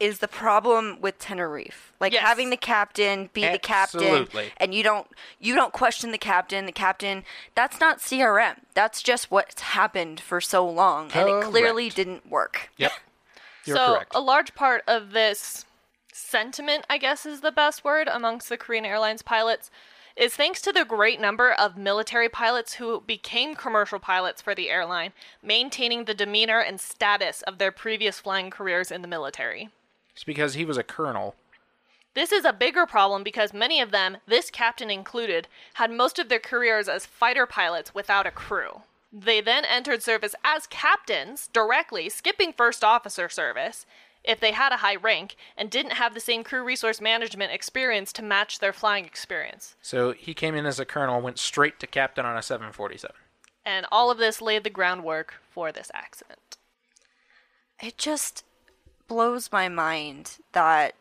is 0.00 0.18
the 0.18 0.28
problem 0.28 0.98
with 1.00 1.18
Tenerife. 1.18 1.92
Like 2.00 2.12
Yes. 2.14 2.22
having 2.22 2.50
the 2.50 2.56
captain 2.56 3.28
be 3.32 3.46
the 3.46 3.58
captain 3.58 4.26
and 4.56 4.74
you 4.74 4.82
don't 4.82 5.06
you 5.38 5.54
don't 5.54 5.72
question 5.72 6.10
the 6.10 6.18
captain, 6.18 6.66
the 6.66 6.72
captain 6.72 7.22
that's 7.54 7.78
not 7.78 7.98
CRM. 8.00 8.60
That's 8.74 9.02
just 9.02 9.30
what's 9.30 9.60
happened 9.60 10.18
for 10.18 10.40
so 10.40 10.66
long 10.68 11.10
and 11.12 11.28
it 11.28 11.42
clearly 11.44 11.90
didn't 11.90 12.28
work. 12.28 12.70
Yep. 12.78 12.92
You're 13.66 13.76
so 13.76 13.94
correct. 13.94 14.12
a 14.14 14.20
large 14.20 14.54
part 14.54 14.82
of 14.88 15.12
this 15.12 15.66
sentiment, 16.12 16.86
I 16.88 16.96
guess 16.98 17.26
is 17.26 17.42
the 17.42 17.52
best 17.52 17.84
word 17.84 18.08
amongst 18.10 18.48
the 18.48 18.56
Korean 18.56 18.86
Airlines 18.86 19.22
pilots, 19.22 19.70
is 20.16 20.34
thanks 20.34 20.60
to 20.62 20.72
the 20.72 20.84
great 20.84 21.20
number 21.20 21.52
of 21.52 21.76
military 21.76 22.28
pilots 22.28 22.74
who 22.74 23.00
became 23.02 23.54
commercial 23.54 23.98
pilots 23.98 24.42
for 24.42 24.54
the 24.54 24.70
airline, 24.70 25.12
maintaining 25.42 26.04
the 26.04 26.14
demeanor 26.14 26.58
and 26.60 26.80
status 26.80 27.42
of 27.42 27.58
their 27.58 27.70
previous 27.70 28.18
flying 28.18 28.50
careers 28.50 28.90
in 28.90 29.02
the 29.02 29.08
military. 29.08 29.68
It's 30.14 30.24
because 30.24 30.54
he 30.54 30.64
was 30.64 30.76
a 30.76 30.82
colonel. 30.82 31.34
This 32.14 32.32
is 32.32 32.44
a 32.44 32.52
bigger 32.52 32.86
problem 32.86 33.22
because 33.22 33.52
many 33.52 33.80
of 33.80 33.92
them, 33.92 34.16
this 34.26 34.50
captain 34.50 34.90
included, 34.90 35.46
had 35.74 35.90
most 35.90 36.18
of 36.18 36.28
their 36.28 36.40
careers 36.40 36.88
as 36.88 37.06
fighter 37.06 37.46
pilots 37.46 37.94
without 37.94 38.26
a 38.26 38.32
crew. 38.32 38.82
They 39.12 39.40
then 39.40 39.64
entered 39.64 40.02
service 40.02 40.34
as 40.44 40.66
captains 40.66 41.48
directly, 41.52 42.08
skipping 42.08 42.52
first 42.52 42.82
officer 42.84 43.28
service 43.28 43.86
if 44.22 44.38
they 44.38 44.52
had 44.52 44.72
a 44.72 44.78
high 44.78 44.96
rank 44.96 45.36
and 45.56 45.70
didn't 45.70 45.92
have 45.92 46.14
the 46.14 46.20
same 46.20 46.44
crew 46.44 46.62
resource 46.62 47.00
management 47.00 47.52
experience 47.52 48.12
to 48.12 48.22
match 48.22 48.58
their 48.58 48.72
flying 48.72 49.04
experience. 49.04 49.76
So 49.80 50.12
he 50.12 50.34
came 50.34 50.54
in 50.54 50.66
as 50.66 50.78
a 50.78 50.84
colonel, 50.84 51.20
went 51.20 51.38
straight 51.38 51.80
to 51.80 51.86
captain 51.86 52.26
on 52.26 52.36
a 52.36 52.42
747. 52.42 53.16
And 53.64 53.86
all 53.90 54.10
of 54.10 54.18
this 54.18 54.40
laid 54.40 54.64
the 54.64 54.70
groundwork 54.70 55.34
for 55.50 55.72
this 55.72 55.90
accident. 55.94 56.58
It 57.82 57.96
just 57.96 58.44
blows 59.10 59.50
my 59.50 59.68
mind 59.68 60.38
that 60.52 60.94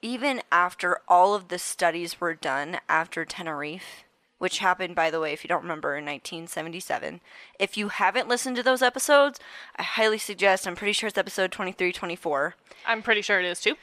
even 0.00 0.40
after 0.50 0.98
all 1.06 1.34
of 1.34 1.48
the 1.48 1.58
studies 1.58 2.18
were 2.18 2.32
done 2.32 2.78
after 2.88 3.26
Tenerife, 3.26 4.02
which 4.38 4.60
happened, 4.60 4.94
by 4.94 5.10
the 5.10 5.20
way, 5.20 5.34
if 5.34 5.44
you 5.44 5.48
don't 5.48 5.60
remember, 5.60 5.94
in 5.94 6.06
1977, 6.06 7.20
if 7.58 7.76
you 7.76 7.88
haven't 7.88 8.28
listened 8.28 8.56
to 8.56 8.62
those 8.62 8.80
episodes, 8.80 9.38
I 9.76 9.82
highly 9.82 10.16
suggest, 10.16 10.66
I'm 10.66 10.74
pretty 10.74 10.94
sure 10.94 11.08
it's 11.08 11.18
episode 11.18 11.52
23, 11.52 11.92
24. 11.92 12.54
I'm 12.86 13.02
pretty 13.02 13.20
sure 13.20 13.38
it 13.38 13.44
is 13.44 13.60
too. 13.60 13.76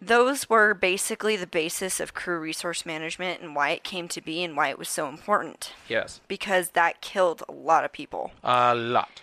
those 0.00 0.48
were 0.48 0.72
basically 0.72 1.34
the 1.34 1.48
basis 1.48 1.98
of 1.98 2.14
crew 2.14 2.38
resource 2.38 2.86
management 2.86 3.42
and 3.42 3.56
why 3.56 3.70
it 3.70 3.82
came 3.82 4.06
to 4.06 4.20
be 4.20 4.44
and 4.44 4.56
why 4.56 4.68
it 4.68 4.78
was 4.78 4.88
so 4.88 5.08
important 5.08 5.72
Yes. 5.88 6.20
because 6.28 6.70
that 6.70 7.00
killed 7.00 7.42
a 7.48 7.52
lot 7.52 7.84
of 7.84 7.92
people. 7.92 8.30
A 8.44 8.72
lot. 8.76 9.20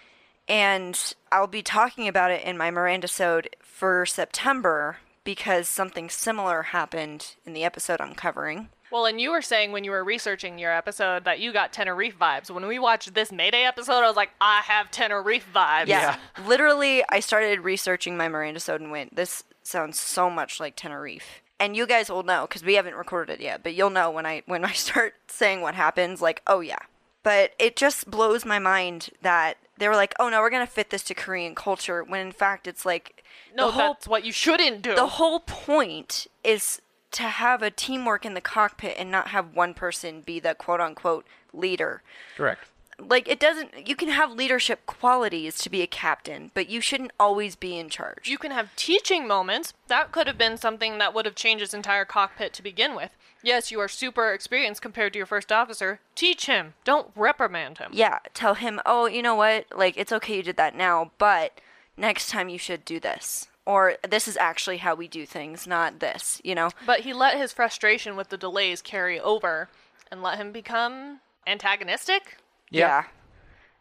And 0.47 1.13
I'll 1.31 1.47
be 1.47 1.61
talking 1.61 2.07
about 2.07 2.31
it 2.31 2.43
in 2.43 2.57
my 2.57 2.71
Miranda 2.71 3.07
Sode 3.07 3.49
for 3.61 4.05
September 4.05 4.97
because 5.23 5.67
something 5.67 6.09
similar 6.09 6.63
happened 6.63 7.35
in 7.45 7.53
the 7.53 7.65
episode 7.65 7.99
I'm 7.99 8.15
covering. 8.15 8.69
Well, 8.91 9.05
and 9.05 9.19
you 9.19 9.31
were 9.31 9.41
saying 9.41 9.73
when 9.73 9.83
you 9.83 9.91
were 9.91 10.03
researching 10.03 10.57
your 10.57 10.71
episode 10.71 11.25
that 11.25 11.39
you 11.39 11.51
got 11.51 11.73
Tenerife 11.73 12.17
vibes. 12.17 12.49
When 12.49 12.65
we 12.65 12.79
watched 12.79 13.13
this 13.13 13.31
Mayday 13.31 13.63
episode, 13.63 14.03
I 14.03 14.07
was 14.07 14.15
like, 14.15 14.29
I 14.39 14.61
have 14.61 14.89
Tenerife 14.89 15.45
vibes. 15.53 15.87
Yeah. 15.87 16.15
Literally, 16.45 17.03
I 17.09 17.19
started 17.19 17.59
researching 17.59 18.15
my 18.15 18.29
Miranda 18.29 18.61
Sode 18.61 18.79
and 18.79 18.91
went, 18.91 19.15
this 19.15 19.43
sounds 19.63 19.99
so 19.99 20.29
much 20.29 20.61
like 20.61 20.75
Tenerife. 20.77 21.41
And 21.59 21.75
you 21.75 21.85
guys 21.85 22.09
will 22.09 22.23
know 22.23 22.47
because 22.47 22.63
we 22.63 22.75
haven't 22.75 22.95
recorded 22.95 23.33
it 23.33 23.43
yet, 23.43 23.63
but 23.63 23.73
you'll 23.73 23.89
know 23.89 24.11
when 24.11 24.25
I 24.25 24.43
when 24.45 24.63
I 24.63 24.71
start 24.73 25.15
saying 25.27 25.61
what 25.61 25.75
happens. 25.75 26.21
Like, 26.21 26.41
oh 26.47 26.61
yeah. 26.61 26.79
But 27.23 27.51
it 27.59 27.75
just 27.75 28.09
blows 28.09 28.45
my 28.45 28.59
mind 28.59 29.09
that 29.21 29.57
they 29.77 29.87
were 29.87 29.95
like, 29.95 30.13
oh 30.19 30.29
no, 30.29 30.41
we're 30.41 30.49
gonna 30.49 30.67
fit 30.67 30.89
this 30.89 31.03
to 31.03 31.13
Korean 31.13 31.55
culture. 31.55 32.03
When 32.03 32.19
in 32.25 32.31
fact, 32.31 32.67
it's 32.67 32.85
like 32.85 33.23
No, 33.55 33.67
the 33.67 33.71
whole 33.73 33.93
that's 33.93 34.07
what 34.07 34.23
you 34.25 34.31
shouldn't 34.31 34.81
do. 34.81 34.95
the 34.95 35.07
whole 35.07 35.39
point 35.41 36.27
is 36.43 36.81
to 37.11 37.23
have 37.23 37.61
a 37.61 37.71
teamwork 37.71 38.25
in 38.25 38.33
the 38.33 38.41
cockpit 38.41 38.95
and 38.97 39.09
not 39.09 39.29
have 39.29 39.53
one 39.55 39.73
person 39.73 40.21
be 40.21 40.39
the 40.39 40.53
quote 40.55 40.81
unquote 40.81 41.25
leader. 41.53 42.01
Correct. 42.35 42.67
Like 42.99 43.27
it 43.27 43.39
doesn't 43.39 43.87
you 43.87 43.95
can 43.95 44.09
have 44.09 44.31
leadership 44.31 44.85
qualities 44.87 45.59
to 45.59 45.69
be 45.69 45.83
a 45.83 45.87
captain, 45.87 46.49
but 46.55 46.67
you 46.67 46.81
shouldn't 46.81 47.11
always 47.19 47.55
be 47.55 47.77
in 47.77 47.89
charge. 47.89 48.27
you 48.27 48.39
can 48.39 48.49
have 48.51 48.75
teaching 48.75 49.27
moments. 49.27 49.73
That 49.87 50.11
could 50.11 50.25
have 50.25 50.37
been 50.37 50.57
something 50.57 50.97
that 50.97 51.13
would 51.13 51.25
have 51.27 51.35
changed 51.35 51.61
his 51.61 51.75
entire 51.75 52.05
cockpit 52.05 52.53
to 52.53 52.63
begin 52.63 52.95
with. 52.95 53.11
Yes, 53.47 53.71
you 53.71 53.79
are 53.79 53.87
super 53.87 54.33
experienced 54.33 54.81
compared 54.81 55.13
to 55.13 55.17
your 55.19 55.25
first 55.25 55.53
officer. 55.53 56.01
Teach 56.15 56.47
him. 56.47 56.73
Don't 56.83 57.11
reprimand 57.15 57.77
him. 57.77 57.91
yeah, 57.93 58.19
tell 58.33 58.55
him, 58.55 58.81
"Oh, 58.85 59.05
you 59.05 59.21
know 59.21 59.35
what? 59.35 59.67
Like 59.73 59.95
it's 59.95 60.11
okay 60.11 60.35
you 60.35 60.43
did 60.43 60.57
that 60.57 60.75
now, 60.75 61.11
but 61.17 61.61
next 61.95 62.29
time 62.29 62.49
you 62.49 62.57
should 62.57 62.83
do 62.83 62.99
this." 62.99 63.47
Or 63.65 63.95
this 64.05 64.27
is 64.27 64.35
actually 64.35 64.77
how 64.77 64.95
we 64.95 65.07
do 65.07 65.25
things, 65.25 65.65
not 65.65 65.99
this, 66.01 66.41
you 66.43 66.55
know? 66.55 66.71
But 66.85 67.01
he 67.01 67.13
let 67.13 67.37
his 67.37 67.53
frustration 67.53 68.17
with 68.17 68.27
the 68.27 68.37
delays 68.37 68.81
carry 68.81 69.17
over 69.17 69.69
and 70.11 70.21
let 70.21 70.37
him 70.37 70.51
become 70.51 71.21
antagonistic. 71.45 72.37
Yeah. 72.69 73.05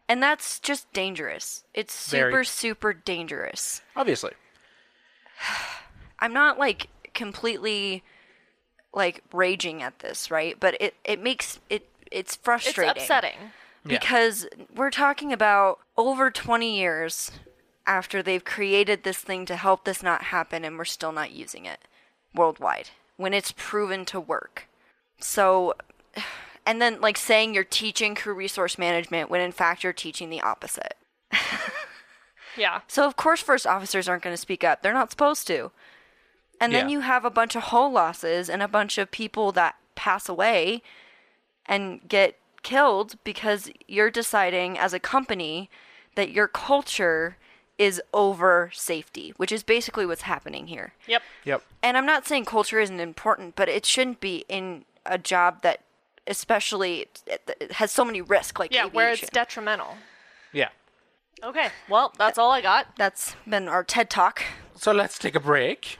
And 0.07 0.23
that's 0.23 0.61
just 0.61 0.91
dangerous. 0.93 1.65
It's 1.73 2.09
Very. 2.09 2.31
super, 2.31 2.43
super 2.45 2.93
dangerous. 2.93 3.81
Obviously. 3.97 4.31
I'm 6.19 6.33
not 6.33 6.57
like 6.57 6.87
completely 7.13 8.03
like 8.97 9.23
raging 9.31 9.81
at 9.81 9.99
this, 9.99 10.29
right? 10.29 10.59
But 10.59 10.75
it 10.81 10.95
it 11.05 11.21
makes 11.21 11.59
it 11.69 11.87
it's 12.11 12.35
frustrating. 12.35 12.89
It's 12.89 13.05
frustrating. 13.05 13.37
upsetting. 13.37 13.51
Yeah. 13.85 13.99
because 13.99 14.47
we're 14.75 14.91
talking 14.91 15.31
about 15.31 15.79
over 15.95 16.29
20 16.29 16.77
years 16.77 17.31
after 17.85 18.21
they've 18.21 18.43
created 18.43 19.03
this 19.03 19.19
thing 19.19 19.45
to 19.45 19.55
help 19.55 19.85
this 19.85 20.03
not 20.03 20.23
happen 20.23 20.65
and 20.65 20.77
we're 20.77 20.83
still 20.83 21.13
not 21.13 21.31
using 21.31 21.65
it 21.65 21.79
worldwide 22.35 22.89
when 23.15 23.33
it's 23.33 23.53
proven 23.55 24.03
to 24.05 24.19
work. 24.19 24.67
So 25.19 25.75
and 26.65 26.81
then 26.81 26.99
like 26.99 27.17
saying 27.17 27.53
you're 27.53 27.63
teaching 27.63 28.13
crew 28.15 28.33
resource 28.33 28.77
management 28.77 29.29
when 29.29 29.39
in 29.39 29.53
fact 29.53 29.83
you're 29.83 29.93
teaching 29.93 30.29
the 30.29 30.41
opposite. 30.41 30.95
Yeah. 32.57 32.81
So 32.87 33.05
of 33.05 33.15
course 33.15 33.41
first 33.41 33.67
officers 33.67 34.09
aren't 34.09 34.23
going 34.23 34.33
to 34.33 34.41
speak 34.41 34.63
up. 34.63 34.81
They're 34.81 34.93
not 34.93 35.11
supposed 35.11 35.47
to. 35.47 35.71
And 36.59 36.73
then 36.73 36.89
Yeah. 36.89 36.93
you 36.93 36.99
have 37.01 37.23
a 37.25 37.29
bunch 37.29 37.55
of 37.55 37.63
hull 37.63 37.91
losses 37.91 38.49
and 38.49 38.61
a 38.63 38.67
bunch 38.67 38.97
of 38.97 39.11
people 39.11 39.51
that 39.53 39.75
pass 39.95 40.27
away 40.27 40.81
and 41.65 42.07
get 42.07 42.37
killed 42.63 43.15
because 43.23 43.69
you're 43.87 44.09
deciding 44.11 44.77
as 44.77 44.93
a 44.93 44.99
company 44.99 45.69
that 46.15 46.31
your 46.31 46.47
culture 46.47 47.37
is 47.77 48.01
over 48.11 48.71
safety, 48.73 49.33
which 49.37 49.51
is 49.51 49.61
basically 49.61 50.05
what's 50.05 50.23
happening 50.23 50.65
here. 50.67 50.93
Yep. 51.05 51.21
Yep. 51.43 51.63
And 51.83 51.95
I'm 51.95 52.07
not 52.07 52.25
saying 52.25 52.45
culture 52.45 52.79
isn't 52.79 52.99
important, 52.99 53.55
but 53.55 53.69
it 53.69 53.85
shouldn't 53.85 54.19
be 54.19 54.43
in 54.49 54.85
a 55.05 55.19
job 55.19 55.61
that 55.61 55.81
especially 56.25 57.01
it- 57.27 57.55
it 57.61 57.71
has 57.73 57.91
so 57.91 58.03
many 58.03 58.19
risks 58.21 58.59
like 58.59 58.73
Yeah, 58.73 58.85
where 58.85 59.09
it's 59.11 59.29
detrimental. 59.29 59.97
Yeah. 60.51 60.69
Okay. 61.43 61.69
Well, 61.87 62.13
that's 62.17 62.37
all 62.39 62.51
I 62.51 62.61
got. 62.61 62.95
That's 62.97 63.35
been 63.47 63.69
our 63.69 63.83
TED 63.83 64.09
Talk. 64.09 64.43
So 64.75 64.91
let's 64.91 65.17
take 65.19 65.35
a 65.35 65.39
break. 65.39 65.99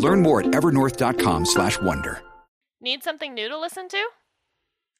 Learn 0.00 0.22
more 0.22 0.40
at 0.40 0.46
evernorth.com 0.48 1.46
slash 1.46 1.80
wonder. 1.80 2.22
Need 2.80 3.02
something 3.02 3.34
new 3.34 3.48
to 3.48 3.58
listen 3.58 3.88
to? 3.88 4.06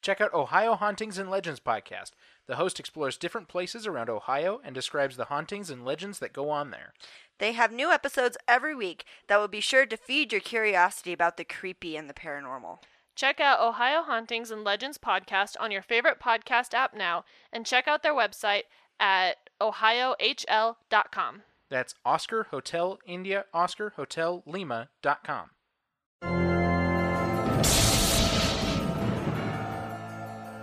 Check 0.03 0.21
out 0.21 0.33
Ohio 0.35 0.75
Hauntings 0.75 1.19
and 1.19 1.31
Legends 1.31 1.61
podcast. 1.61 2.11
The 2.47 2.57
host 2.57 2.81
explores 2.81 3.17
different 3.17 3.49
places 3.49 3.87
around 3.87 4.11
Ohio 4.11 4.61
and 4.65 4.75
describes 4.75 5.17
the 5.17 5.27
hauntings 5.27 5.71
and 5.71 5.85
legends 5.85 6.19
that 6.19 6.33
go 6.33 6.51
on 6.51 6.71
there. 6.71 6.93
They 7.39 7.53
have 7.53 7.73
new 7.73 7.91
episodes 7.91 8.37
every 8.49 8.75
week 8.75 9.05
that 9.29 9.39
will 9.39 9.49
be 9.49 9.61
sure 9.61 9.87
to 9.87 9.97
feed 9.97 10.33
your 10.33 10.41
curiosity 10.41 11.13
about 11.13 11.37
the 11.37 11.45
creepy 11.45 11.97
and 11.97 12.09
the 12.09 12.15
paranormal. 12.15 12.79
Check 13.15 13.41
out 13.41 13.61
Ohio 13.61 14.03
Hauntings 14.03 14.51
and 14.51 14.65
Legends 14.65 14.99
podcast 14.99 15.55
on 15.61 15.71
your 15.71 15.83
favorite 15.83 16.19
podcast 16.21 16.75
app 16.75 16.95
now 16.95 17.25
and 17.53 17.67
check 17.67 17.87
out 17.87 18.03
their 18.03 18.15
website 18.15 18.63
at 18.99 19.37
ohiohl.com. 19.61 21.43
That's 21.71 21.95
Oscar 22.05 22.49
Hotel 22.51 22.99
India 23.07 23.45
Oscar 23.55 23.93
Hotel 23.95 24.43
Lima.com. 24.45 25.51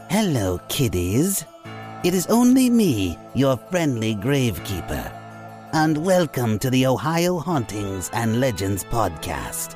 Hello, 0.10 0.60
kiddies. 0.68 1.46
It 2.04 2.14
is 2.14 2.28
only 2.28 2.70
me, 2.70 3.18
your 3.34 3.56
friendly 3.56 4.16
gravekeeper. 4.16 5.14
And 5.74 6.06
welcome 6.06 6.60
to 6.60 6.70
the 6.70 6.86
Ohio 6.86 7.40
Hauntings 7.40 8.10
and 8.14 8.40
Legends 8.40 8.84
podcast. 8.84 9.76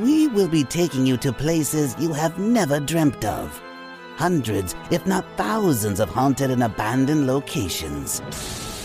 We 0.00 0.28
will 0.28 0.48
be 0.48 0.64
taking 0.64 1.06
you 1.06 1.16
to 1.18 1.32
places 1.32 1.94
you 1.98 2.12
have 2.12 2.38
never 2.38 2.80
dreamt 2.80 3.24
of. 3.24 3.60
Hundreds, 4.16 4.74
if 4.90 5.06
not 5.06 5.24
thousands, 5.36 6.00
of 6.00 6.08
haunted 6.08 6.50
and 6.50 6.62
abandoned 6.62 7.26
locations. 7.26 8.22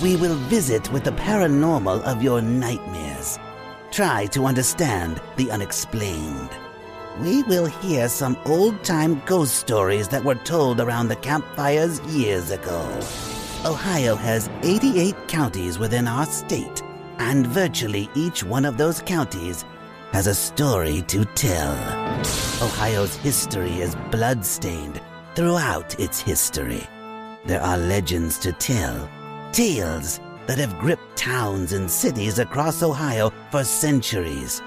We 0.01 0.15
will 0.15 0.35
visit 0.35 0.91
with 0.91 1.03
the 1.03 1.11
paranormal 1.11 2.01
of 2.03 2.23
your 2.23 2.41
nightmares. 2.41 3.37
Try 3.91 4.27
to 4.27 4.45
understand 4.45 5.21
the 5.35 5.51
unexplained 5.51 6.49
we 7.21 7.43
will 7.43 7.65
hear 7.65 8.07
some 8.07 8.37
old 8.45 8.81
time 8.83 9.21
ghost 9.25 9.55
stories 9.55 10.07
that 10.07 10.23
were 10.23 10.35
told 10.35 10.79
around 10.79 11.09
the 11.09 11.15
campfires 11.17 11.99
years 12.01 12.49
ago. 12.49 12.99
Ohio 13.65 14.15
has 14.15 14.49
88 14.63 15.15
counties 15.27 15.77
within 15.77 16.07
our 16.07 16.25
state, 16.25 16.81
and 17.17 17.45
virtually 17.45 18.09
each 18.15 18.43
one 18.43 18.63
of 18.63 18.77
those 18.77 19.01
counties 19.01 19.65
has 20.11 20.27
a 20.27 20.35
story 20.35 21.01
to 21.03 21.25
tell. 21.25 21.73
Ohio's 22.63 23.15
history 23.17 23.81
is 23.81 23.95
bloodstained 24.11 25.01
throughout 25.35 25.99
its 25.99 26.21
history. 26.21 26.87
There 27.45 27.61
are 27.61 27.77
legends 27.77 28.37
to 28.39 28.53
tell, 28.53 29.09
tales 29.51 30.19
that 30.47 30.57
have 30.57 30.79
gripped 30.79 31.15
towns 31.15 31.73
and 31.73 31.89
cities 31.89 32.39
across 32.39 32.81
Ohio 32.81 33.31
for 33.51 33.63
centuries 33.63 34.61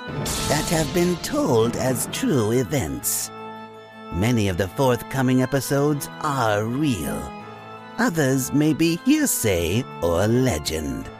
that 0.49 0.66
have 0.70 0.93
been 0.95 1.16
told 1.16 1.76
as 1.76 2.09
true 2.12 2.53
events. 2.53 3.30
Many 4.12 4.49
of 4.49 4.59
the 4.59 4.68
forthcoming 4.68 5.43
episodes 5.43 6.09
are 6.20 6.64
real. 6.64 7.20
Others 7.99 8.53
may 8.53 8.72
be 8.72 8.97
hearsay 9.05 9.85
or 10.03 10.26
legend. 10.26 11.11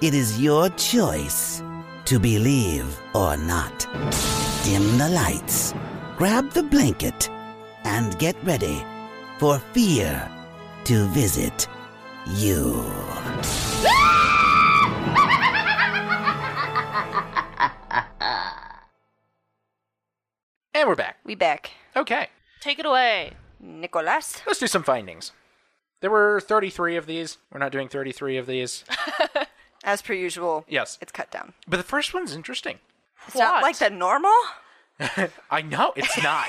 It 0.00 0.14
is 0.14 0.40
your 0.40 0.68
choice 0.70 1.62
to 2.04 2.18
believe 2.20 2.98
or 3.14 3.36
not. 3.36 3.86
Dim 4.64 4.98
the 4.98 5.08
lights, 5.08 5.74
grab 6.16 6.50
the 6.50 6.62
blanket, 6.62 7.28
and 7.84 8.18
get 8.18 8.36
ready 8.44 8.84
for 9.38 9.58
fear 9.72 10.30
to 10.84 11.06
visit 11.08 11.66
you. 12.34 12.84
And 20.74 20.88
we're 20.88 20.94
back. 20.94 21.16
We 21.24 21.34
back. 21.34 21.70
Okay, 21.96 22.28
Take 22.60 22.78
it 22.78 22.86
away. 22.86 23.32
Nicolas. 23.60 24.42
let's 24.46 24.58
do 24.58 24.66
some 24.66 24.82
findings. 24.82 25.32
There 26.00 26.10
were 26.10 26.40
33 26.40 26.96
of 26.96 27.06
these. 27.06 27.38
We're 27.50 27.60
not 27.60 27.72
doing 27.72 27.88
33 27.88 28.36
of 28.36 28.46
these. 28.46 28.84
As 29.84 30.02
per 30.02 30.12
usual. 30.12 30.64
Yes. 30.68 30.98
It's 31.00 31.12
cut 31.12 31.30
down. 31.30 31.54
But 31.66 31.78
the 31.78 31.82
first 31.82 32.12
one's 32.12 32.34
interesting. 32.34 32.78
It's 33.26 33.36
not 33.36 33.54
What? 33.54 33.62
like 33.62 33.78
the 33.78 33.88
normal? 33.88 34.34
I 35.50 35.62
know 35.62 35.92
it's 35.96 36.22
not 36.22 36.48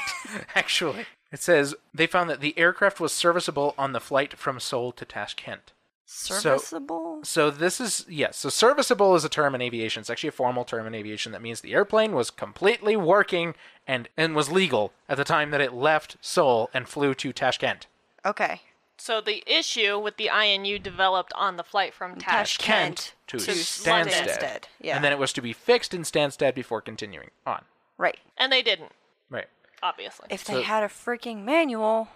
actually. 0.55 1.05
It 1.31 1.39
says 1.41 1.75
they 1.93 2.07
found 2.07 2.29
that 2.29 2.39
the 2.41 2.57
aircraft 2.57 2.99
was 2.99 3.11
serviceable 3.11 3.75
on 3.77 3.91
the 3.93 3.99
flight 3.99 4.37
from 4.37 4.59
Seoul 4.59 4.91
to 4.93 5.05
Tashkent. 5.05 5.73
Serviceable? 6.05 7.19
So 7.23 7.51
this 7.51 7.81
is 7.81 8.05
yes. 8.07 8.37
So 8.37 8.47
serviceable 8.49 9.13
is 9.15 9.25
a 9.25 9.29
term 9.29 9.53
in 9.53 9.61
aviation. 9.61 9.99
It's 9.99 10.09
actually 10.09 10.29
a 10.29 10.31
formal 10.31 10.63
term 10.63 10.87
in 10.87 10.95
aviation 10.95 11.33
that 11.33 11.41
means 11.41 11.59
the 11.59 11.73
airplane 11.73 12.13
was 12.13 12.31
completely 12.31 12.95
working 12.95 13.55
and 13.85 14.07
and 14.15 14.33
was 14.33 14.49
legal 14.49 14.93
at 15.09 15.17
the 15.17 15.25
time 15.25 15.51
that 15.51 15.59
it 15.59 15.73
left 15.73 16.15
Seoul 16.21 16.69
and 16.73 16.87
flew 16.87 17.13
to 17.15 17.33
Tashkent. 17.33 17.87
okay. 18.25 18.61
So 18.99 19.21
the 19.21 19.43
issue 19.45 19.99
with 19.99 20.17
the 20.17 20.27
INU 20.33 20.81
developed 20.81 21.31
on 21.35 21.57
the 21.57 21.63
flight 21.63 21.93
from 21.93 22.15
Tash. 22.15 22.57
Tashkent 22.57 23.13
to, 23.27 23.37
to 23.37 23.51
Stansted. 23.51 24.27
Stansted, 24.27 24.63
yeah. 24.81 24.95
And 24.95 25.03
then 25.03 25.11
it 25.11 25.19
was 25.19 25.31
to 25.33 25.41
be 25.41 25.53
fixed 25.53 25.93
in 25.93 26.01
Stansted 26.01 26.55
before 26.55 26.81
continuing 26.81 27.29
on. 27.45 27.63
Right. 27.99 28.17
And 28.39 28.51
they 28.51 28.63
didn't, 28.63 28.91
Right. 29.29 29.45
Obviously. 29.83 30.27
If 30.29 30.43
they 30.45 30.53
So- 30.55 30.61
had 30.63 30.83
a 30.83 30.87
freaking 30.87 31.43
manual. 31.43 32.09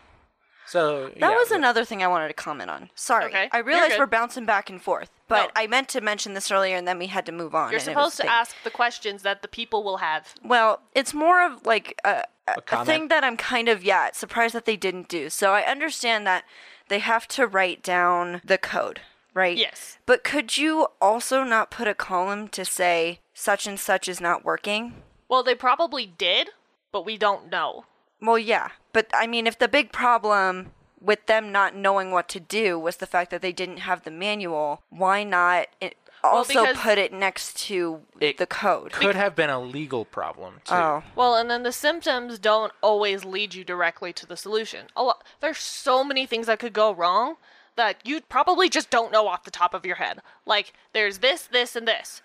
So 0.67 1.07
That 1.07 1.17
yeah, 1.17 1.29
was 1.31 1.49
the- 1.49 1.55
another 1.55 1.83
thing 1.83 2.01
I 2.03 2.07
wanted 2.07 2.27
to 2.29 2.33
comment 2.33 2.69
on. 2.69 2.91
Sorry. 2.95 3.25
Okay, 3.25 3.49
I 3.51 3.57
you're 3.57 3.65
realize 3.65 3.89
good. 3.91 3.99
we're 3.99 4.05
bouncing 4.05 4.45
back 4.45 4.69
and 4.69 4.81
forth, 4.81 5.09
but 5.27 5.47
No. 5.47 5.51
I 5.61 5.67
meant 5.67 5.89
to 5.89 6.01
mention 6.01 6.33
this 6.33 6.49
earlier 6.51 6.77
and 6.77 6.87
then 6.87 6.97
we 6.99 7.07
had 7.07 7.25
to 7.25 7.31
move 7.31 7.53
on. 7.55 7.71
You're 7.71 7.79
and 7.79 7.89
it 7.89 7.95
was 7.95 8.13
supposed 8.13 8.17
to 8.17 8.23
big. 8.23 8.31
ask 8.31 8.55
the 8.63 8.69
questions 8.71 9.23
that 9.23 9.41
the 9.41 9.47
people 9.47 9.83
will 9.83 9.97
have. 9.97 10.33
Well, 10.43 10.81
it's 10.93 11.13
more 11.13 11.43
of 11.43 11.65
like 11.65 11.99
a, 12.05 12.23
a, 12.47 12.53
a 12.57 12.61
comment? 12.61 12.87
thing 12.87 13.07
that 13.09 13.23
I'm 13.23 13.37
kind 13.37 13.67
of, 13.69 13.83
yeah, 13.83 14.11
surprised 14.13 14.53
that 14.55 14.65
they 14.65 14.77
didn't 14.77 15.09
do. 15.09 15.29
So 15.29 15.51
I 15.53 15.63
understand 15.63 16.25
that 16.27 16.45
they 16.87 16.99
have 16.99 17.27
to 17.29 17.47
write 17.47 17.81
down 17.83 18.41
the 18.45 18.57
code, 18.57 19.01
right? 19.33 19.57
Yes. 19.57 19.97
But 20.05 20.23
could 20.23 20.57
you 20.57 20.87
also 21.01 21.43
not 21.43 21.71
put 21.71 21.87
a 21.87 21.95
column 21.95 22.47
to 22.49 22.63
say 22.63 23.19
such 23.33 23.65
and 23.67 23.79
such 23.79 24.07
is 24.07 24.21
not 24.21 24.45
working? 24.45 25.01
Well, 25.27 25.43
they 25.43 25.55
probably 25.55 26.05
did, 26.05 26.51
but 26.91 27.05
we 27.05 27.17
don't 27.17 27.49
know. 27.49 27.85
Well, 28.21 28.37
yeah. 28.37 28.69
But 28.93 29.07
I 29.13 29.27
mean, 29.27 29.47
if 29.47 29.57
the 29.57 29.67
big 29.67 29.91
problem 29.91 30.71
with 30.99 31.25
them 31.25 31.51
not 31.51 31.75
knowing 31.75 32.11
what 32.11 32.29
to 32.29 32.39
do 32.39 32.77
was 32.77 32.97
the 32.97 33.07
fact 33.07 33.31
that 33.31 33.41
they 33.41 33.51
didn't 33.51 33.77
have 33.77 34.03
the 34.03 34.11
manual, 34.11 34.83
why 34.89 35.23
not 35.23 35.67
it 35.79 35.95
also 36.23 36.61
because- 36.65 36.77
put 36.77 36.99
it 36.99 37.11
next 37.11 37.57
to 37.67 38.01
It 38.19 38.37
the 38.37 38.45
code? 38.45 38.91
could 38.91 39.15
have 39.15 39.35
been 39.35 39.49
a 39.49 39.59
legal 39.59 40.05
problem 40.05 40.61
too. 40.63 40.75
Oh. 40.75 41.03
Well, 41.15 41.35
and 41.35 41.49
then 41.49 41.63
the 41.63 41.71
symptoms 41.71 42.37
don't 42.37 42.71
always 42.81 43.25
lead 43.25 43.55
you 43.55 43.63
directly 43.63 44.13
to 44.13 44.27
the 44.27 44.37
solution. 44.37 44.87
A 44.95 45.01
lot, 45.01 45.23
there's 45.39 45.57
so 45.57 46.03
many 46.03 46.27
things 46.27 46.45
that 46.45 46.59
could 46.59 46.73
go 46.73 46.93
wrong 46.93 47.37
that 47.75 48.05
you 48.05 48.21
probably 48.21 48.69
just 48.69 48.91
don't 48.91 49.11
know 49.11 49.27
off 49.27 49.43
the 49.45 49.49
top 49.49 49.73
of 49.73 49.85
your 49.85 49.95
head. 49.95 50.19
Like, 50.45 50.73
there's 50.93 51.19
this, 51.19 51.43
this, 51.47 51.75
and 51.75 51.87
this. 51.87 52.21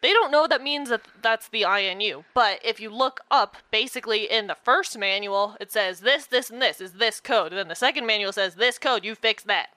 They 0.00 0.12
don't 0.12 0.30
know 0.30 0.46
that 0.46 0.62
means 0.62 0.90
that 0.90 1.02
that's 1.22 1.48
the 1.48 1.62
INU. 1.62 2.24
But 2.34 2.60
if 2.64 2.80
you 2.80 2.90
look 2.90 3.20
up, 3.30 3.56
basically 3.70 4.30
in 4.30 4.46
the 4.46 4.56
first 4.62 4.96
manual, 4.96 5.56
it 5.60 5.72
says 5.72 6.00
this, 6.00 6.26
this, 6.26 6.50
and 6.50 6.62
this 6.62 6.80
is 6.80 6.92
this 6.92 7.20
code. 7.20 7.52
And 7.52 7.58
then 7.58 7.68
the 7.68 7.74
second 7.74 8.06
manual 8.06 8.32
says 8.32 8.54
this 8.54 8.78
code, 8.78 9.04
you 9.04 9.14
fix 9.14 9.42
that. 9.44 9.68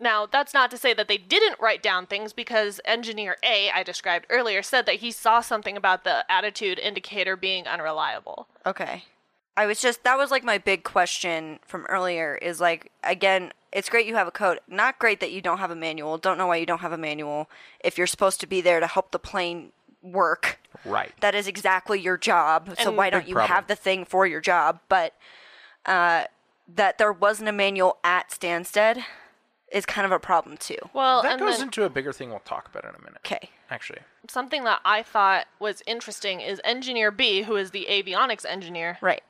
Now, 0.00 0.26
that's 0.26 0.54
not 0.54 0.70
to 0.70 0.78
say 0.78 0.94
that 0.94 1.08
they 1.08 1.18
didn't 1.18 1.60
write 1.60 1.82
down 1.82 2.06
things 2.06 2.32
because 2.32 2.80
engineer 2.84 3.36
A, 3.42 3.70
I 3.70 3.82
described 3.82 4.26
earlier, 4.30 4.62
said 4.62 4.86
that 4.86 4.96
he 4.96 5.10
saw 5.10 5.40
something 5.40 5.76
about 5.76 6.04
the 6.04 6.24
attitude 6.30 6.78
indicator 6.78 7.36
being 7.36 7.66
unreliable. 7.66 8.46
Okay. 8.64 9.04
I 9.58 9.66
was 9.66 9.80
just 9.80 10.04
that 10.04 10.16
was 10.16 10.30
like 10.30 10.44
my 10.44 10.56
big 10.56 10.84
question 10.84 11.58
from 11.66 11.84
earlier 11.86 12.36
is 12.36 12.60
like 12.60 12.92
again, 13.02 13.52
it's 13.72 13.88
great 13.88 14.06
you 14.06 14.14
have 14.14 14.28
a 14.28 14.30
code. 14.30 14.60
Not 14.68 15.00
great 15.00 15.18
that 15.18 15.32
you 15.32 15.42
don't 15.42 15.58
have 15.58 15.72
a 15.72 15.74
manual. 15.74 16.16
Don't 16.16 16.38
know 16.38 16.46
why 16.46 16.56
you 16.56 16.64
don't 16.64 16.78
have 16.78 16.92
a 16.92 16.96
manual 16.98 17.50
if 17.80 17.98
you're 17.98 18.06
supposed 18.06 18.38
to 18.42 18.46
be 18.46 18.60
there 18.60 18.78
to 18.78 18.86
help 18.86 19.10
the 19.10 19.18
plane 19.18 19.72
work. 20.00 20.60
Right. 20.84 21.12
That 21.22 21.34
is 21.34 21.48
exactly 21.48 22.00
your 22.00 22.16
job. 22.16 22.76
so 22.78 22.92
why 22.92 23.10
don't 23.10 23.26
you 23.26 23.34
problem. 23.34 23.52
have 23.52 23.66
the 23.66 23.74
thing 23.74 24.04
for 24.04 24.28
your 24.28 24.40
job? 24.40 24.78
But 24.88 25.14
uh 25.86 26.24
that 26.72 26.98
there 26.98 27.12
wasn't 27.12 27.48
a 27.48 27.52
manual 27.52 27.96
at 28.04 28.30
Stansted 28.30 29.02
is 29.72 29.84
kind 29.84 30.06
of 30.06 30.12
a 30.12 30.20
problem 30.20 30.56
too. 30.56 30.78
Well, 30.92 31.22
that 31.22 31.32
and 31.32 31.40
goes 31.40 31.58
then 31.58 31.66
into 31.66 31.82
a 31.82 31.90
bigger 31.90 32.12
thing 32.12 32.30
we'll 32.30 32.38
talk 32.40 32.68
about 32.68 32.84
in 32.84 32.90
a 32.90 32.98
minute. 33.04 33.22
Okay. 33.26 33.50
Actually. 33.70 33.98
something 34.28 34.64
that 34.64 34.80
I 34.84 35.02
thought 35.02 35.46
was 35.58 35.82
interesting 35.86 36.40
is 36.40 36.60
engineer 36.64 37.10
B, 37.10 37.42
who 37.42 37.56
is 37.56 37.72
the 37.72 37.86
avionics 37.90 38.46
engineer, 38.46 38.96
Right. 39.02 39.22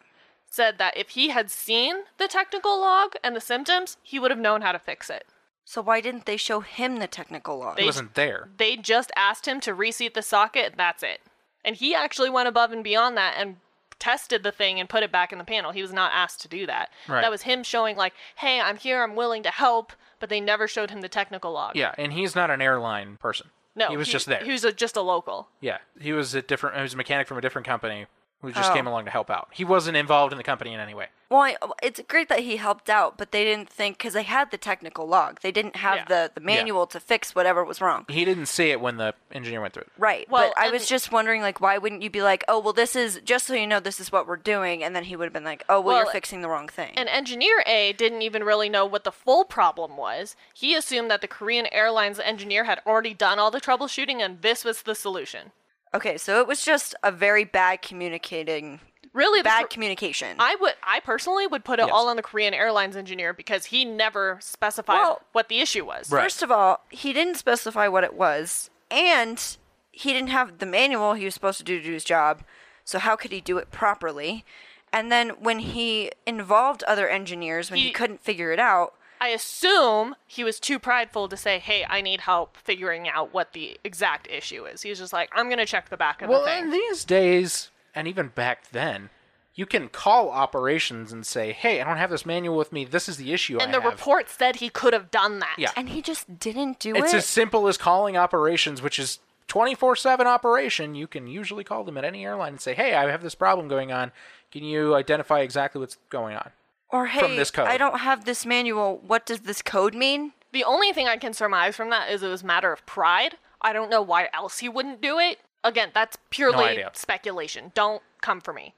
Said 0.51 0.79
that 0.79 0.97
if 0.97 1.11
he 1.11 1.29
had 1.29 1.51
seen 1.51 2.05
the 2.17 2.29
technical 2.29 2.81
log 2.81 3.15
and 3.23 3.37
the 3.37 3.41
symptoms, 3.41 3.97
he 4.03 4.19
would 4.19 4.31
have 4.31 4.41
known 4.41 4.63
how 4.63 4.73
to 4.73 4.79
fix 4.79 5.11
it. 5.11 5.27
So 5.65 5.83
why 5.83 6.01
didn't 6.01 6.25
they 6.25 6.39
show 6.39 6.61
him 6.61 6.97
the 6.97 7.07
technical 7.07 7.59
log? 7.59 7.79
It 7.79 7.85
wasn't 7.85 8.15
there. 8.15 8.49
They 8.57 8.77
just 8.77 9.13
asked 9.17 9.47
him 9.47 9.61
to 9.61 9.75
reseat 9.75 10.15
the 10.15 10.23
socket, 10.23 10.67
and 10.67 10.77
that's 10.77 11.03
it. 11.03 11.21
And 11.65 11.77
he 11.77 11.95
actually 11.95 12.31
went 12.31 12.49
above 12.49 12.73
and 12.73 12.83
beyond 12.83 13.17
that 13.19 13.35
and 13.37 13.57
tested 13.99 14.43
the 14.43 14.53
thing 14.53 14.81
and 14.81 14.89
put 14.89 15.03
it 15.03 15.13
back 15.13 15.33
in 15.33 15.39
the 15.39 15.45
panel. 15.45 15.73
He 15.73 15.83
was 15.83 15.93
not 15.93 16.13
asked 16.15 16.41
to 16.43 16.49
do 16.49 16.67
that. 16.67 16.91
Right. 17.07 17.21
That 17.21 17.31
was 17.31 17.43
him 17.43 17.63
showing 17.63 17.97
like, 17.97 18.15
"Hey, 18.37 18.61
I'm 18.61 18.79
here. 18.79 19.03
I'm 19.03 19.15
willing 19.15 19.43
to 19.43 19.51
help," 19.51 19.93
but 20.21 20.31
they 20.31 20.41
never 20.41 20.67
showed 20.67 20.91
him 20.91 21.03
the 21.03 21.09
technical 21.09 21.53
log. 21.53 21.77
Yeah, 21.77 21.95
and 21.99 22.13
he's 22.13 22.35
not 22.35 22.51
an 22.51 22.63
airline 22.63 23.19
person. 23.19 23.51
No, 23.75 23.89
he 23.89 23.97
was 23.97 24.09
just 24.09 24.27
there. 24.27 24.43
He 24.43 24.53
was 24.53 24.65
a, 24.65 24.73
just 24.73 24.97
a 24.97 25.03
local. 25.03 25.49
Yeah, 25.61 25.79
he 26.01 26.13
was 26.13 26.35
a 26.35 26.43
different. 26.43 26.77
He 26.77 26.83
was 26.83 26.95
a 26.95 26.97
mechanic 26.97 27.27
from 27.29 27.39
a 27.39 27.41
different 27.41 27.67
company 27.67 28.07
who 28.41 28.53
just 28.53 28.71
Oh. 28.71 28.75
came 28.75 28.87
along 28.87 29.05
to 29.07 29.11
help 29.11 29.31
out. 29.31 29.49
He 29.53 29.65
wasn't 29.65 29.97
involved 29.97 30.33
in 30.33 30.37
the 30.39 30.45
company 30.45 30.73
in 30.73 30.79
any 30.81 30.95
way. 30.95 31.07
Well, 31.31 31.41
I, 31.43 31.57
it's 31.83 32.01
great 32.09 32.29
that 32.31 32.39
he 32.41 32.57
helped 32.57 32.89
out, 32.89 33.19
but 33.19 33.33
they 33.33 33.45
didn't 33.45 33.69
think 33.69 33.99
because 33.99 34.15
they 34.15 34.23
had 34.23 34.51
the 34.51 34.57
technical 34.57 35.07
log. 35.07 35.41
They 35.41 35.51
didn't 35.53 35.77
have 35.77 35.97
Yeah. 35.97 36.05
the, 36.07 36.31
the 36.37 36.41
manual 36.41 36.87
to 36.87 37.01
fix 37.01 37.35
whatever 37.35 37.63
was 37.65 37.81
wrong. 37.83 38.07
He 38.09 38.25
didn't 38.25 38.47
see 38.47 38.71
it 38.71 38.81
when 38.81 38.97
the 38.97 39.13
engineer 39.33 39.61
went 39.61 39.75
through 39.75 39.83
it. 39.83 39.93
Right. 39.99 40.31
Well, 40.31 40.53
but 40.57 40.63
I 40.63 40.71
was 40.71 40.87
just 40.87 41.13
wondering, 41.13 41.43
like, 41.43 41.61
why 41.61 41.77
wouldn't 41.77 42.01
you 42.01 42.09
be 42.09 42.23
like, 42.23 42.45
oh, 42.49 42.61
well, 42.61 42.73
this 42.73 42.97
is 42.97 43.21
just 43.25 43.47
so 43.49 43.55
you 43.55 43.67
know, 43.67 43.81
this 43.81 44.01
is 44.01 44.11
what 44.11 44.27
we're 44.27 44.37
doing, 44.37 44.83
and 44.83 44.95
then 44.97 45.05
he 45.05 45.17
would 45.17 45.25
have 45.25 45.33
been 45.35 45.45
like, 45.45 45.65
oh, 45.69 45.81
well, 45.81 45.97
Well, 45.97 46.05
you're 46.05 46.13
fixing 46.13 46.41
the 46.41 46.49
wrong 46.49 46.69
thing. 46.69 46.93
And 46.97 47.09
engineer 47.11 47.63
A 47.67 47.93
didn't 47.93 48.23
even 48.23 48.43
really 48.45 48.69
know 48.71 48.87
what 48.87 49.05
the 49.05 49.13
full 49.13 49.45
problem 49.45 49.97
was. 49.99 50.35
He 50.55 50.75
assumed 50.75 51.11
that 51.11 51.21
the 51.21 51.29
Korean 51.29 51.67
Airlines 51.73 52.19
engineer 52.21 52.65
had 52.65 52.81
already 52.87 53.13
done 53.15 53.39
all 53.39 53.51
the 53.51 53.61
troubleshooting 53.61 54.21
and 54.21 54.41
this 54.41 54.65
was 54.65 54.83
the 54.83 54.95
solution. 54.95 55.53
Okay, 55.95 56.17
so 56.19 56.41
it 56.41 56.47
was 56.47 56.65
just 56.65 56.95
a 57.03 57.11
very 57.13 57.45
bad 57.45 57.83
communicating, 57.83 58.81
Really, 59.15 59.43
bad 59.43 59.61
Kor- 59.63 59.69
communication. 59.69 60.37
I 60.39 60.55
would, 60.61 60.75
I 60.83 61.01
personally 61.01 61.47
would 61.47 61.65
put 61.65 61.79
it 61.81 61.87
Yes. 61.87 61.91
all 61.93 62.09
on 62.09 62.17
the 62.17 62.23
Korean 62.23 62.55
Airlines 62.55 62.95
engineer 62.97 63.33
because 63.33 63.67
he 63.67 63.85
never 63.85 64.39
specified 64.41 64.95
Well- 64.95 65.23
what 65.33 65.49
the 65.49 65.61
issue 65.61 65.85
was. 65.85 66.11
Right. 66.11 66.23
First 66.23 66.43
of 66.43 66.51
all, 66.53 66.81
he 66.91 67.13
didn't 67.13 67.37
specify 67.37 67.89
what 67.89 68.05
it 68.05 68.15
was, 68.15 68.71
and 68.91 69.43
he 69.91 70.13
didn't 70.13 70.29
have 70.31 70.59
the 70.59 70.67
manual 70.67 71.15
he 71.15 71.25
was 71.25 71.35
supposed 71.35 71.59
to 71.59 71.65
do 71.65 71.79
to 71.79 71.85
do 71.85 71.93
his 71.93 72.05
job. 72.05 72.43
So 72.85 72.99
how 72.99 73.17
could 73.17 73.33
he 73.33 73.41
do 73.41 73.59
it 73.59 73.71
properly? 73.71 74.45
And 74.93 75.11
then 75.13 75.31
when 75.41 75.59
he 75.59 76.13
involved 76.27 76.83
other 76.85 77.09
engineers 77.09 77.71
when 77.71 77.79
he, 77.81 77.87
He- 77.89 77.93
couldn't 77.93 78.23
figure 78.23 78.53
it 78.53 78.61
out, 78.61 78.95
I 79.21 79.29
assume 79.29 80.17
he 80.27 80.45
was 80.45 80.61
too 80.61 80.79
prideful 80.79 81.29
to 81.29 81.37
say, 81.37 81.59
"Hey, 81.59 81.85
I 81.89 82.01
need 82.01 82.21
help 82.23 82.57
figuring 82.57 83.09
out 83.09 83.33
what 83.33 83.53
the 83.53 83.79
exact 83.85 84.27
issue 84.29 84.65
is." 84.67 84.83
He's 84.83 84.99
just 84.99 85.13
like, 85.13 85.31
"I'm 85.33 85.49
gonna 85.49 85.67
check 85.67 85.89
the 85.89 85.97
back 85.97 86.23
of 86.23 86.29
Well, 86.29 86.41
the 86.43 86.47
thing." 86.47 86.65
in 86.65 86.71
these 86.71 87.05
days, 87.05 87.71
and 87.95 88.07
even 88.07 88.29
back 88.29 88.71
then, 88.71 89.11
you 89.55 89.67
can 89.67 89.89
call 89.89 90.31
operations 90.31 91.13
and 91.13 91.27
say, 91.27 91.53
"Hey, 91.53 91.81
I 91.81 91.85
don't 91.85 91.97
have 91.97 92.11
this 92.11 92.25
manual 92.25 92.57
with 92.57 92.73
me. 92.73 92.85
This 92.85 93.09
is 93.09 93.17
the 93.17 93.33
issue 93.33 93.59
and 93.59 93.71
I 93.71 93.79
the 93.79 93.83
have." 93.83 93.93
report 93.93 94.29
said 94.31 94.57
he 94.57 94.69
could 94.69 94.93
have 94.93 95.11
done 95.11 95.41
that. 95.41 95.57
Yeah. 95.59 95.73
and 95.75 95.89
he 95.89 96.01
just 96.01 96.39
didn't 96.39 96.79
do 96.79 96.91
It's 96.91 96.99
it. 96.99 97.05
It's 97.07 97.15
as 97.15 97.27
simple 97.27 97.67
as 97.67 97.77
calling 97.77 98.17
operations, 98.17 98.81
which 98.83 98.99
is 98.99 99.19
24/7 99.49 100.27
operation. 100.27 100.95
You 100.95 101.07
can 101.07 101.27
usually 101.27 101.65
call 101.65 101.83
them 101.83 101.97
at 101.99 102.05
any 102.05 102.25
airline 102.25 102.53
and 102.53 102.61
say, 102.61 102.75
"Hey, 102.75 102.95
I 102.95 103.11
have 103.11 103.23
this 103.23 103.35
problem 103.35 103.67
going 103.67 103.91
on. 103.91 104.13
Can 104.53 104.63
you 104.63 104.95
identify 104.95 105.41
exactly 105.41 105.81
what's 105.81 105.97
going 106.09 106.37
on?" 106.37 106.53
Or 106.91 107.07
hey, 107.07 107.37
this 107.37 107.51
code. 107.51 107.69
I 107.69 107.77
don't 107.77 108.01
have 108.01 108.25
this 108.25 108.47
manual. 108.47 109.01
What 109.07 109.27
does 109.27 109.41
this 109.41 109.63
code 109.63 109.95
mean? 109.95 110.33
The 110.53 110.65
only 110.65 110.93
thing 110.93 111.07
I 111.07 111.17
can 111.17 111.35
surmise 111.35 111.77
from 111.77 111.91
that 111.91 112.11
is 112.11 112.23
it 112.23 112.29
was 112.29 112.43
a 112.43 112.47
matter 112.47 112.73
of 112.73 112.85
pride. 112.87 113.37
I 113.61 113.73
don't 113.73 113.91
know 113.91 114.03
why 114.03 114.29
else 114.33 114.59
he 114.59 114.69
wouldn't 114.69 115.01
do 115.01 115.19
it. 115.19 115.39
Again, 115.65 115.91
that's 115.93 116.17
purely 116.31 116.65
idea. 116.65 116.91
speculation. 116.95 117.73
Don't 117.75 118.03
come 118.23 118.41
for 118.41 118.53
me. 118.53 118.75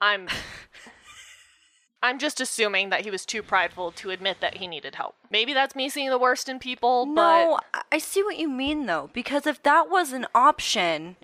I'm 0.00 0.28
I'm 2.02 2.18
just 2.18 2.38
assuming 2.40 2.90
that 2.90 3.00
he 3.02 3.10
was 3.10 3.24
too 3.24 3.42
prideful 3.42 3.90
to 3.92 4.10
admit 4.10 4.38
that 4.42 4.58
he 4.58 4.66
needed 4.66 4.96
help. 4.96 5.14
Maybe 5.30 5.54
that's 5.54 5.74
me 5.74 5.88
seeing 5.88 6.10
the 6.10 6.18
worst 6.18 6.50
in 6.50 6.58
people, 6.58 7.06
No, 7.06 7.14
but 7.72 7.78
I- 7.78 7.82
I 7.92 7.98
see 7.98 8.22
what 8.22 8.36
you 8.36 8.48
mean 8.48 8.84
though, 8.86 9.08
because 9.14 9.46
if 9.46 9.62
that 9.62 9.88
was 9.88 10.12
an 10.12 10.26
option, 10.34 11.16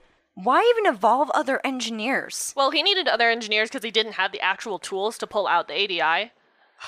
why 0.44 0.62
even 0.70 0.86
involve 0.86 1.30
other 1.30 1.60
engineers? 1.64 2.52
well, 2.56 2.70
he 2.70 2.82
needed 2.82 3.08
other 3.08 3.30
engineers 3.30 3.68
because 3.68 3.84
he 3.84 3.90
didn't 3.90 4.12
have 4.12 4.32
the 4.32 4.40
actual 4.40 4.78
tools 4.78 5.18
to 5.18 5.26
pull 5.26 5.46
out 5.46 5.68
the 5.68 5.74
ADI. 5.74 6.32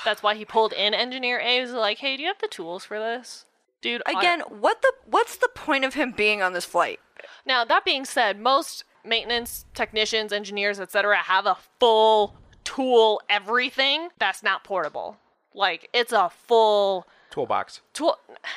That's 0.04 0.22
why 0.22 0.34
he 0.34 0.44
pulled 0.44 0.72
in 0.72 0.94
engineer 0.94 1.38
A. 1.38 1.56
He 1.56 1.60
was 1.60 1.72
like, 1.72 1.98
"Hey, 1.98 2.16
do 2.16 2.22
you 2.22 2.28
have 2.28 2.38
the 2.38 2.48
tools 2.48 2.84
for 2.84 2.98
this?" 2.98 3.44
Dude, 3.82 4.02
I- 4.06 4.12
Again, 4.18 4.40
what 4.48 4.80
the 4.82 4.92
what's 5.06 5.36
the 5.36 5.48
point 5.48 5.84
of 5.84 5.94
him 5.94 6.12
being 6.12 6.40
on 6.40 6.52
this 6.52 6.64
flight? 6.64 7.00
Now, 7.44 7.64
that 7.64 7.84
being 7.84 8.04
said, 8.04 8.40
most 8.40 8.84
maintenance 9.04 9.66
technicians, 9.74 10.32
engineers, 10.32 10.78
etc., 10.80 11.16
have 11.18 11.44
a 11.46 11.56
full 11.78 12.36
tool 12.64 13.20
everything, 13.28 14.08
that's 14.18 14.42
not 14.42 14.64
portable. 14.64 15.18
Like 15.54 15.88
it's 15.92 16.12
a 16.12 16.30
full 16.30 17.06
Toolbox. 17.30 17.80
tool. 17.92 18.16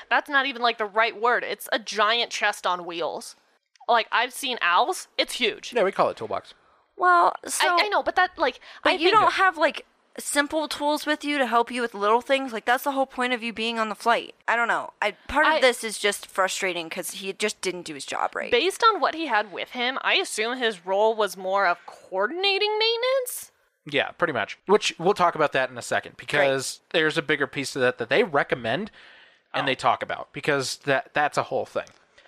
That's 0.09 0.29
not 0.29 0.45
even 0.45 0.61
like 0.61 0.77
the 0.77 0.85
right 0.85 1.19
word. 1.19 1.43
It's 1.43 1.67
a 1.71 1.79
giant 1.79 2.31
chest 2.31 2.65
on 2.65 2.85
wheels. 2.85 3.35
Like 3.87 4.07
I've 4.11 4.33
seen 4.33 4.57
owls. 4.61 5.07
It's 5.17 5.33
huge. 5.33 5.73
Yeah, 5.73 5.83
we 5.83 5.91
call 5.91 6.09
it 6.09 6.17
toolbox. 6.17 6.53
Well, 6.97 7.33
so 7.45 7.67
I, 7.67 7.83
I 7.83 7.87
know, 7.89 8.03
but 8.03 8.15
that 8.15 8.31
like 8.37 8.59
but 8.83 8.91
I 8.91 8.93
you 8.93 9.09
think- 9.09 9.13
don't 9.13 9.33
have 9.33 9.57
like 9.57 9.85
simple 10.17 10.69
tools 10.69 11.05
with 11.05 11.25
you 11.25 11.37
to 11.37 11.45
help 11.45 11.69
you 11.69 11.81
with 11.81 11.93
little 11.93 12.21
things. 12.21 12.53
Like 12.53 12.65
that's 12.65 12.85
the 12.85 12.93
whole 12.93 13.05
point 13.05 13.33
of 13.33 13.43
you 13.43 13.51
being 13.51 13.79
on 13.79 13.89
the 13.89 13.95
flight. 13.95 14.33
I 14.47 14.55
don't 14.55 14.67
know. 14.67 14.93
I 15.01 15.11
part 15.27 15.45
of 15.47 15.53
I- 15.53 15.61
this 15.61 15.83
is 15.83 15.99
just 15.99 16.25
frustrating 16.25 16.87
because 16.87 17.11
he 17.11 17.33
just 17.33 17.61
didn't 17.61 17.83
do 17.83 17.93
his 17.93 18.05
job 18.05 18.35
right. 18.35 18.51
Based 18.51 18.83
on 18.83 18.99
what 18.99 19.15
he 19.15 19.27
had 19.27 19.51
with 19.51 19.71
him, 19.71 19.97
I 20.01 20.15
assume 20.15 20.57
his 20.57 20.85
role 20.85 21.15
was 21.15 21.35
more 21.35 21.67
of 21.67 21.77
coordinating 21.85 22.77
maintenance. 22.79 23.51
Yeah, 23.87 24.11
pretty 24.11 24.33
much. 24.33 24.57
Which 24.65 24.95
we'll 24.97 25.13
talk 25.13 25.35
about 25.35 25.51
that 25.51 25.69
in 25.69 25.77
a 25.77 25.81
second 25.81 26.17
because 26.17 26.79
there's 26.91 27.17
a 27.17 27.21
bigger 27.21 27.45
piece 27.45 27.71
to 27.73 27.79
that 27.79 27.97
that 27.99 28.09
they 28.09 28.23
recommend 28.23 28.89
and 29.53 29.63
oh. 29.63 29.67
they 29.67 29.75
talk 29.75 30.01
about 30.01 30.33
because 30.33 30.77
that 30.85 31.11
that's 31.13 31.37
a 31.37 31.43
whole 31.43 31.65
thing. 31.65 31.85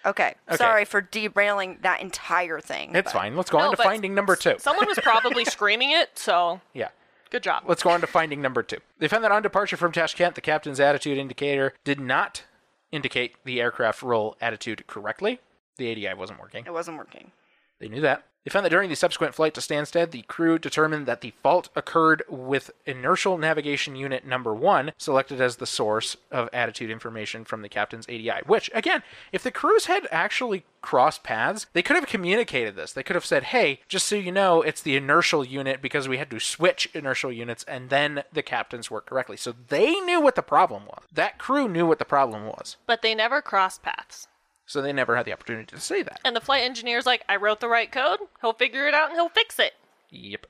Okay. 0.07 0.35
Okay. 0.47 0.57
sorry 0.57 0.85
for 0.85 1.01
derailing 1.01 1.79
that 1.81 2.01
entire 2.01 2.59
thing. 2.59 2.95
It's 2.95 3.11
but- 3.11 3.19
fine. 3.19 3.35
Let's 3.35 3.49
go 3.49 3.59
on 3.59 3.71
to 3.71 3.77
finding 3.77 4.15
number 4.15 4.35
two. 4.35 4.55
Someone 4.59 4.87
was 4.87 4.99
probably 4.99 5.45
screaming 5.55 5.91
it, 5.91 6.09
so 6.15 6.61
yeah. 6.73 6.89
good 7.29 7.43
job. 7.43 7.63
Let's 7.67 7.83
go 7.83 7.89
on 7.91 8.01
to 8.01 8.07
finding 8.07 8.41
number 8.41 8.63
two. 8.63 8.77
They 8.99 9.07
found 9.07 9.23
that 9.23 9.31
on 9.31 9.41
departure 9.41 9.77
from 9.77 9.91
Tashkent, 9.91 10.35
the 10.35 10.41
captain's 10.41 10.79
attitude 10.79 11.17
indicator 11.17 11.73
did 11.83 11.99
not 11.99 12.43
indicate 12.91 13.35
the 13.43 13.59
aircraft 13.61 14.01
roll 14.01 14.35
attitude 14.41 14.87
correctly. 14.87 15.39
The 15.77 15.91
ADI 15.91 16.17
wasn't 16.17 16.39
working. 16.39 16.65
It 16.65 16.73
wasn't 16.73 16.97
working. 16.97 17.31
They 17.79 17.87
knew 17.89 18.01
that. 18.01 18.23
They 18.47 18.49
found 18.49 18.65
that 18.65 18.69
during 18.69 18.89
the 18.89 18.95
subsequent 18.95 19.35
flight 19.35 19.53
to 19.55 19.59
Stansted, 19.59 20.11
the 20.11 20.21
crew 20.21 20.57
determined 20.57 21.05
that 21.05 21.19
the 21.19 21.33
fault 21.43 21.67
occurred 21.75 22.23
with 22.29 22.71
inertial 22.85 23.37
navigation 23.37 23.97
unit 23.97 24.25
number 24.25 24.55
one, 24.55 24.93
selected 24.97 25.41
as 25.41 25.57
the 25.57 25.65
source 25.65 26.15
of 26.31 26.47
attitude 26.53 26.89
information 26.89 27.43
from 27.43 27.61
the 27.61 27.67
captain's 27.67 28.07
ADI. 28.07 28.43
Which, 28.45 28.71
again, 28.73 29.03
if 29.33 29.43
the 29.43 29.51
crews 29.51 29.87
had 29.87 30.07
actually 30.11 30.63
crossed 30.81 31.23
paths, 31.23 31.65
they 31.73 31.81
could 31.81 31.97
have 31.97 32.07
communicated 32.07 32.77
this. 32.77 32.93
They 32.93 33.03
could 33.03 33.17
have 33.17 33.25
said, 33.25 33.43
hey, 33.43 33.81
just 33.89 34.07
so 34.07 34.15
you 34.15 34.31
know, 34.31 34.61
it's 34.61 34.81
the 34.81 34.95
inertial 34.95 35.43
unit 35.43 35.81
because 35.81 36.07
we 36.07 36.17
had 36.17 36.31
to 36.31 36.39
switch 36.39 36.89
inertial 36.93 37.33
units 37.33 37.65
and 37.65 37.89
then 37.89 38.23
the 38.31 38.43
captains 38.43 38.89
worked 38.89 39.09
correctly. 39.09 39.35
So 39.35 39.55
they 39.67 39.91
knew 39.91 40.21
what 40.21 40.35
the 40.35 40.41
problem 40.41 40.85
was. 40.85 41.03
That 41.11 41.37
crew 41.37 41.67
knew 41.67 41.85
what 41.85 41.99
the 41.99 42.05
problem 42.05 42.45
was. 42.45 42.77
But 42.85 43.01
they 43.01 43.13
never 43.13 43.41
crossed 43.41 43.83
paths. 43.83 44.29
So 44.67 44.81
they 44.81 44.93
never 44.93 45.15
had 45.15 45.25
the 45.25 45.33
opportunity 45.33 45.65
to 45.73 45.79
say 45.79 46.03
that. 46.03 46.19
And 46.25 46.35
the 46.35 46.41
flight 46.41 46.63
engineer's 46.63 47.05
like, 47.05 47.23
I 47.27 47.37
wrote 47.37 47.61
the 47.61 47.69
right 47.69 47.91
code. 47.91 48.19
He'll 48.41 48.53
figure 48.53 48.85
it 48.85 48.93
out 48.93 49.09
and 49.09 49.15
he'll 49.15 49.29
fix 49.29 49.57
it. 49.59 49.73
Yep. 50.09 50.45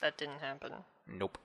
That 0.00 0.16
didn't 0.16 0.40
happen. 0.40 0.72
Nope. 1.06 1.36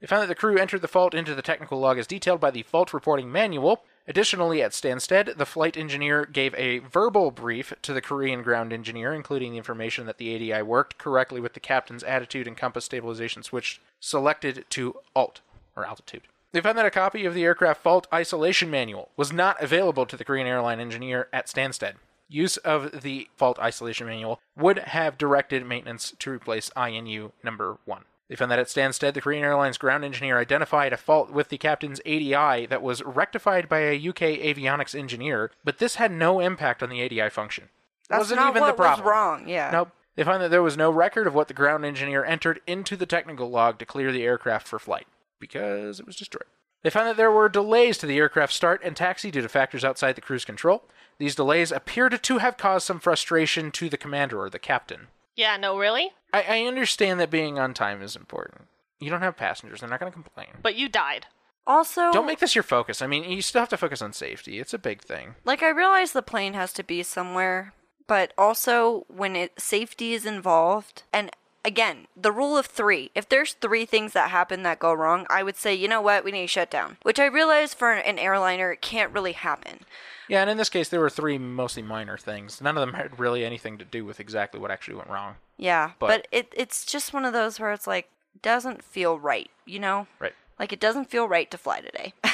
They 0.00 0.06
found 0.06 0.22
that 0.22 0.28
the 0.28 0.34
crew 0.34 0.58
entered 0.58 0.82
the 0.82 0.88
fault 0.88 1.14
into 1.14 1.34
the 1.34 1.40
technical 1.40 1.80
log 1.80 1.98
as 1.98 2.06
detailed 2.06 2.38
by 2.38 2.50
the 2.50 2.62
fault 2.62 2.92
reporting 2.92 3.32
manual. 3.32 3.82
Additionally, 4.06 4.62
at 4.62 4.72
Stansted, 4.72 5.38
the 5.38 5.46
flight 5.46 5.76
engineer 5.76 6.26
gave 6.26 6.54
a 6.54 6.78
verbal 6.80 7.30
brief 7.30 7.72
to 7.80 7.94
the 7.94 8.02
Korean 8.02 8.42
ground 8.42 8.72
engineer, 8.72 9.14
including 9.14 9.52
the 9.52 9.58
information 9.58 10.04
that 10.04 10.18
the 10.18 10.52
ADI 10.52 10.62
worked 10.62 10.98
correctly 10.98 11.40
with 11.40 11.54
the 11.54 11.60
captain's 11.60 12.04
attitude 12.04 12.46
and 12.46 12.58
compass 12.58 12.84
stabilization 12.84 13.42
switch 13.42 13.80
selected 13.98 14.66
to 14.70 14.96
alt, 15.16 15.40
or 15.74 15.86
altitude. 15.86 16.22
They 16.56 16.62
found 16.62 16.78
that 16.78 16.86
a 16.86 16.90
copy 16.90 17.26
of 17.26 17.34
the 17.34 17.44
aircraft 17.44 17.82
fault 17.82 18.06
isolation 18.10 18.70
manual 18.70 19.10
was 19.14 19.30
not 19.30 19.62
available 19.62 20.06
to 20.06 20.16
the 20.16 20.24
Korean 20.24 20.46
airline 20.46 20.80
engineer 20.80 21.28
at 21.30 21.48
Stansted. 21.48 21.96
Use 22.30 22.56
of 22.56 23.02
the 23.02 23.28
fault 23.36 23.58
isolation 23.58 24.06
manual 24.06 24.40
would 24.56 24.78
have 24.78 25.18
directed 25.18 25.66
maintenance 25.66 26.14
to 26.18 26.30
replace 26.30 26.70
INU 26.70 27.32
number 27.44 27.76
one. 27.84 28.04
They 28.30 28.36
found 28.36 28.50
that 28.52 28.58
at 28.58 28.68
Stansted, 28.68 29.12
the 29.12 29.20
Korean 29.20 29.44
Airlines 29.44 29.76
ground 29.76 30.02
engineer 30.02 30.38
identified 30.38 30.94
a 30.94 30.96
fault 30.96 31.30
with 31.30 31.50
the 31.50 31.58
captain's 31.58 32.00
ADI 32.06 32.64
that 32.64 32.80
was 32.82 33.02
rectified 33.02 33.68
by 33.68 33.80
a 33.80 34.08
UK 34.08 34.40
avionics 34.40 34.98
engineer, 34.98 35.50
but 35.62 35.76
this 35.76 35.96
had 35.96 36.10
no 36.10 36.40
impact 36.40 36.82
on 36.82 36.88
the 36.88 37.04
ADI 37.04 37.28
function. 37.28 37.68
That's 38.08 38.20
Wasn't 38.20 38.40
not 38.40 38.48
even 38.56 38.62
what 38.62 38.68
the 38.78 38.82
problem. 38.82 39.04
was 39.04 39.12
wrong. 39.12 39.46
Yeah. 39.46 39.68
Nope. 39.70 39.90
They 40.14 40.24
found 40.24 40.42
that 40.42 40.50
there 40.50 40.62
was 40.62 40.78
no 40.78 40.90
record 40.90 41.26
of 41.26 41.34
what 41.34 41.48
the 41.48 41.54
ground 41.54 41.84
engineer 41.84 42.24
entered 42.24 42.62
into 42.66 42.96
the 42.96 43.04
technical 43.04 43.50
log 43.50 43.78
to 43.80 43.84
clear 43.84 44.10
the 44.10 44.22
aircraft 44.22 44.66
for 44.66 44.78
flight 44.78 45.06
because 45.38 46.00
it 46.00 46.06
was 46.06 46.16
destroyed. 46.16 46.44
They 46.82 46.90
found 46.90 47.08
that 47.08 47.16
there 47.16 47.30
were 47.32 47.48
delays 47.48 47.98
to 47.98 48.06
the 48.06 48.18
aircraft 48.18 48.52
start 48.52 48.80
and 48.84 48.94
taxi 48.94 49.30
due 49.30 49.42
to 49.42 49.48
factors 49.48 49.84
outside 49.84 50.14
the 50.14 50.20
crew's 50.20 50.44
control. 50.44 50.84
These 51.18 51.34
delays 51.34 51.72
appeared 51.72 52.22
to 52.22 52.38
have 52.38 52.56
caused 52.56 52.86
some 52.86 53.00
frustration 53.00 53.70
to 53.72 53.88
the 53.88 53.96
commander 53.96 54.40
or 54.40 54.50
the 54.50 54.58
captain. 54.58 55.08
Yeah, 55.34 55.56
no, 55.56 55.76
really? 55.78 56.10
I, 56.32 56.42
I 56.48 56.62
understand 56.66 57.18
that 57.20 57.30
being 57.30 57.58
on 57.58 57.74
time 57.74 58.02
is 58.02 58.14
important. 58.16 58.62
You 59.00 59.10
don't 59.10 59.22
have 59.22 59.36
passengers, 59.36 59.80
they're 59.80 59.88
not 59.90 60.00
going 60.00 60.12
to 60.12 60.14
complain. 60.14 60.48
But 60.62 60.76
you 60.76 60.88
died. 60.88 61.26
Also, 61.66 62.12
Don't 62.12 62.26
make 62.26 62.38
this 62.38 62.54
your 62.54 62.62
focus. 62.62 63.02
I 63.02 63.08
mean, 63.08 63.24
you 63.24 63.42
still 63.42 63.60
have 63.60 63.68
to 63.70 63.76
focus 63.76 64.00
on 64.00 64.12
safety. 64.12 64.60
It's 64.60 64.72
a 64.72 64.78
big 64.78 65.02
thing. 65.02 65.34
like 65.44 65.62
I 65.64 65.70
realize 65.70 66.12
the 66.12 66.22
plane 66.22 66.52
has 66.54 66.72
to 66.74 66.84
be 66.84 67.02
somewhere, 67.02 67.74
but 68.06 68.32
also 68.38 69.04
when 69.08 69.34
it 69.34 69.60
safety 69.60 70.14
is 70.14 70.24
involved 70.24 71.02
and 71.12 71.30
again, 71.66 72.06
the 72.16 72.32
rule 72.32 72.56
of 72.56 72.64
3. 72.66 73.10
If 73.14 73.28
there's 73.28 73.52
3 73.54 73.84
things 73.84 74.12
that 74.14 74.30
happen 74.30 74.62
that 74.62 74.78
go 74.78 74.94
wrong, 74.94 75.26
I 75.28 75.42
would 75.42 75.56
say, 75.56 75.74
"You 75.74 75.88
know 75.88 76.00
what? 76.00 76.24
We 76.24 76.30
need 76.32 76.42
to 76.42 76.46
shut 76.46 76.70
down." 76.70 76.96
Which 77.02 77.18
I 77.18 77.26
realize 77.26 77.74
for 77.74 77.92
an 77.92 78.18
airliner 78.18 78.72
it 78.72 78.80
can't 78.80 79.12
really 79.12 79.32
happen. 79.32 79.80
Yeah, 80.28 80.40
and 80.40 80.48
in 80.50 80.56
this 80.56 80.68
case, 80.70 80.88
there 80.88 81.00
were 81.00 81.10
three 81.10 81.36
mostly 81.38 81.82
minor 81.82 82.16
things. 82.16 82.60
None 82.60 82.76
of 82.76 82.80
them 82.80 82.94
had 82.94 83.18
really 83.18 83.44
anything 83.44 83.76
to 83.78 83.84
do 83.84 84.04
with 84.04 84.18
exactly 84.20 84.58
what 84.58 84.70
actually 84.70 84.96
went 84.96 85.10
wrong. 85.10 85.36
Yeah, 85.58 85.90
But- 85.98 86.06
but, 86.08 86.28
it 86.32 86.52
it's 86.56 86.84
just 86.84 87.12
one 87.12 87.24
of 87.24 87.32
those 87.32 87.58
where 87.60 87.72
it's 87.72 87.86
like 87.86 88.08
doesn't 88.42 88.82
feel 88.84 89.18
right, 89.18 89.50
you 89.64 89.78
know? 89.78 90.06
Right. 90.18 90.34
Like 90.58 90.72
it 90.72 90.80
doesn't 90.80 91.10
feel 91.10 91.26
right 91.28 91.50
to 91.50 91.58
fly 91.58 91.80
today. 91.80 92.14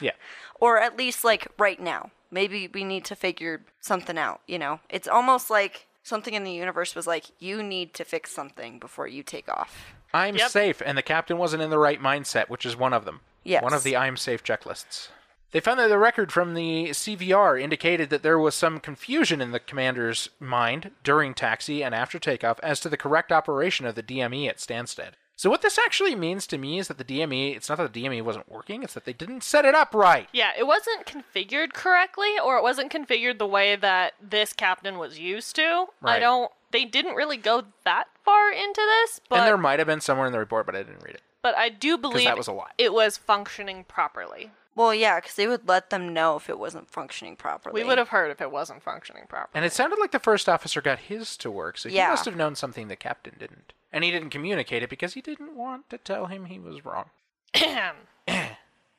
Yeah. 0.00 0.12
or 0.58 0.78
at 0.80 0.96
least 0.96 1.22
like 1.24 1.46
right 1.58 1.78
now. 1.78 2.10
Maybe 2.30 2.66
we 2.66 2.82
need 2.82 3.04
to 3.04 3.14
figure 3.14 3.62
something 3.80 4.16
out, 4.18 4.40
you 4.46 4.58
know? 4.58 4.80
It's 4.88 5.06
almost 5.06 5.48
like 5.50 5.86
something 6.02 6.34
in 6.34 6.44
the 6.44 6.52
universe 6.52 6.94
was 6.94 7.06
like 7.06 7.26
you 7.38 7.62
need 7.62 7.94
to 7.94 8.04
fix 8.04 8.30
something 8.32 8.78
before 8.78 9.06
you 9.06 9.22
take 9.22 9.48
off. 9.48 9.94
I'm 10.14 10.36
Yep. 10.36 10.50
safe, 10.50 10.82
and 10.84 10.96
the 10.98 11.02
captain 11.02 11.38
wasn't 11.38 11.62
in 11.62 11.70
the 11.70 11.78
right 11.78 12.00
mindset, 12.00 12.48
which 12.48 12.66
is 12.66 12.76
one 12.76 12.92
of 12.92 13.04
them. 13.04 13.20
Yes. 13.44 13.62
One 13.62 13.72
of 13.72 13.82
the 13.82 13.96
I'm 13.96 14.16
safe 14.16 14.44
checklists. 14.44 15.08
They 15.52 15.60
found 15.60 15.78
that 15.80 15.88
the 15.88 15.98
record 15.98 16.32
from 16.32 16.54
the 16.54 16.90
CVR 16.94 17.58
indicated 17.60 18.08
that 18.10 18.22
there 18.22 18.38
was 18.38 18.54
some 18.54 18.80
confusion 18.80 19.40
in 19.42 19.50
the 19.52 19.60
commander's 19.60 20.30
mind 20.40 20.92
during 21.04 21.34
taxi 21.34 21.82
and 21.84 21.94
after 21.94 22.18
takeoff 22.18 22.58
as 22.60 22.80
to 22.80 22.88
the 22.88 22.96
correct 22.96 23.30
operation 23.30 23.84
of 23.84 23.94
the 23.94 24.02
DME 24.02 24.48
at 24.48 24.56
Stansted. 24.58 25.12
So 25.36 25.50
what 25.50 25.62
this 25.62 25.78
actually 25.78 26.14
means 26.14 26.46
to 26.48 26.58
me 26.58 26.78
is 26.78 26.88
that 26.88 26.98
the 26.98 27.04
DME, 27.04 27.56
it's 27.56 27.68
not 27.68 27.78
that 27.78 27.92
the 27.92 28.04
DME 28.04 28.22
wasn't 28.22 28.50
working, 28.50 28.82
it's 28.82 28.94
that 28.94 29.04
they 29.06 29.12
didn't 29.12 29.42
set 29.42 29.64
it 29.64 29.74
up 29.74 29.94
right. 29.94 30.28
Yeah, 30.32 30.50
it 30.56 30.66
wasn't 30.66 31.04
configured 31.06 31.72
correctly, 31.72 32.38
or 32.42 32.56
it 32.56 32.62
wasn't 32.62 32.92
configured 32.92 33.38
the 33.38 33.46
way 33.46 33.74
that 33.74 34.12
this 34.20 34.52
captain 34.52 34.98
was 34.98 35.18
used 35.18 35.56
to. 35.56 35.86
I 36.02 36.18
don't. 36.18 36.50
They 36.70 36.84
didn't 36.84 37.16
really 37.16 37.36
go 37.36 37.64
that 37.84 38.04
far 38.24 38.50
into 38.52 38.80
this, 39.02 39.20
but 39.28 39.40
and 39.40 39.46
there 39.48 39.58
might 39.58 39.78
have 39.78 39.86
been 39.88 40.00
somewhere 40.00 40.26
in 40.26 40.32
the 40.32 40.38
report, 40.38 40.64
but 40.66 40.74
I 40.76 40.82
didn't 40.82 41.02
read 41.02 41.14
it. 41.16 41.22
but 41.42 41.56
I 41.56 41.68
do 41.70 41.98
believe 41.98 42.24
that 42.26 42.36
was 42.38 42.48
a 42.48 42.52
lot. 42.52 42.72
it 42.78 42.92
was 42.92 43.16
functioning 43.16 43.84
properly. 43.84 44.52
Well, 44.74 44.94
yeah, 44.94 45.18
because 45.20 45.34
they 45.34 45.46
would 45.46 45.68
let 45.68 45.90
them 45.90 46.14
know 46.14 46.36
if 46.36 46.48
it 46.48 46.58
wasn't 46.58 46.88
functioning 46.88 47.36
properly. 47.36 47.82
We 47.82 47.86
would 47.86 47.98
have 47.98 48.08
heard 48.08 48.30
if 48.30 48.40
it 48.40 48.50
wasn't 48.50 48.82
functioning 48.82 49.24
properly. 49.28 49.50
And 49.54 49.66
it 49.66 49.72
sounded 49.74 49.98
like 49.98 50.12
the 50.12 50.18
first 50.18 50.48
officer 50.48 50.80
got 50.80 50.98
his 51.00 51.36
to 51.38 51.50
work, 51.50 51.76
so 51.76 51.90
he 51.90 51.96
Yeah. 51.96 52.08
must 52.08 52.24
have 52.24 52.36
known 52.36 52.54
something 52.54 52.88
the 52.88 52.96
captain 52.96 53.34
didn't. 53.38 53.74
And 53.92 54.04
he 54.04 54.10
didn't 54.10 54.30
communicate 54.30 54.82
it 54.82 54.90
because 54.90 55.14
he 55.14 55.20
didn't 55.20 55.56
want 55.56 55.90
to 55.90 55.98
tell 55.98 56.26
him 56.26 56.46
he 56.46 56.58
was 56.58 56.84
wrong. 56.84 57.10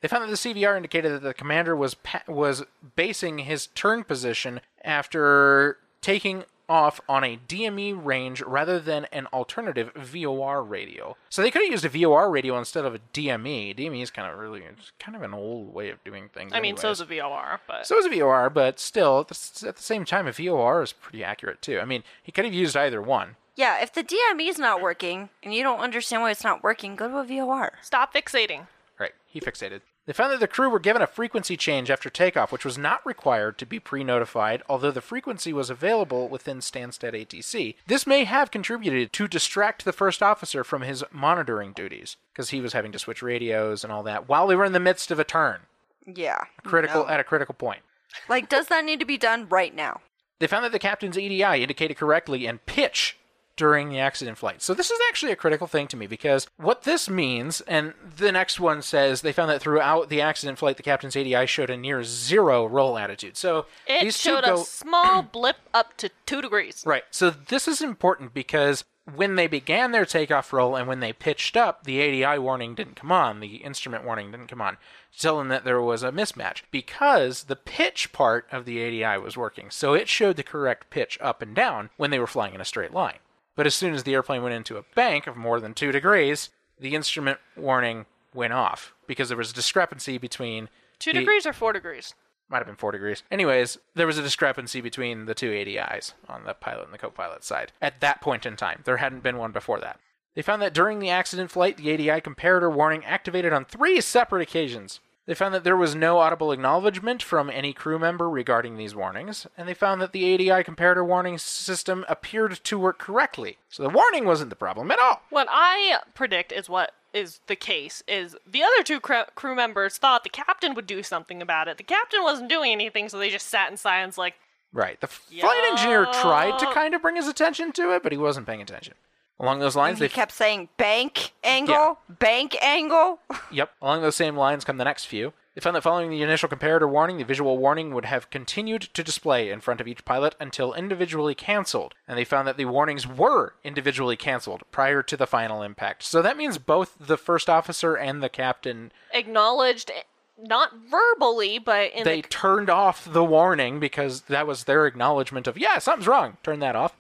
They 0.04 0.10
found 0.10 0.24
that 0.24 0.28
the 0.28 0.54
CVR 0.54 0.76
indicated 0.76 1.14
that 1.14 1.24
the 1.24 1.34
commander 1.34 1.78
was 1.78 1.94
pa- 1.94 2.24
was 2.28 2.66
basing 2.98 3.38
his 3.40 3.68
turn 3.68 4.04
position 4.04 4.60
after 4.84 5.78
taking 6.02 6.44
off 6.68 7.00
on 7.08 7.24
a 7.24 7.38
DME 7.48 8.04
range 8.04 8.42
rather 8.42 8.80
than 8.80 9.06
an 9.14 9.28
alternative 9.28 9.92
VOR 9.96 10.62
radio. 10.62 11.16
So 11.30 11.42
they 11.42 11.52
could 11.52 11.62
have 11.62 11.72
used 11.72 11.86
a 11.86 11.90
VOR 11.90 12.30
radio 12.30 12.58
instead 12.58 12.84
of 12.84 12.94
a 12.94 13.00
DME. 13.14 13.78
DME 13.78 14.04
is 14.04 14.12
kind 14.12 14.30
of 14.30 14.38
really 14.38 14.64
it's 14.64 14.92
kind 15.00 15.16
of 15.16 15.22
an 15.22 15.34
old 15.34 15.74
way 15.74 15.90
of 15.90 16.04
doing 16.04 16.28
things. 16.28 16.52
I 16.54 16.60
mean, 16.60 16.76
so 16.76 16.90
anyways. 16.90 16.98
is 16.98 17.02
a 17.02 17.06
VOR, 17.06 17.62
but 17.66 17.88
So 17.88 17.98
is 17.98 18.06
a 18.06 18.10
VOR, 18.10 18.50
but 18.50 18.82
still, 18.82 19.22
at 19.22 19.28
the, 19.30 19.68
at 19.70 19.78
the 19.78 19.84
same 19.84 20.04
time, 20.04 20.28
a 20.28 20.34
VOR 20.34 20.82
is 20.84 20.92
pretty 20.92 21.24
accurate 21.24 21.62
too. 21.62 21.80
I 21.80 21.86
mean, 21.86 22.04
he 22.22 22.34
could 22.34 22.44
have 22.44 22.54
used 22.54 22.76
either 22.76 23.02
one. 23.02 23.38
Yeah, 23.56 23.82
if 23.82 23.94
the 23.94 24.04
DME 24.04 24.50
is 24.50 24.58
not 24.60 24.82
working 24.82 25.30
and 25.44 25.54
you 25.54 25.64
don't 25.64 25.80
understand 25.80 26.22
why 26.22 26.32
it's 26.32 26.44
not 26.44 26.64
working, 26.64 26.96
go 26.96 27.08
to 27.08 27.18
a 27.20 27.24
VOR. 27.24 27.74
stop 27.82 28.14
fixating. 28.14 28.68
Right, 29.00 29.14
he 29.26 29.40
fixated. 29.40 29.82
They 30.06 30.12
found 30.14 30.34
that 30.34 30.40
the 30.42 30.48
crew 30.50 30.70
were 30.70 30.80
given 30.80 31.02
a 31.02 31.08
frequency 31.08 31.56
change 31.56 31.90
after 31.90 32.10
takeoff, 32.10 32.52
which 32.52 32.66
was 32.66 32.78
not 32.78 33.06
required 33.06 33.58
to 33.60 33.66
be 33.66 33.80
pre 33.80 34.04
notified, 34.04 34.62
although 34.68 34.92
the 34.92 35.00
frequency 35.02 35.54
was 35.54 35.70
available 35.70 36.28
within 36.28 36.58
Stansted 36.60 37.14
ATC. 37.14 37.76
This 37.88 38.06
may 38.06 38.26
have 38.26 38.52
contributed 38.52 39.14
to 39.14 39.28
distract 39.30 39.86
the 39.86 39.94
first 39.94 40.22
officer 40.22 40.64
from 40.66 40.82
his 40.82 41.06
monitoring 41.12 41.72
duties, 41.72 42.18
because 42.34 42.50
he 42.50 42.60
was 42.60 42.74
having 42.74 42.92
to 42.92 43.00
switch 43.00 43.22
radios 43.22 43.84
and 43.86 43.94
all 43.94 44.04
that 44.04 44.28
while 44.28 44.46
they 44.48 44.56
were 44.58 44.66
in 44.66 44.74
the 44.74 44.80
midst 44.80 45.10
of 45.10 45.20
a 45.20 45.24
turn, 45.24 45.62
Yeah. 46.06 46.42
critical 46.66 47.04
no. 47.06 47.10
at 47.10 47.22
a 47.22 47.24
critical 47.24 47.54
point. 47.56 47.82
Like, 48.28 48.50
does 48.50 48.68
that 48.68 48.84
need 48.84 49.00
to 49.00 49.06
be 49.06 49.18
done 49.18 49.48
right 49.48 49.74
now? 49.74 50.02
They 50.40 50.48
found 50.48 50.66
that 50.66 50.74
the 50.74 50.80
captain's 50.80 51.18
ADI 51.18 51.62
indicated 51.64 51.96
correctly 51.96 52.46
and 52.46 52.64
pitch 52.66 53.18
during 53.56 53.90
the 53.90 54.00
accident 54.00 54.38
flight. 54.38 54.62
So 54.62 54.74
this 54.74 54.90
is 54.90 55.00
actually 55.10 55.32
a 55.32 55.36
critical 55.36 55.68
thing 55.68 55.88
to 55.90 55.98
me 55.98 56.08
because 56.08 56.48
what 56.58 56.84
this 56.84 57.10
means, 57.10 57.62
and 57.62 57.94
the 58.18 58.32
next 58.32 58.60
one 58.60 58.82
says 58.82 59.22
they 59.22 59.32
found 59.34 59.50
that 59.52 59.62
throughout 59.62 60.10
the 60.10 60.22
accident 60.22 60.58
flight, 60.58 60.78
the 60.78 60.84
captain's 60.84 61.16
ADI 61.16 61.46
showed 61.46 61.70
a 61.70 61.78
near 61.78 62.04
zero 62.04 62.66
roll 62.66 62.98
attitude. 62.98 63.38
So 63.38 63.66
It 63.88 64.02
these 64.04 64.20
showed 64.20 64.44
go 64.46 64.62
a 64.62 64.66
small 64.66 65.22
blip 65.32 65.58
up 65.74 65.96
to 65.98 66.10
two 66.26 66.42
degrees. 66.42 66.84
right. 66.86 67.04
So 67.12 67.30
this 67.30 67.68
is 67.68 67.82
important 67.82 68.34
because 68.34 68.84
when 69.16 69.36
they 69.36 69.48
began 69.48 69.92
their 69.92 70.06
takeoff 70.06 70.54
roll 70.54 70.78
and 70.78 70.88
when 70.88 71.02
they 71.02 71.12
pitched 71.12 71.58
up, 71.58 71.84
the 71.84 72.02
ADI 72.24 72.40
warning 72.40 72.74
didn't 72.74 72.96
come 72.96 73.12
on, 73.12 73.42
the 73.42 73.58
instrument 73.58 74.06
warning 74.06 74.32
didn't 74.32 74.48
come 74.48 74.62
on, 74.62 74.78
telling 75.20 75.50
that 75.50 75.66
there 75.66 75.82
was 75.82 76.04
a 76.04 76.12
mismatch 76.12 76.62
because 76.72 77.44
the 77.44 77.56
pitch 77.58 78.14
part 78.14 78.48
of 78.50 78.64
the 78.64 78.82
ADI 79.04 79.22
was 79.22 79.36
working. 79.36 79.70
So 79.72 79.94
it 79.94 80.08
showed 80.08 80.38
the 80.38 80.44
correct 80.44 80.90
pitch 80.90 81.18
up 81.22 81.42
and 81.42 81.54
down 81.54 81.90
when 81.98 82.12
they 82.12 82.20
were 82.20 82.28
flying 82.28 82.54
in 82.56 82.62
a 82.62 82.66
straight 82.66 82.94
line. 82.94 83.18
But 83.56 83.66
as 83.68 83.76
soon 83.76 83.94
as 83.94 84.04
the 84.04 84.14
airplane 84.14 84.42
went 84.44 84.56
into 84.56 84.78
a 84.78 84.84
bank 84.96 85.28
of 85.28 85.36
more 85.38 85.60
than 85.60 85.74
two 85.74 85.92
degrees, 85.92 86.50
the 86.80 86.96
instrument 86.96 87.40
warning 87.56 88.06
went 88.34 88.54
off 88.54 88.94
because 89.08 89.30
there 89.30 89.38
was 89.38 89.52
a 89.52 89.56
discrepancy 89.56 90.18
between 90.18 90.70
Two 91.00 91.14
the- 91.14 91.20
degrees 91.20 91.46
or 91.46 91.54
four 91.54 91.74
degrees? 91.74 92.16
might 92.50 92.58
have 92.60 92.68
been 92.68 92.76
four 92.76 92.92
degrees. 92.92 93.24
Anyways, 93.32 93.78
there 93.96 94.06
was 94.06 94.18
a 94.18 94.22
discrepancy 94.22 94.80
between 94.82 95.26
the 95.26 95.34
two 95.34 95.52
ADIs 95.52 96.14
on 96.28 96.44
the 96.44 96.54
pilot 96.54 96.86
and 96.86 96.94
the 96.94 96.98
co-pilot 97.00 97.44
side 97.44 97.72
at 97.82 98.00
that 98.02 98.22
point 98.22 98.46
in 98.46 98.56
time. 98.56 98.82
There 98.86 98.98
hadn't 98.98 99.24
been 99.24 99.38
one 99.38 99.52
before 99.52 99.80
that. 99.80 100.00
They 100.36 100.42
found 100.42 100.62
that 100.62 100.74
during 100.74 101.00
the 101.00 101.10
accident 101.10 101.52
flight, 101.52 101.78
the 101.78 101.92
ADI 101.94 102.22
comparator 102.22 102.72
warning 102.72 103.06
activated 103.06 103.54
on 103.54 103.66
three 103.66 104.02
separate 104.02 104.42
occasions. 104.42 105.00
They 105.26 105.34
found 105.34 105.54
that 105.54 105.64
there 105.64 105.78
was 105.78 105.96
no 105.96 106.18
audible 106.20 106.52
acknowledgement 106.52 107.24
from 107.24 107.50
any 107.50 107.72
crew 107.72 107.98
member 107.98 108.30
regarding 108.30 108.76
these 108.76 108.94
warnings, 108.94 109.48
and 109.58 109.70
they 109.70 109.74
found 109.74 110.02
that 110.02 110.12
the 110.12 110.34
ADI 110.34 110.64
comparator 110.64 111.06
warning 111.06 111.38
system 111.38 112.04
appeared 112.10 112.60
to 112.64 112.78
work 112.78 113.00
correctly. 113.00 113.58
So 113.70 113.84
the 113.84 113.90
warning 113.90 114.26
wasn't 114.26 114.50
the 114.50 114.58
problem 114.58 114.92
at 114.92 115.00
all. 115.00 115.22
What 115.30 115.48
I 115.50 116.00
predict 116.14 116.52
is 116.52 116.68
what 116.68 116.92
is 117.14 117.40
the 117.48 117.56
case 117.56 118.04
is 118.08 118.36
the 118.46 118.64
other 118.64 118.84
two 118.84 119.00
cr- 119.00 119.30
crew 119.36 119.56
members 119.56 119.98
thought 119.98 120.24
the 120.24 120.30
captain 120.30 120.74
would 120.74 120.88
do 120.88 121.04
something 121.04 121.42
about 121.42 121.68
it. 121.68 121.78
The 121.78 121.84
captain 121.84 122.22
wasn't 122.24 122.50
doing 122.50 122.72
anything, 122.72 123.08
so 123.08 123.18
they 123.18 123.30
just 123.30 123.48
sat 123.48 123.72
in 123.72 123.78
silence 123.78 124.18
like, 124.18 124.36
Right. 124.74 125.00
The 125.00 125.08
flight 125.08 125.70
engineer 125.72 126.06
tried 126.06 126.58
to 126.58 126.66
kind 126.74 126.96
of 126.96 127.02
bring 127.04 127.16
his 127.16 127.28
attention 127.28 127.72
to 127.74 127.94
it, 127.96 128.02
but 128.02 128.12
he 128.12 128.18
wasn't 128.18 128.48
paying 128.48 128.62
attention. 128.62 128.96
Along 129.44 129.60
those 129.60 129.76
lines, 129.76 130.00
He 130.00 130.06
they 130.06 130.10
kept 130.10 130.32
saying 130.32 130.70
bank 130.78 131.34
angle, 131.44 132.00
bank 132.08 132.56
angle. 132.62 133.20
Yep. 133.52 133.72
Along 133.82 134.02
those 134.02 134.16
same 134.16 134.38
lines 134.38 134.64
come 134.64 134.78
the 134.78 134.86
next 134.86 135.04
few. 135.04 135.34
They 135.54 135.60
found 135.60 135.76
that 135.76 135.84
following 135.84 136.10
the 136.10 136.22
initial 136.22 136.48
comparator 136.48 136.90
warning, 136.90 137.18
the 137.18 137.26
visual 137.26 137.58
warning 137.58 137.94
would 137.94 138.06
have 138.06 138.30
continued 138.30 138.84
to 138.94 139.04
display 139.04 139.50
in 139.52 139.60
front 139.60 139.82
of 139.82 139.88
each 139.88 140.06
pilot 140.06 140.36
until 140.40 140.74
individually 140.74 141.36
canceled. 141.36 141.94
And 142.08 142.18
they 142.18 142.24
found 142.24 142.48
that 142.48 142.56
the 142.56 142.64
warnings 142.66 143.06
were 143.06 143.56
individually 143.66 144.16
canceled 144.16 144.64
prior 144.72 145.04
to 145.04 145.18
the 145.18 145.28
final 145.28 145.62
impact. 145.62 146.04
So 146.04 146.22
that 146.22 146.38
means 146.38 146.58
both 146.58 146.96
the 146.98 147.18
first 147.18 147.50
officer 147.50 147.96
and 147.96 148.24
the 148.24 148.30
captain 148.30 148.94
acknowledged, 149.14 149.92
eh, 149.94 150.04
not 150.40 150.72
verbally, 150.90 151.60
but 151.60 151.92
in 151.92 152.06
they 152.06 152.22
the 152.22 152.28
turned 152.30 152.70
off 152.70 153.12
the 153.12 153.26
warning 153.26 153.82
because 153.82 154.22
that 154.22 154.48
was 154.48 154.64
their 154.64 154.88
acknowledgement 154.88 155.48
of, 155.48 155.58
yeah, 155.58 155.80
something's 155.80 156.08
wrong. 156.08 156.38
Turn 156.44 156.60
that 156.60 156.78
off. 156.78 156.96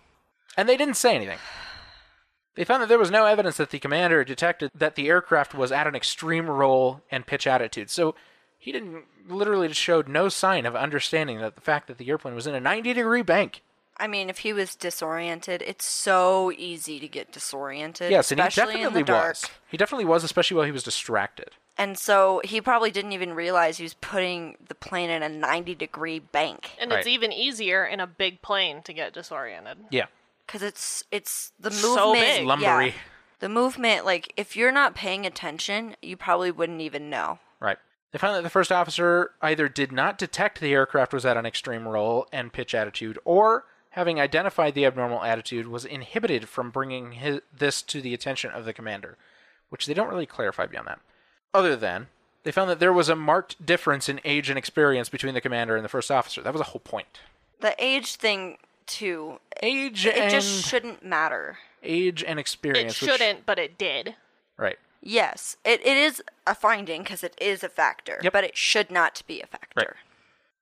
And 0.57 0.67
they 0.67 0.75
didn't 0.75 0.97
say 0.97 1.15
anything. 1.15 1.39
They 2.55 2.63
found 2.63 2.81
that 2.83 2.89
there 2.89 2.99
was 2.99 3.09
no 3.11 3.25
evidence 3.25 3.57
that 3.57 3.71
the 3.71 3.79
commander 3.79 4.23
detected 4.23 4.69
that 4.75 4.95
the 4.95 5.07
aircraft 5.09 5.53
was 5.55 5.71
at 5.71 5.87
an 5.87 5.95
extreme 5.95 6.47
roll 6.49 7.01
and 7.09 7.25
pitch 7.25 7.47
attitude. 7.47 7.89
So 7.89 8.13
he 8.59 8.71
didn't 8.71 9.05
literally 9.27 9.71
showed 9.73 10.07
no 10.07 10.29
sign 10.29 10.65
of 10.65 10.75
understanding 10.75 11.39
that 11.39 11.55
the 11.55 11.61
fact 11.61 11.87
that 11.87 11.97
the 11.97 12.09
airplane 12.09 12.35
was 12.35 12.45
in 12.47 12.53
a 12.55 12.59
90 12.59 12.93
degree 12.93 13.21
bank. 13.23 13.61
I 13.97 14.07
mean, 14.07 14.29
if 14.29 14.39
he 14.39 14.53
was 14.53 14.75
disoriented, 14.75 15.61
it's 15.65 15.85
so 15.85 16.51
easy 16.57 16.99
to 16.99 17.07
get 17.07 17.31
disoriented. 17.31 18.09
Yes, 18.11 18.31
and 18.31 18.41
he 18.41 18.45
definitely 18.49 18.81
in 18.81 18.93
the 18.93 19.03
dark. 19.03 19.29
was. 19.29 19.45
He 19.69 19.77
definitely 19.77 20.05
was, 20.05 20.23
especially 20.23 20.57
while 20.57 20.65
he 20.65 20.71
was 20.71 20.81
distracted. 20.83 21.51
And 21.77 21.97
so 21.97 22.41
he 22.43 22.59
probably 22.59 22.89
didn't 22.91 23.11
even 23.13 23.33
realize 23.33 23.77
he 23.77 23.83
was 23.83 23.93
putting 23.95 24.57
the 24.67 24.75
plane 24.75 25.09
in 25.09 25.21
a 25.23 25.29
90 25.29 25.75
degree 25.75 26.19
bank. 26.19 26.71
and 26.79 26.89
Right. 26.91 26.99
it's 26.99 27.07
even 27.07 27.31
easier 27.31 27.85
in 27.85 27.99
a 27.99 28.07
big 28.07 28.41
plane 28.41 28.81
to 28.83 28.93
get 28.93 29.13
disoriented. 29.13 29.77
Yeah. 29.91 30.05
Because 30.45 30.61
it's, 30.61 31.03
it's 31.11 31.51
the 31.59 31.69
movement. 31.69 31.93
So 31.95 32.13
movement. 32.13 32.37
big. 32.37 32.47
Lumbery. 32.47 32.87
Yeah, 32.87 32.93
the 33.39 33.49
movement, 33.49 34.05
like, 34.05 34.33
if 34.37 34.55
you're 34.55 34.71
not 34.71 34.95
paying 34.95 35.25
attention, 35.25 35.95
you 36.01 36.15
probably 36.15 36.51
wouldn't 36.51 36.81
even 36.81 37.09
know. 37.09 37.39
Right. 37.59 37.77
They 38.11 38.19
found 38.19 38.35
that 38.35 38.43
the 38.43 38.49
first 38.49 38.71
officer 38.71 39.31
either 39.41 39.67
did 39.67 39.91
not 39.91 40.17
detect 40.17 40.59
the 40.59 40.73
aircraft 40.73 41.13
was 41.13 41.25
at 41.25 41.35
an 41.35 41.45
extreme 41.45 41.87
roll 41.87 42.27
and 42.31 42.53
pitch 42.53 42.75
attitude, 42.75 43.17
or 43.25 43.65
having 43.91 44.19
identified 44.19 44.75
the 44.75 44.85
abnormal 44.85 45.23
attitude, 45.23 45.67
was 45.67 45.83
inhibited 45.83 46.47
from 46.47 46.71
bringing 46.71 47.13
his, 47.13 47.41
this 47.55 47.81
to 47.81 48.01
the 48.01 48.13
attention 48.13 48.51
of 48.51 48.65
the 48.65 48.73
commander, 48.73 49.17
which 49.69 49.85
they 49.85 49.93
don't 49.93 50.09
really 50.09 50.25
clarify 50.25 50.65
beyond 50.65 50.87
that. 50.87 50.99
Other 51.53 51.75
than, 51.75 52.07
they 52.43 52.51
found 52.51 52.69
that 52.69 52.79
there 52.79 52.93
was 52.93 53.09
a 53.09 53.15
marked 53.15 53.65
difference 53.65 54.09
in 54.09 54.21
age 54.23 54.49
and 54.49 54.57
experience 54.57 55.09
between 55.09 55.33
the 55.33 55.41
commander 55.41 55.75
and 55.75 55.83
the 55.83 55.89
first 55.89 56.11
officer. 56.11 56.41
That 56.41 56.53
was 56.53 56.61
a 56.61 56.65
whole 56.65 56.81
point. 56.81 57.19
The 57.61 57.75
age 57.77 58.15
thing, 58.15 58.57
too, 58.93 59.39
Age 59.61 60.05
it 60.05 60.15
and 60.17 60.31
just 60.31 60.65
shouldn't 60.67 61.03
matter. 61.05 61.57
age 61.83 62.23
and 62.23 62.39
experience. 62.39 63.01
which- 63.01 63.09
shouldn't, 63.11 63.45
but 63.45 63.59
it 63.59 63.77
did. 63.77 64.15
right. 64.57 64.77
Yes, 65.05 65.57
it, 65.65 65.85
it 65.85 65.97
is 65.97 66.23
a 66.47 66.55
finding 66.55 67.03
because 67.03 67.23
it 67.25 67.35
is 67.41 67.61
a 67.61 67.67
factor, 67.69 68.19
Yep. 68.23 68.31
but 68.31 68.43
it 68.45 68.55
should 68.55 68.89
not 68.89 69.21
be 69.27 69.41
a 69.41 69.45
factor. 69.47 69.97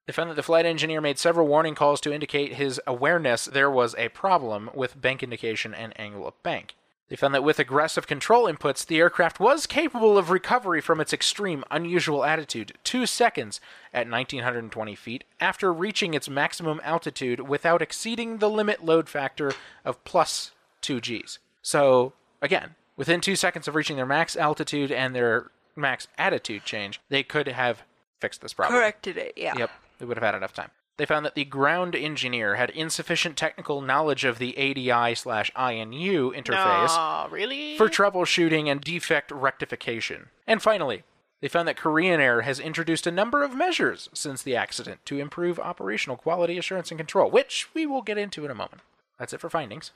They 0.06 0.12
found 0.12 0.30
that 0.30 0.34
the 0.34 0.42
flight 0.42 0.66
engineer 0.66 1.00
made 1.00 1.16
several 1.20 1.46
warning 1.46 1.76
calls 1.76 2.00
to 2.00 2.12
indicate 2.12 2.54
his 2.54 2.80
awareness 2.84 3.44
there 3.44 3.70
was 3.70 3.94
a 3.96 4.08
problem 4.08 4.68
with 4.74 5.00
bank 5.00 5.22
indication 5.22 5.72
and 5.74 5.92
angle 5.98 6.26
of 6.26 6.42
bank. 6.42 6.74
They 7.12 7.16
found 7.16 7.34
that 7.34 7.44
with 7.44 7.58
aggressive 7.58 8.06
control 8.06 8.50
inputs, 8.50 8.86
the 8.86 8.98
aircraft 8.98 9.38
was 9.38 9.66
capable 9.66 10.16
of 10.16 10.30
recovery 10.30 10.80
from 10.80 10.98
its 10.98 11.12
extreme, 11.12 11.62
unusual 11.70 12.24
attitude 12.24 12.72
two 12.84 13.04
seconds 13.04 13.60
at 13.92 14.08
1920 14.08 14.94
feet 14.94 15.24
after 15.38 15.74
reaching 15.74 16.14
its 16.14 16.30
maximum 16.30 16.80
altitude 16.82 17.40
without 17.40 17.82
exceeding 17.82 18.38
the 18.38 18.48
limit 18.48 18.82
load 18.82 19.10
factor 19.10 19.52
of 19.84 20.02
plus 20.04 20.52
2 20.80 21.02
Gs. 21.02 21.38
So, 21.60 22.14
again, 22.40 22.76
within 22.96 23.20
two 23.20 23.36
seconds 23.36 23.68
of 23.68 23.74
reaching 23.74 23.96
their 23.96 24.06
max 24.06 24.34
altitude 24.34 24.90
and 24.90 25.14
their 25.14 25.50
max 25.76 26.08
attitude 26.16 26.64
change, 26.64 26.98
they 27.10 27.22
could 27.22 27.46
have 27.46 27.82
fixed 28.20 28.40
this 28.40 28.54
problem. 28.54 28.80
Corrected 28.80 29.18
it, 29.18 29.34
yeah. 29.36 29.52
Yep, 29.58 29.70
they 29.98 30.06
would 30.06 30.16
have 30.16 30.24
had 30.24 30.34
enough 30.34 30.54
time. 30.54 30.70
They 30.98 31.06
found 31.06 31.24
that 31.24 31.34
the 31.34 31.44
ground 31.46 31.94
engineer 31.96 32.56
had 32.56 32.70
insufficient 32.70 33.36
technical 33.36 33.80
knowledge 33.80 34.24
of 34.24 34.38
the 34.38 34.56
ADI 34.58 35.14
slash 35.14 35.50
INU 35.56 36.34
interface 36.34 36.90
Aw, 36.90 37.28
really? 37.30 37.76
for 37.76 37.88
troubleshooting 37.88 38.66
and 38.70 38.80
defect 38.80 39.30
rectification. 39.30 40.28
And 40.46 40.60
finally, 40.62 41.02
they 41.40 41.48
found 41.48 41.66
that 41.66 41.76
Korean 41.78 42.20
Air 42.20 42.42
has 42.42 42.60
introduced 42.60 43.06
a 43.06 43.10
number 43.10 43.42
of 43.42 43.54
measures 43.56 44.10
since 44.12 44.42
the 44.42 44.54
accident 44.54 45.04
to 45.06 45.18
improve 45.18 45.58
operational 45.58 46.16
quality 46.16 46.58
assurance 46.58 46.90
and 46.90 46.98
control, 46.98 47.30
which 47.30 47.68
we 47.74 47.86
will 47.86 48.02
get 48.02 48.18
into 48.18 48.44
in 48.44 48.50
a 48.50 48.54
moment. 48.54 48.82
That's 49.18 49.32
it 49.32 49.40
for 49.40 49.50
findings. 49.50 49.92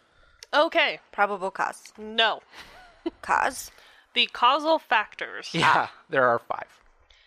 okay, 0.53 1.01
Probable 1.13 1.51
cause. 1.51 1.93
no. 1.99 2.41
Cause? 3.23 3.71
The 4.15 4.27
causal 4.33 4.79
factors. 4.81 5.51
Yeah, 5.53 5.89
there 6.09 6.27
are 6.27 6.39
five. 6.41 6.81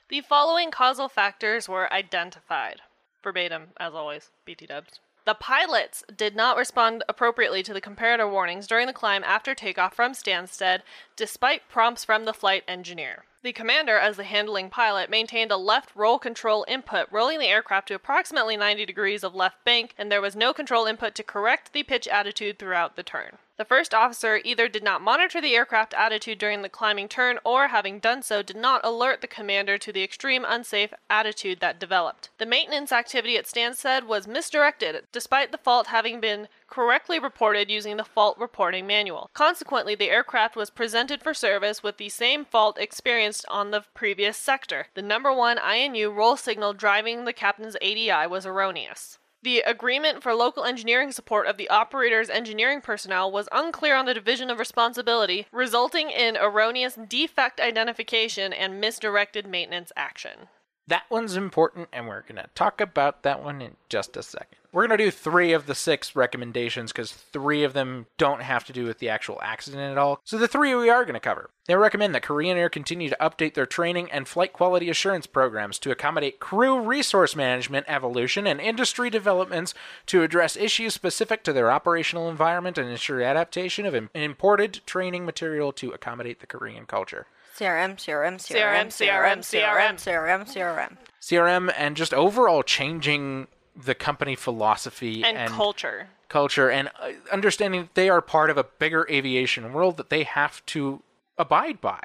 The 0.10 0.22
following 0.22 0.72
causal 0.72 1.08
factors 1.08 1.70
were 1.70 1.92
identified. 1.94 2.82
Verbatim, 3.24 3.70
as 3.78 3.94
always, 3.94 4.32
BT 4.46 4.68
dubs. 4.68 5.00
The 5.26 5.36
pilots 5.36 6.04
did 6.16 6.36
not 6.36 6.58
respond 6.58 7.04
appropriately 7.08 7.62
to 7.64 7.74
the 7.74 7.82
comparator 7.82 8.30
warnings 8.30 8.66
during 8.66 8.88
the 8.88 8.94
climb 8.94 9.24
after 9.24 9.54
takeoff 9.54 9.94
from 9.94 10.14
Stansted, 10.14 10.82
despite 11.16 11.70
prompts 11.70 12.04
from 12.04 12.26
the 12.26 12.34
flight 12.34 12.64
engineer. 12.68 13.26
The 13.42 13.54
commander, 13.54 13.98
as 13.98 14.18
the 14.18 14.26
handling 14.26 14.70
pilot, 14.70 15.10
maintained 15.10 15.50
a 15.50 15.56
left 15.56 15.96
roll 15.96 16.20
control 16.20 16.66
input, 16.68 17.08
rolling 17.10 17.40
the 17.40 17.48
aircraft 17.48 17.88
to 17.88 17.94
approximately 17.94 18.58
90 18.58 18.86
degrees 18.86 19.24
of 19.24 19.34
left 19.34 19.64
bank, 19.64 19.94
and 19.98 20.12
there 20.12 20.22
was 20.22 20.36
no 20.36 20.54
control 20.54 20.86
input 20.86 21.16
to 21.16 21.24
correct 21.24 21.72
the 21.72 21.84
pitch 21.84 22.06
attitude 22.06 22.60
throughout 22.60 22.98
the 22.98 23.04
turn. 23.04 23.38
The 23.56 23.66
first 23.66 23.94
officer 23.94 24.42
either 24.44 24.68
did 24.68 24.84
not 24.84 25.02
monitor 25.02 25.40
the 25.40 25.56
aircraft 25.56 25.94
attitude 25.94 26.38
during 26.38 26.62
the 26.62 26.70
climbing 26.70 27.08
turn 27.08 27.40
or, 27.46 27.70
having 27.70 28.00
done 28.00 28.24
so, 28.24 28.42
did 28.42 28.56
not 28.56 28.82
alert 28.86 29.22
the 29.22 29.28
commander 29.28 29.78
to 29.78 29.94
the 29.94 30.04
extreme 30.04 30.46
unsafe 30.48 30.94
attitude 31.10 31.60
that 31.60 31.80
developed. 31.80 32.30
The 32.38 32.46
maintenance 32.46 32.92
activity 32.92 33.38
at 33.38 33.46
Stansted 33.46 34.04
was 34.04 34.28
misdirected, 34.28 35.08
despite 35.12 35.52
the 35.52 35.58
fault 35.58 35.88
having 35.88 36.20
been 36.22 36.48
correctly 36.70 37.20
reported 37.20 37.70
using 37.70 37.98
the 37.98 38.04
fault 38.04 38.38
reporting 38.38 38.88
manual. 38.88 39.30
Consequently, 39.34 39.96
the 39.96 40.10
aircraft 40.10 40.56
was 40.56 40.70
presented 40.70 41.22
for 41.24 41.34
service 41.34 41.84
with 41.84 41.98
the 41.98 42.10
same 42.10 42.46
fault 42.46 42.78
experienced 42.80 43.46
on 43.50 43.72
the 43.72 43.84
previous 43.94 44.38
sector. 44.38 44.88
The 44.94 45.02
number 45.02 45.34
one 45.34 45.58
INU 45.58 46.14
roll 46.16 46.38
signal 46.38 46.74
driving 46.74 47.26
the 47.26 47.34
captain's 47.34 47.76
ADI 47.78 48.28
was 48.28 48.46
erroneous. 48.46 49.20
The 49.42 49.62
agreement 49.62 50.22
for 50.22 50.34
local 50.34 50.66
engineering 50.66 51.14
support 51.14 51.48
of 51.48 51.56
the 51.56 51.70
operator's 51.70 52.30
engineering 52.30 52.82
personnel 52.82 53.32
was 53.32 53.48
unclear 53.54 53.96
on 53.96 54.06
the 54.06 54.14
division 54.14 54.50
of 54.50 54.60
responsibility, 54.60 55.48
resulting 55.54 56.10
in 56.10 56.36
erroneous 56.36 56.96
defect 56.96 57.62
identification 57.62 58.52
and 58.52 58.82
misdirected 58.82 59.48
maintenance 59.48 59.94
action. 59.96 60.50
That 60.90 61.04
one's 61.12 61.36
important, 61.36 61.88
and 61.94 62.08
we're 62.08 62.24
going 62.24 62.38
to 62.38 62.50
talk 62.56 62.82
about 62.82 63.22
that 63.22 63.44
one 63.44 63.62
in 63.62 63.76
just 63.90 64.18
a 64.18 64.24
second. 64.24 64.58
We're 64.72 64.88
going 64.88 64.98
to 64.98 65.06
do 65.06 65.12
three 65.12 65.54
of 65.54 65.68
the 65.68 65.76
six 65.76 66.16
recommendations 66.16 66.92
because 66.92 67.12
three 67.12 67.64
of 67.64 67.74
them 67.74 68.08
don't 68.18 68.42
have 68.42 68.66
to 68.66 68.74
do 68.74 68.86
with 68.86 68.98
the 68.98 69.08
actual 69.08 69.38
accident 69.44 69.84
at 69.84 70.00
all. 70.00 70.20
So 70.24 70.40
the 70.40 70.48
three 70.48 70.74
we 70.74 70.90
are 70.90 71.04
going 71.04 71.14
to 71.14 71.20
cover. 71.20 71.52
They 71.68 71.76
recommend 71.76 72.16
that 72.16 72.24
Korean 72.24 72.58
Air 72.58 72.70
continue 72.70 73.08
to 73.08 73.18
update 73.22 73.54
their 73.54 73.68
training 73.68 74.12
and 74.12 74.28
flight 74.28 74.52
quality 74.52 74.90
assurance 74.90 75.28
programs 75.28 75.78
to 75.80 75.92
accommodate 75.92 76.40
crew 76.40 76.82
resource 76.82 77.36
management 77.36 77.86
evolution 77.88 78.48
and 78.48 78.60
industry 78.60 79.12
developments 79.12 79.76
to 80.08 80.24
address 80.24 80.58
issues 80.58 80.96
specific 80.96 81.44
to 81.44 81.54
their 81.54 81.70
operational 81.70 82.32
environment 82.32 82.80
and 82.80 82.90
ensure 82.90 83.22
adaptation 83.22 83.86
of 83.86 83.94
im- 83.94 84.10
imported 84.16 84.82
training 84.88 85.24
material 85.24 85.72
to 85.72 85.92
accommodate 85.92 86.40
the 86.40 86.48
Korean 86.48 86.88
culture. 86.88 87.28
CRM, 87.60 87.96
CRM, 87.96 88.36
CRM, 88.36 88.88
CRM, 88.88 89.40
CRM, 89.40 89.96
CRM, 89.96 90.48
CRM. 90.54 90.98
CRM 91.22 91.74
and 91.78 91.98
just 91.98 92.14
overall 92.14 92.64
changing 92.64 93.48
the 93.76 93.94
company 93.96 94.36
philosophy 94.36 95.24
And, 95.24 95.50
culture. 95.52 96.08
culture 96.30 96.70
and 96.70 96.90
uh, 97.02 97.12
understanding 97.32 97.82
that 97.82 97.96
they 97.96 98.10
are 98.10 98.22
part 98.22 98.50
of 98.50 98.58
a 98.58 98.64
bigger 98.64 99.06
aviation 99.10 99.74
world 99.74 99.98
that 99.98 100.10
they 100.10 100.24
have 100.24 100.66
to 100.68 101.02
abide 101.38 101.82
by 101.82 102.00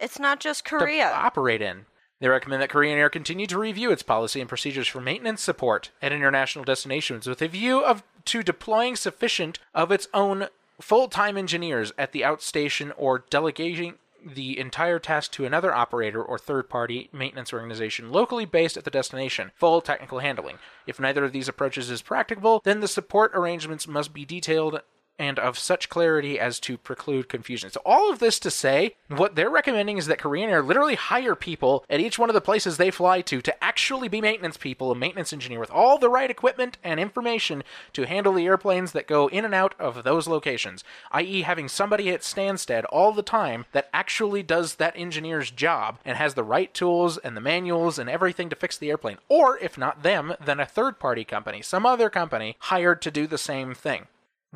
It's 0.00 0.18
not 0.18 0.40
just 0.40 0.64
to 0.66 0.78
Korea. 0.78 1.10
operate 1.12 1.62
in. 1.62 1.86
They 2.18 2.28
recommend 2.28 2.62
that 2.62 2.70
Korean 2.70 2.98
Air 2.98 3.10
continue 3.10 3.46
to 3.46 3.58
review 3.58 3.90
its 3.92 4.02
policy 4.02 4.40
and 4.40 4.48
procedures 4.48 4.88
for 4.88 5.00
maintenance 5.00 5.42
support 5.42 5.90
at 6.00 6.12
international 6.12 6.64
destinations 6.64 7.26
with 7.26 7.42
a 7.42 7.48
view 7.48 7.80
of 7.84 8.02
to 8.26 8.42
deploying 8.42 8.96
sufficient 8.96 9.58
of 9.74 9.92
its 9.92 10.08
own 10.14 10.48
full-time 10.80 11.36
engineers 11.36 11.92
at 11.98 12.12
the 12.12 12.22
outstation 12.22 12.92
or 12.96 13.24
delegating 13.30 13.94
the 14.34 14.58
entire 14.58 14.98
task 14.98 15.32
to 15.32 15.44
another 15.44 15.74
operator 15.74 16.22
or 16.22 16.38
third-party 16.38 17.10
maintenance 17.12 17.52
organization 17.52 18.10
locally 18.10 18.44
based 18.44 18.76
at 18.76 18.84
the 18.84 18.90
destination. 18.90 19.52
Full 19.54 19.80
technical 19.80 20.18
handling. 20.18 20.58
If 20.86 20.98
neither 20.98 21.24
of 21.24 21.32
these 21.32 21.48
approaches 21.48 21.90
is 21.90 22.02
practicable, 22.02 22.60
then 22.64 22.80
the 22.80 22.88
support 22.88 23.32
arrangements 23.34 23.86
must 23.86 24.12
be 24.12 24.24
detailed 24.24 24.80
and 25.18 25.38
of 25.38 25.58
such 25.58 25.88
clarity 25.88 26.38
as 26.38 26.60
to 26.60 26.78
preclude 26.78 27.28
confusion. 27.28 27.70
So, 27.70 27.80
all 27.84 28.10
of 28.10 28.18
this 28.18 28.38
to 28.40 28.50
say, 28.50 28.96
what 29.08 29.34
they're 29.34 29.50
recommending 29.50 29.98
is 29.98 30.06
that 30.06 30.18
Korean 30.18 30.50
Air 30.50 30.62
literally 30.62 30.94
hire 30.94 31.34
people 31.34 31.84
at 31.88 32.00
each 32.00 32.18
one 32.18 32.30
of 32.30 32.34
the 32.34 32.40
places 32.40 32.76
they 32.76 32.90
fly 32.90 33.20
to 33.22 33.40
to 33.40 33.64
actually 33.64 34.08
be 34.08 34.20
maintenance 34.20 34.56
people, 34.56 34.90
a 34.90 34.94
maintenance 34.94 35.32
engineer 35.32 35.60
with 35.60 35.70
all 35.70 35.98
the 35.98 36.08
right 36.08 36.30
equipment 36.30 36.78
and 36.82 37.00
information 37.00 37.62
to 37.92 38.06
handle 38.06 38.32
the 38.32 38.46
airplanes 38.46 38.92
that 38.92 39.06
go 39.06 39.28
in 39.28 39.44
and 39.44 39.54
out 39.54 39.74
of 39.78 40.04
those 40.04 40.26
locations, 40.28 40.84
i.e., 41.12 41.42
having 41.42 41.68
somebody 41.68 42.10
at 42.10 42.20
Stansted 42.20 42.84
all 42.90 43.12
the 43.12 43.22
time 43.22 43.66
that 43.72 43.88
actually 43.92 44.42
does 44.42 44.76
that 44.76 44.96
engineer's 44.96 45.50
job 45.50 45.98
and 46.04 46.16
has 46.16 46.34
the 46.34 46.42
right 46.42 46.72
tools 46.74 47.18
and 47.18 47.36
the 47.36 47.40
manuals 47.40 47.98
and 47.98 48.10
everything 48.10 48.48
to 48.48 48.56
fix 48.56 48.76
the 48.76 48.90
airplane. 48.90 49.18
Or, 49.28 49.58
if 49.58 49.78
not 49.78 50.02
them, 50.02 50.34
then 50.44 50.60
a 50.60 50.66
third 50.66 50.98
party 50.98 51.24
company, 51.24 51.62
some 51.62 51.86
other 51.86 52.10
company 52.10 52.56
hired 52.58 53.02
to 53.02 53.10
do 53.10 53.26
the 53.26 53.38
same 53.38 53.74
thing 53.74 54.06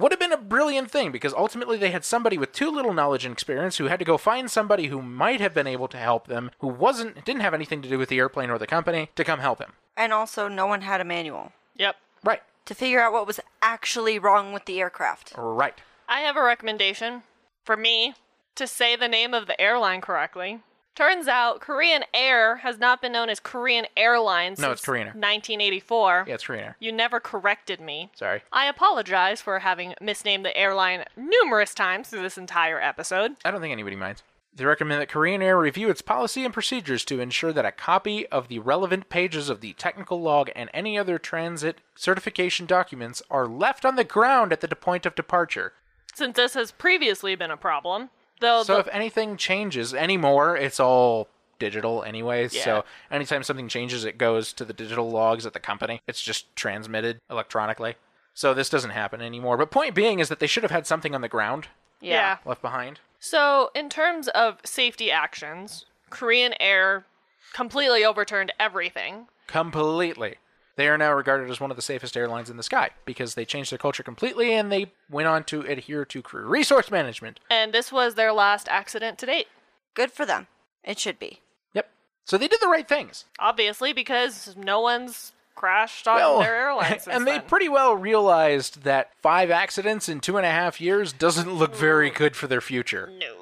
would 0.01 0.13
have 0.13 0.19
been 0.19 0.33
a 0.33 0.37
brilliant 0.37 0.91
thing 0.91 1.13
because 1.13 1.33
ultimately 1.35 1.77
they 1.77 1.91
had 1.91 2.05
somebody 2.05 2.37
with 2.39 2.53
too 2.53 2.71
little 2.71 2.93
knowledge 2.95 3.25
and 3.25 3.33
experience 3.33 3.77
who 3.77 3.85
had 3.87 3.99
to 3.99 4.05
go 4.05 4.17
find 4.19 4.51
somebody 4.51 4.87
who 4.87 5.01
might 5.03 5.41
have 5.41 5.55
been 5.55 5.67
able 5.67 5.89
to 5.89 5.97
help 5.99 6.27
them 6.27 6.51
who 6.61 6.67
wasn't 6.69 7.25
didn't 7.25 7.43
have 7.43 7.55
anything 7.55 7.83
to 7.83 7.89
do 7.89 7.99
with 7.99 8.09
the 8.09 8.19
airplane 8.19 8.51
or 8.51 8.59
the 8.59 8.67
company 8.67 9.11
to 9.17 9.25
come 9.25 9.41
help 9.41 9.59
him 9.61 9.73
And 9.97 10.13
also, 10.13 10.49
no 10.49 10.67
one 10.67 10.83
had 10.83 11.01
a 11.01 11.05
manual 11.05 11.53
Yep. 11.77 11.97
right 12.25 12.43
to 12.67 12.75
figure 12.75 13.01
out 13.01 13.13
what 13.13 13.27
was 13.27 13.41
actually 13.63 14.19
wrong 14.19 14.53
with 14.53 14.65
the 14.67 14.81
aircraft. 14.81 15.33
right 15.37 15.75
I 16.09 16.21
have 16.21 16.37
a 16.37 16.43
recommendation 16.43 17.23
for 17.65 17.77
me 17.77 18.15
to 18.57 18.67
say 18.67 18.97
the 18.97 19.09
name 19.09 19.33
of 19.35 19.47
the 19.47 19.59
airline 19.61 20.01
correctly. 20.01 20.61
Turns 20.95 21.29
out 21.29 21.61
Korean 21.61 22.05
Air 22.13 22.57
has 22.57 22.79
not 22.79 23.01
been 23.01 23.13
known 23.13 23.29
as 23.31 23.41
Korean 23.41 23.87
Airlines 23.97 24.59
No, 24.59 24.69
since 24.69 24.81
it's 24.81 24.85
Korean 24.87 25.07
Air. 25.09 25.13
1984. 25.15 26.25
yeah 26.29 26.35
it's 26.35 26.45
Korean 26.45 26.65
Air. 26.65 26.77
You 26.79 26.93
never 26.93 27.21
corrected 27.21 27.81
me. 27.81 28.11
sorry 28.15 28.43
I 28.53 28.67
apologize 28.67 29.41
for 29.41 29.61
having 29.61 29.95
misnamed 30.01 30.45
the 30.45 30.57
airline 30.57 31.05
numerous 31.17 31.75
times 31.75 32.09
through 32.09 32.23
this 32.23 32.37
entire 32.39 32.81
episode. 32.81 33.37
I 33.45 33.51
don't 33.51 33.61
think 33.61 33.73
anybody 33.73 33.97
minds 33.97 34.23
they 34.53 34.65
recommend 34.65 35.01
that 35.01 35.09
Korean 35.09 35.43
Air 35.43 35.57
review 35.57 35.89
its 35.91 36.03
policy 36.03 36.45
and 36.45 36.53
procedures 36.53 37.05
to 37.05 37.21
ensure 37.21 37.53
that 37.53 37.65
a 37.65 37.71
copy 37.71 38.27
of 38.29 38.49
the 38.49 38.59
relevant 38.59 39.09
pages 39.09 39.49
of 39.49 39.61
the 39.61 39.75
technical 39.75 40.21
log 40.21 40.51
and 40.57 40.69
any 40.75 40.99
other 40.99 41.19
transit 41.19 41.79
certification 41.95 42.67
documents 42.67 43.23
are 43.31 43.47
left 43.47 43.85
on 43.85 43.95
the 43.95 44.05
ground 44.05 44.53
at 44.53 44.61
the 44.61 44.69
point 44.75 45.07
of 45.07 45.15
departure. 45.15 45.73
Since 46.15 46.37
this 46.37 46.55
has 46.55 46.73
previously 46.73 47.37
been 47.37 47.53
a 47.53 47.57
problem, 47.57 48.11
though 48.41 48.63
So 48.63 48.75
the- 48.75 48.81
if 48.81 48.89
anything 48.89 49.37
changes 49.37 49.95
anymore, 49.95 50.57
it's 50.57 50.81
all 50.81 51.29
digital 51.59 52.03
anyway. 52.03 52.49
Yeah. 52.51 52.65
So 52.65 52.85
anytime 53.11 53.43
something 53.43 53.69
changes, 53.69 54.05
it 54.05 54.19
goes 54.19 54.53
to 54.55 54.65
the 54.65 54.73
digital 54.73 55.11
logs 55.11 55.47
at 55.47 55.53
the 55.53 55.61
company. 55.61 56.03
It's 56.09 56.23
just 56.23 56.55
transmitted 56.57 57.21
electronically. 57.31 57.97
So 58.35 58.55
this 58.55 58.69
doesn't 58.69 58.91
happen 58.91 59.21
anymore. 59.21 59.57
But 59.57 59.71
point 59.71 59.95
being 59.95 60.19
is 60.19 60.29
that 60.29 60.41
they 60.41 60.47
should 60.47 60.63
have 60.63 60.73
had 60.73 60.87
something 60.87 61.15
on 61.15 61.21
the 61.21 61.29
ground 61.29 61.69
yeah. 62.01 62.39
left 62.45 62.63
behind. 62.63 63.01
So, 63.19 63.71
in 63.75 63.91
terms 63.91 64.29
of 64.29 64.61
safety 64.65 65.11
actions, 65.11 65.85
Korean 66.09 66.55
Air 66.59 67.05
completely 67.53 68.03
overturned 68.05 68.53
everything. 68.59 69.27
Completely. 69.47 70.37
They 70.77 70.89
are 70.89 70.97
now 70.99 71.13
regarded 71.13 71.51
as 71.51 71.61
one 71.61 71.71
of 71.71 71.77
the 71.77 71.83
safest 71.83 72.17
airlines 72.17 72.49
in 72.49 72.57
the 72.57 72.63
sky 72.63 72.91
because 73.05 73.35
they 73.35 73.45
changed 73.45 73.71
their 73.73 73.79
culture 73.79 74.03
completely 74.03 74.55
and 74.55 74.71
they 74.71 74.93
went 75.11 75.29
on 75.29 75.45
to 75.45 75.63
adhere 75.63 76.05
to 76.07 76.23
crew 76.23 76.47
resource 76.47 76.91
management. 76.91 77.41
And 77.51 77.73
this 77.73 77.93
was 77.93 78.15
their 78.15 78.33
last 78.33 78.69
accident 78.69 79.19
to 79.19 79.27
date. 79.27 79.49
Good 79.95 80.11
for 80.11 80.25
them. 80.25 80.47
It 80.83 80.99
should 80.99 81.19
be. 81.19 81.41
Yep. 81.75 81.91
So 82.25 82.39
they 82.39 82.49
did 82.49 82.61
the 82.61 82.69
right 82.69 82.89
things. 82.89 83.27
Obviously, 83.39 83.93
because 83.93 84.55
no 84.57 84.81
one's 84.81 85.33
crashed 85.55 86.09
on 86.09 86.43
their 86.43 86.57
airline 86.57 87.01
since 87.01 87.07
and 87.15 87.27
they 87.27 87.33
then. 87.33 87.43
pretty 87.47 87.69
well 87.69 87.95
realized 87.95 88.85
that 88.85 89.11
five 89.21 89.51
accidents 89.51 90.09
in 90.09 90.21
two 90.21 90.39
and 90.39 90.47
a 90.47 90.51
half 90.51 90.81
years 90.81 91.13
doesn't 91.13 91.53
look 91.53 91.75
very 91.75 92.09
good 92.09 92.35
for 92.35 92.47
their 92.47 92.63
future. 92.63 93.11
no. 93.19 93.37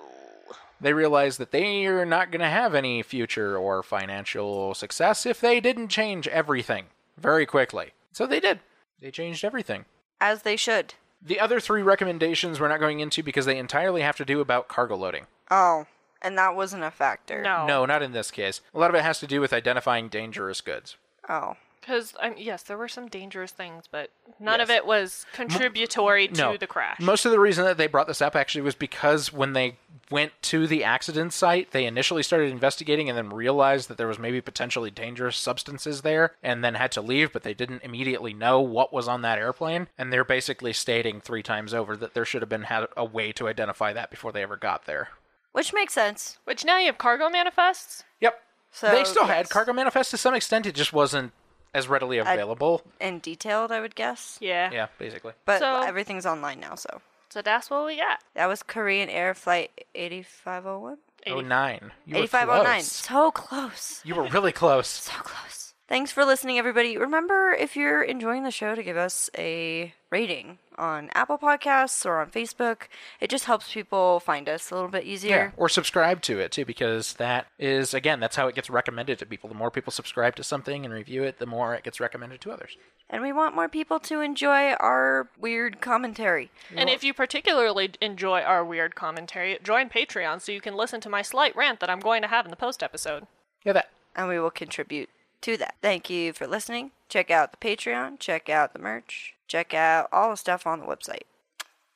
They 0.81 0.93
realized 0.93 1.41
that 1.41 1.51
they 1.51 1.87
are 1.87 2.05
not 2.07 2.31
going 2.31 2.41
to 2.41 2.47
have 2.49 2.73
any 2.73 3.03
future 3.03 3.57
or 3.59 3.83
financial 3.83 4.75
success 4.75 5.27
if 5.27 5.41
they 5.41 5.59
didn't 5.59 5.89
change 5.89 6.29
everything 6.29 6.87
very 7.21 7.47
quickly. 7.47 7.93
So 8.13 8.27
they 8.27 8.41
did. 8.41 8.61
They 9.01 9.11
changed 9.11 9.45
everything. 9.45 9.85
As 10.21 10.43
they 10.43 10.57
should. 10.57 10.95
The 11.21 11.41
other 11.41 11.61
three 11.61 11.83
recommendations 11.83 12.61
we're 12.61 12.69
not 12.69 12.81
going 12.81 13.01
into 13.01 13.23
because 13.23 13.47
they 13.47 13.59
entirely 13.59 14.03
have 14.03 14.17
to 14.17 14.25
do 14.25 14.41
about 14.41 14.69
cargo 14.69 14.97
loading. 14.97 15.27
Oh, 15.51 15.87
and 16.23 16.37
that 16.39 16.55
wasn't 16.55 16.85
a 16.85 16.91
factor. 16.91 17.43
No. 17.43 17.67
No, 17.67 17.87
not 17.87 18.03
in 18.03 18.13
this 18.13 18.31
case. 18.31 18.61
A 18.75 18.79
lot 18.79 18.91
of 18.91 18.97
it 18.97 19.03
has 19.03 19.21
to 19.21 19.27
do 19.27 19.41
with 19.41 19.53
identifying 19.53 20.09
dangerous 20.09 20.61
goods. 20.61 20.97
Oh. 21.29 21.57
Because, 21.89 22.13
um, 22.21 22.35
yes, 22.37 22.65
there 22.65 22.77
were 22.77 22.87
some 22.87 23.09
dangerous 23.09 23.51
things, 23.51 23.85
but 23.91 24.11
none 24.39 24.61
of 24.61 24.69
it 24.69 24.85
was 24.85 25.25
contributory 25.33 26.29
to 26.29 26.35
no. 26.35 26.57
the 26.59 26.67
crash. 26.67 27.01
Most 27.01 27.25
of 27.25 27.33
the 27.33 27.41
reason 27.41 27.65
that 27.65 27.79
they 27.79 27.87
brought 27.87 28.07
this 28.07 28.21
up 28.21 28.37
actually 28.37 28.61
was 28.61 28.75
because 28.75 29.33
when 29.33 29.55
they 29.55 29.79
went 30.11 30.33
to 30.43 30.67
the 30.67 30.85
accident 30.85 31.33
site, 31.33 31.71
they 31.71 31.87
initially 31.87 32.23
started 32.23 32.53
investigating 32.53 33.09
and 33.09 33.17
then 33.17 33.31
realized 33.31 33.89
that 33.89 33.97
there 33.97 34.07
was 34.07 34.19
maybe 34.19 34.43
potentially 34.43 34.91
dangerous 34.91 35.39
substances 35.39 36.03
there 36.03 36.35
and 36.43 36.63
then 36.63 36.75
had 36.75 36.93
to 36.93 37.01
leave, 37.01 37.33
but 37.33 37.43
they 37.43 37.55
didn't 37.55 37.83
immediately 37.83 38.35
know 38.35 38.61
what 38.61 38.93
was 38.93 39.09
on 39.09 39.23
that 39.23 39.39
airplane. 39.39 39.89
And 39.97 40.13
they're 40.13 40.25
basically 40.25 40.75
stating 40.75 41.23
three 41.23 41.43
times 41.43 41.73
over 41.73 41.97
that 41.97 42.13
there 42.13 42.27
should 42.27 42.43
have 42.43 42.51
been 42.51 42.65
had 42.65 42.87
a 42.99 43.05
way 43.07 43.33
to 43.33 43.49
identify 43.49 43.95
that 43.95 44.11
before 44.11 44.31
they 44.31 44.43
ever 44.43 44.59
got 44.59 44.85
there. 44.85 45.09
Which 45.53 45.73
makes 45.73 45.95
sense. 45.95 46.37
Which 46.45 46.67
now 46.67 46.77
you 46.77 46.87
have 46.87 46.99
cargo 46.99 47.31
manifests? 47.31 48.05
Yep. 48.21 48.43
So 48.73 48.91
they 48.91 49.05
still 49.05 49.25
had 49.25 49.49
cargo 49.49 49.73
manifests 49.73 50.11
to 50.11 50.19
some 50.19 50.35
extent, 50.35 50.67
it 50.67 50.75
just 50.75 50.93
wasn't 50.93 51.33
as 51.75 51.89
readily 51.89 52.19
available. 52.19 52.83
And 53.01 53.21
detailed, 53.23 53.71
I 53.73 53.81
would 53.81 53.95
guess. 53.95 54.39
Yeah. 54.41 54.71
yeah, 54.73 54.87
basically. 54.99 55.33
But 55.45 55.61
So- 55.61 55.83
everything's 55.83 56.27
online 56.27 56.61
now, 56.61 56.75
so. 56.75 57.01
So 57.31 57.43
that's 57.43 57.69
what 57.71 57.85
we 57.85 57.97
got. 57.97 58.21
That 58.35 58.47
was 58.47 58.63
Korean 58.63 59.11
Air 59.11 59.35
Flight 59.35 59.85
8501? 59.95 60.97
Oh 61.27 61.41
nine. 61.41 61.91
You 62.07 62.15
were 62.17 62.23
8509. 62.23 62.65
close. 62.65 62.87
So 62.93 63.31
close. 63.31 64.01
You 64.05 64.15
were 64.15 64.29
really 64.29 64.53
close. 64.53 64.89
So 64.89 65.13
close. 65.21 65.58
Thanks 65.89 66.13
for 66.13 66.27
listening, 66.27 66.59
everybody. 66.59 66.99
Remember, 66.99 67.51
if 67.51 67.75
you're 67.75 68.03
enjoying 68.03 68.43
the 68.43 68.51
show, 68.51 68.75
to 68.75 68.83
give 68.83 68.99
us 68.99 69.31
a 69.39 69.95
rating 70.11 70.59
on 70.77 71.09
Apple 71.15 71.39
Podcasts 71.39 72.05
or 72.05 72.21
on 72.21 72.31
Facebook. 72.31 72.89
It 73.21 73.31
just 73.31 73.47
helps 73.47 73.73
people 73.73 74.21
find 74.21 74.51
us 74.51 74.71
a 74.71 74.75
little 74.75 74.91
bit 74.91 75.05
easier. 75.05 75.31
Yeah, 75.31 75.37
easier. 75.37 75.55
or 75.57 75.71
subscribe 75.71 76.21
to 76.23 76.39
it 76.41 76.53
too, 76.53 76.67
because 76.67 77.15
that 77.15 77.47
is 77.59 77.95
again 77.95 78.21
that's 78.21 78.37
how 78.37 78.49
it 78.49 78.55
gets 78.55 78.69
recommended 78.69 79.19
to 79.21 79.27
people. 79.27 79.49
The 79.49 79.55
more 79.55 79.71
people 79.71 79.91
subscribe 79.91 80.37
to 80.37 80.45
something 80.45 80.85
and 80.85 80.93
review 80.93 81.23
it, 81.25 81.39
the 81.39 81.47
more 81.47 81.75
it 81.75 81.85
gets 81.85 82.01
recommended 82.01 82.43
to 82.43 82.53
others. 82.53 82.77
And 83.09 83.23
we 83.23 83.33
want 83.33 83.55
more 83.55 83.69
people 83.71 83.99
to 84.01 84.21
enjoy 84.21 84.73
our 84.75 85.31
weird 85.41 85.81
commentary. 85.81 86.51
And 86.77 86.91
if 86.91 87.03
you 87.03 87.15
particularly 87.15 87.93
enjoy 88.03 88.43
our 88.43 88.63
weird 88.63 88.95
commentary, 88.95 89.59
join 89.63 89.89
Patreon 89.89 90.43
so 90.43 90.53
you 90.53 90.61
can 90.61 90.77
listen 90.77 91.01
to 91.01 91.09
my 91.09 91.23
slight 91.23 91.57
rant 91.57 91.81
that 91.81 91.89
I'm 91.89 92.01
going 92.01 92.21
to 92.21 92.29
have 92.29 92.45
in 92.45 92.51
the 92.51 92.57
post 92.57 92.83
episode. 92.83 93.27
Yeah, 93.65 93.73
that. 93.73 93.89
and 94.15 94.29
we 94.29 94.39
will 94.39 94.51
contribute 94.51 95.09
to 95.43 95.57
that. 95.59 95.75
Thank 95.83 96.11
you 96.11 96.33
for 96.33 96.47
listening. 96.47 96.93
Check 97.09 97.31
out 97.31 97.53
the 97.53 97.57
Patreon, 97.59 98.19
check 98.19 98.49
out 98.49 98.73
the 98.73 98.79
merch, 98.79 99.35
check 99.47 99.73
out 99.73 100.09
all 100.13 100.31
the 100.31 100.37
stuff 100.37 100.67
on 100.67 100.81
the 100.81 100.87
website, 100.87 101.23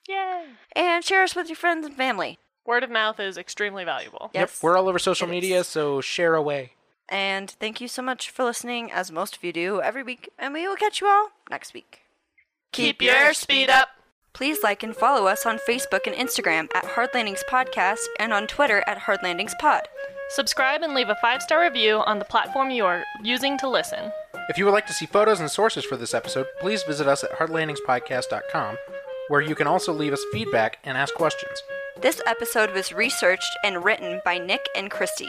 Yay! 0.08 0.46
and 0.74 1.04
share 1.04 1.22
us 1.22 1.36
with 1.36 1.48
your 1.48 1.56
friends 1.56 1.84
and 1.86 1.94
family. 1.94 2.38
Word 2.64 2.82
of 2.82 2.90
mouth 2.90 3.18
is 3.20 3.36
extremely 3.36 3.84
valuable. 3.84 4.30
Yes. 4.32 4.40
Yep, 4.40 4.62
we're 4.62 4.78
all 4.78 4.88
over 4.88 4.98
social 4.98 5.26
media, 5.26 5.60
is. 5.60 5.66
so 5.66 6.00
share 6.00 6.34
away. 6.34 6.72
And 7.08 7.50
thank 7.50 7.80
you 7.80 7.88
so 7.88 8.00
much 8.00 8.30
for 8.30 8.44
listening, 8.44 8.90
as 8.90 9.12
most 9.12 9.36
of 9.36 9.44
you 9.44 9.52
do 9.52 9.82
every 9.82 10.02
week. 10.02 10.30
And 10.38 10.54
we 10.54 10.66
will 10.66 10.76
catch 10.76 11.00
you 11.00 11.08
all 11.08 11.30
next 11.50 11.74
week. 11.74 12.02
Keep 12.72 13.02
your 13.02 13.34
speed 13.34 13.68
up. 13.68 13.88
Please 14.32 14.62
like 14.62 14.82
and 14.82 14.96
follow 14.96 15.26
us 15.26 15.44
on 15.44 15.58
Facebook 15.58 16.06
and 16.06 16.16
Instagram 16.16 16.68
at 16.74 16.86
Hard 16.86 17.10
Landings 17.12 17.44
Podcast 17.50 18.06
and 18.18 18.32
on 18.32 18.46
Twitter 18.46 18.82
at 18.86 18.96
Hard 18.96 19.22
Landings 19.22 19.54
Pod. 19.60 19.88
Subscribe 20.34 20.82
and 20.82 20.94
leave 20.94 21.10
a 21.10 21.14
five 21.16 21.42
star 21.42 21.62
review 21.62 21.96
on 22.06 22.18
the 22.18 22.24
platform 22.24 22.70
you 22.70 22.86
are 22.86 23.04
using 23.22 23.58
to 23.58 23.68
listen. 23.68 24.10
If 24.48 24.56
you 24.56 24.64
would 24.64 24.72
like 24.72 24.86
to 24.86 24.92
see 24.94 25.04
photos 25.04 25.40
and 25.40 25.50
sources 25.50 25.84
for 25.84 25.98
this 25.98 26.14
episode, 26.14 26.46
please 26.58 26.82
visit 26.84 27.06
us 27.06 27.22
at 27.22 27.32
hardlandingspodcast.com, 27.32 28.76
where 29.28 29.42
you 29.42 29.54
can 29.54 29.66
also 29.66 29.92
leave 29.92 30.14
us 30.14 30.24
feedback 30.32 30.78
and 30.84 30.96
ask 30.96 31.14
questions. 31.14 31.62
This 32.00 32.22
episode 32.26 32.72
was 32.72 32.94
researched 32.94 33.54
and 33.62 33.84
written 33.84 34.22
by 34.24 34.38
Nick 34.38 34.66
and 34.74 34.90
Christy. 34.90 35.28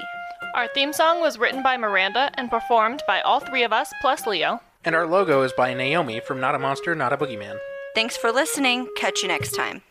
Our 0.56 0.70
theme 0.70 0.94
song 0.94 1.20
was 1.20 1.38
written 1.38 1.62
by 1.62 1.76
Miranda 1.76 2.32
and 2.36 2.50
performed 2.50 3.04
by 3.06 3.20
all 3.22 3.42
three 3.42 3.64
of 3.64 3.74
us 3.74 3.92
plus 4.02 4.26
Leo. 4.26 4.62
And 4.86 4.96
our 4.96 5.06
logo 5.06 5.42
is 5.44 5.52
by 5.52 5.74
Naomi 5.74 6.22
from 6.22 6.40
Not 6.40 6.56
a 6.56 6.60
Monster, 6.60 6.96
Not 6.96 7.12
a 7.12 7.18
Boogeyman. 7.18 7.58
Thanks 7.94 8.16
for 8.16 8.32
listening. 8.32 8.88
Catch 8.96 9.22
you 9.22 9.28
next 9.28 9.52
time. 9.52 9.84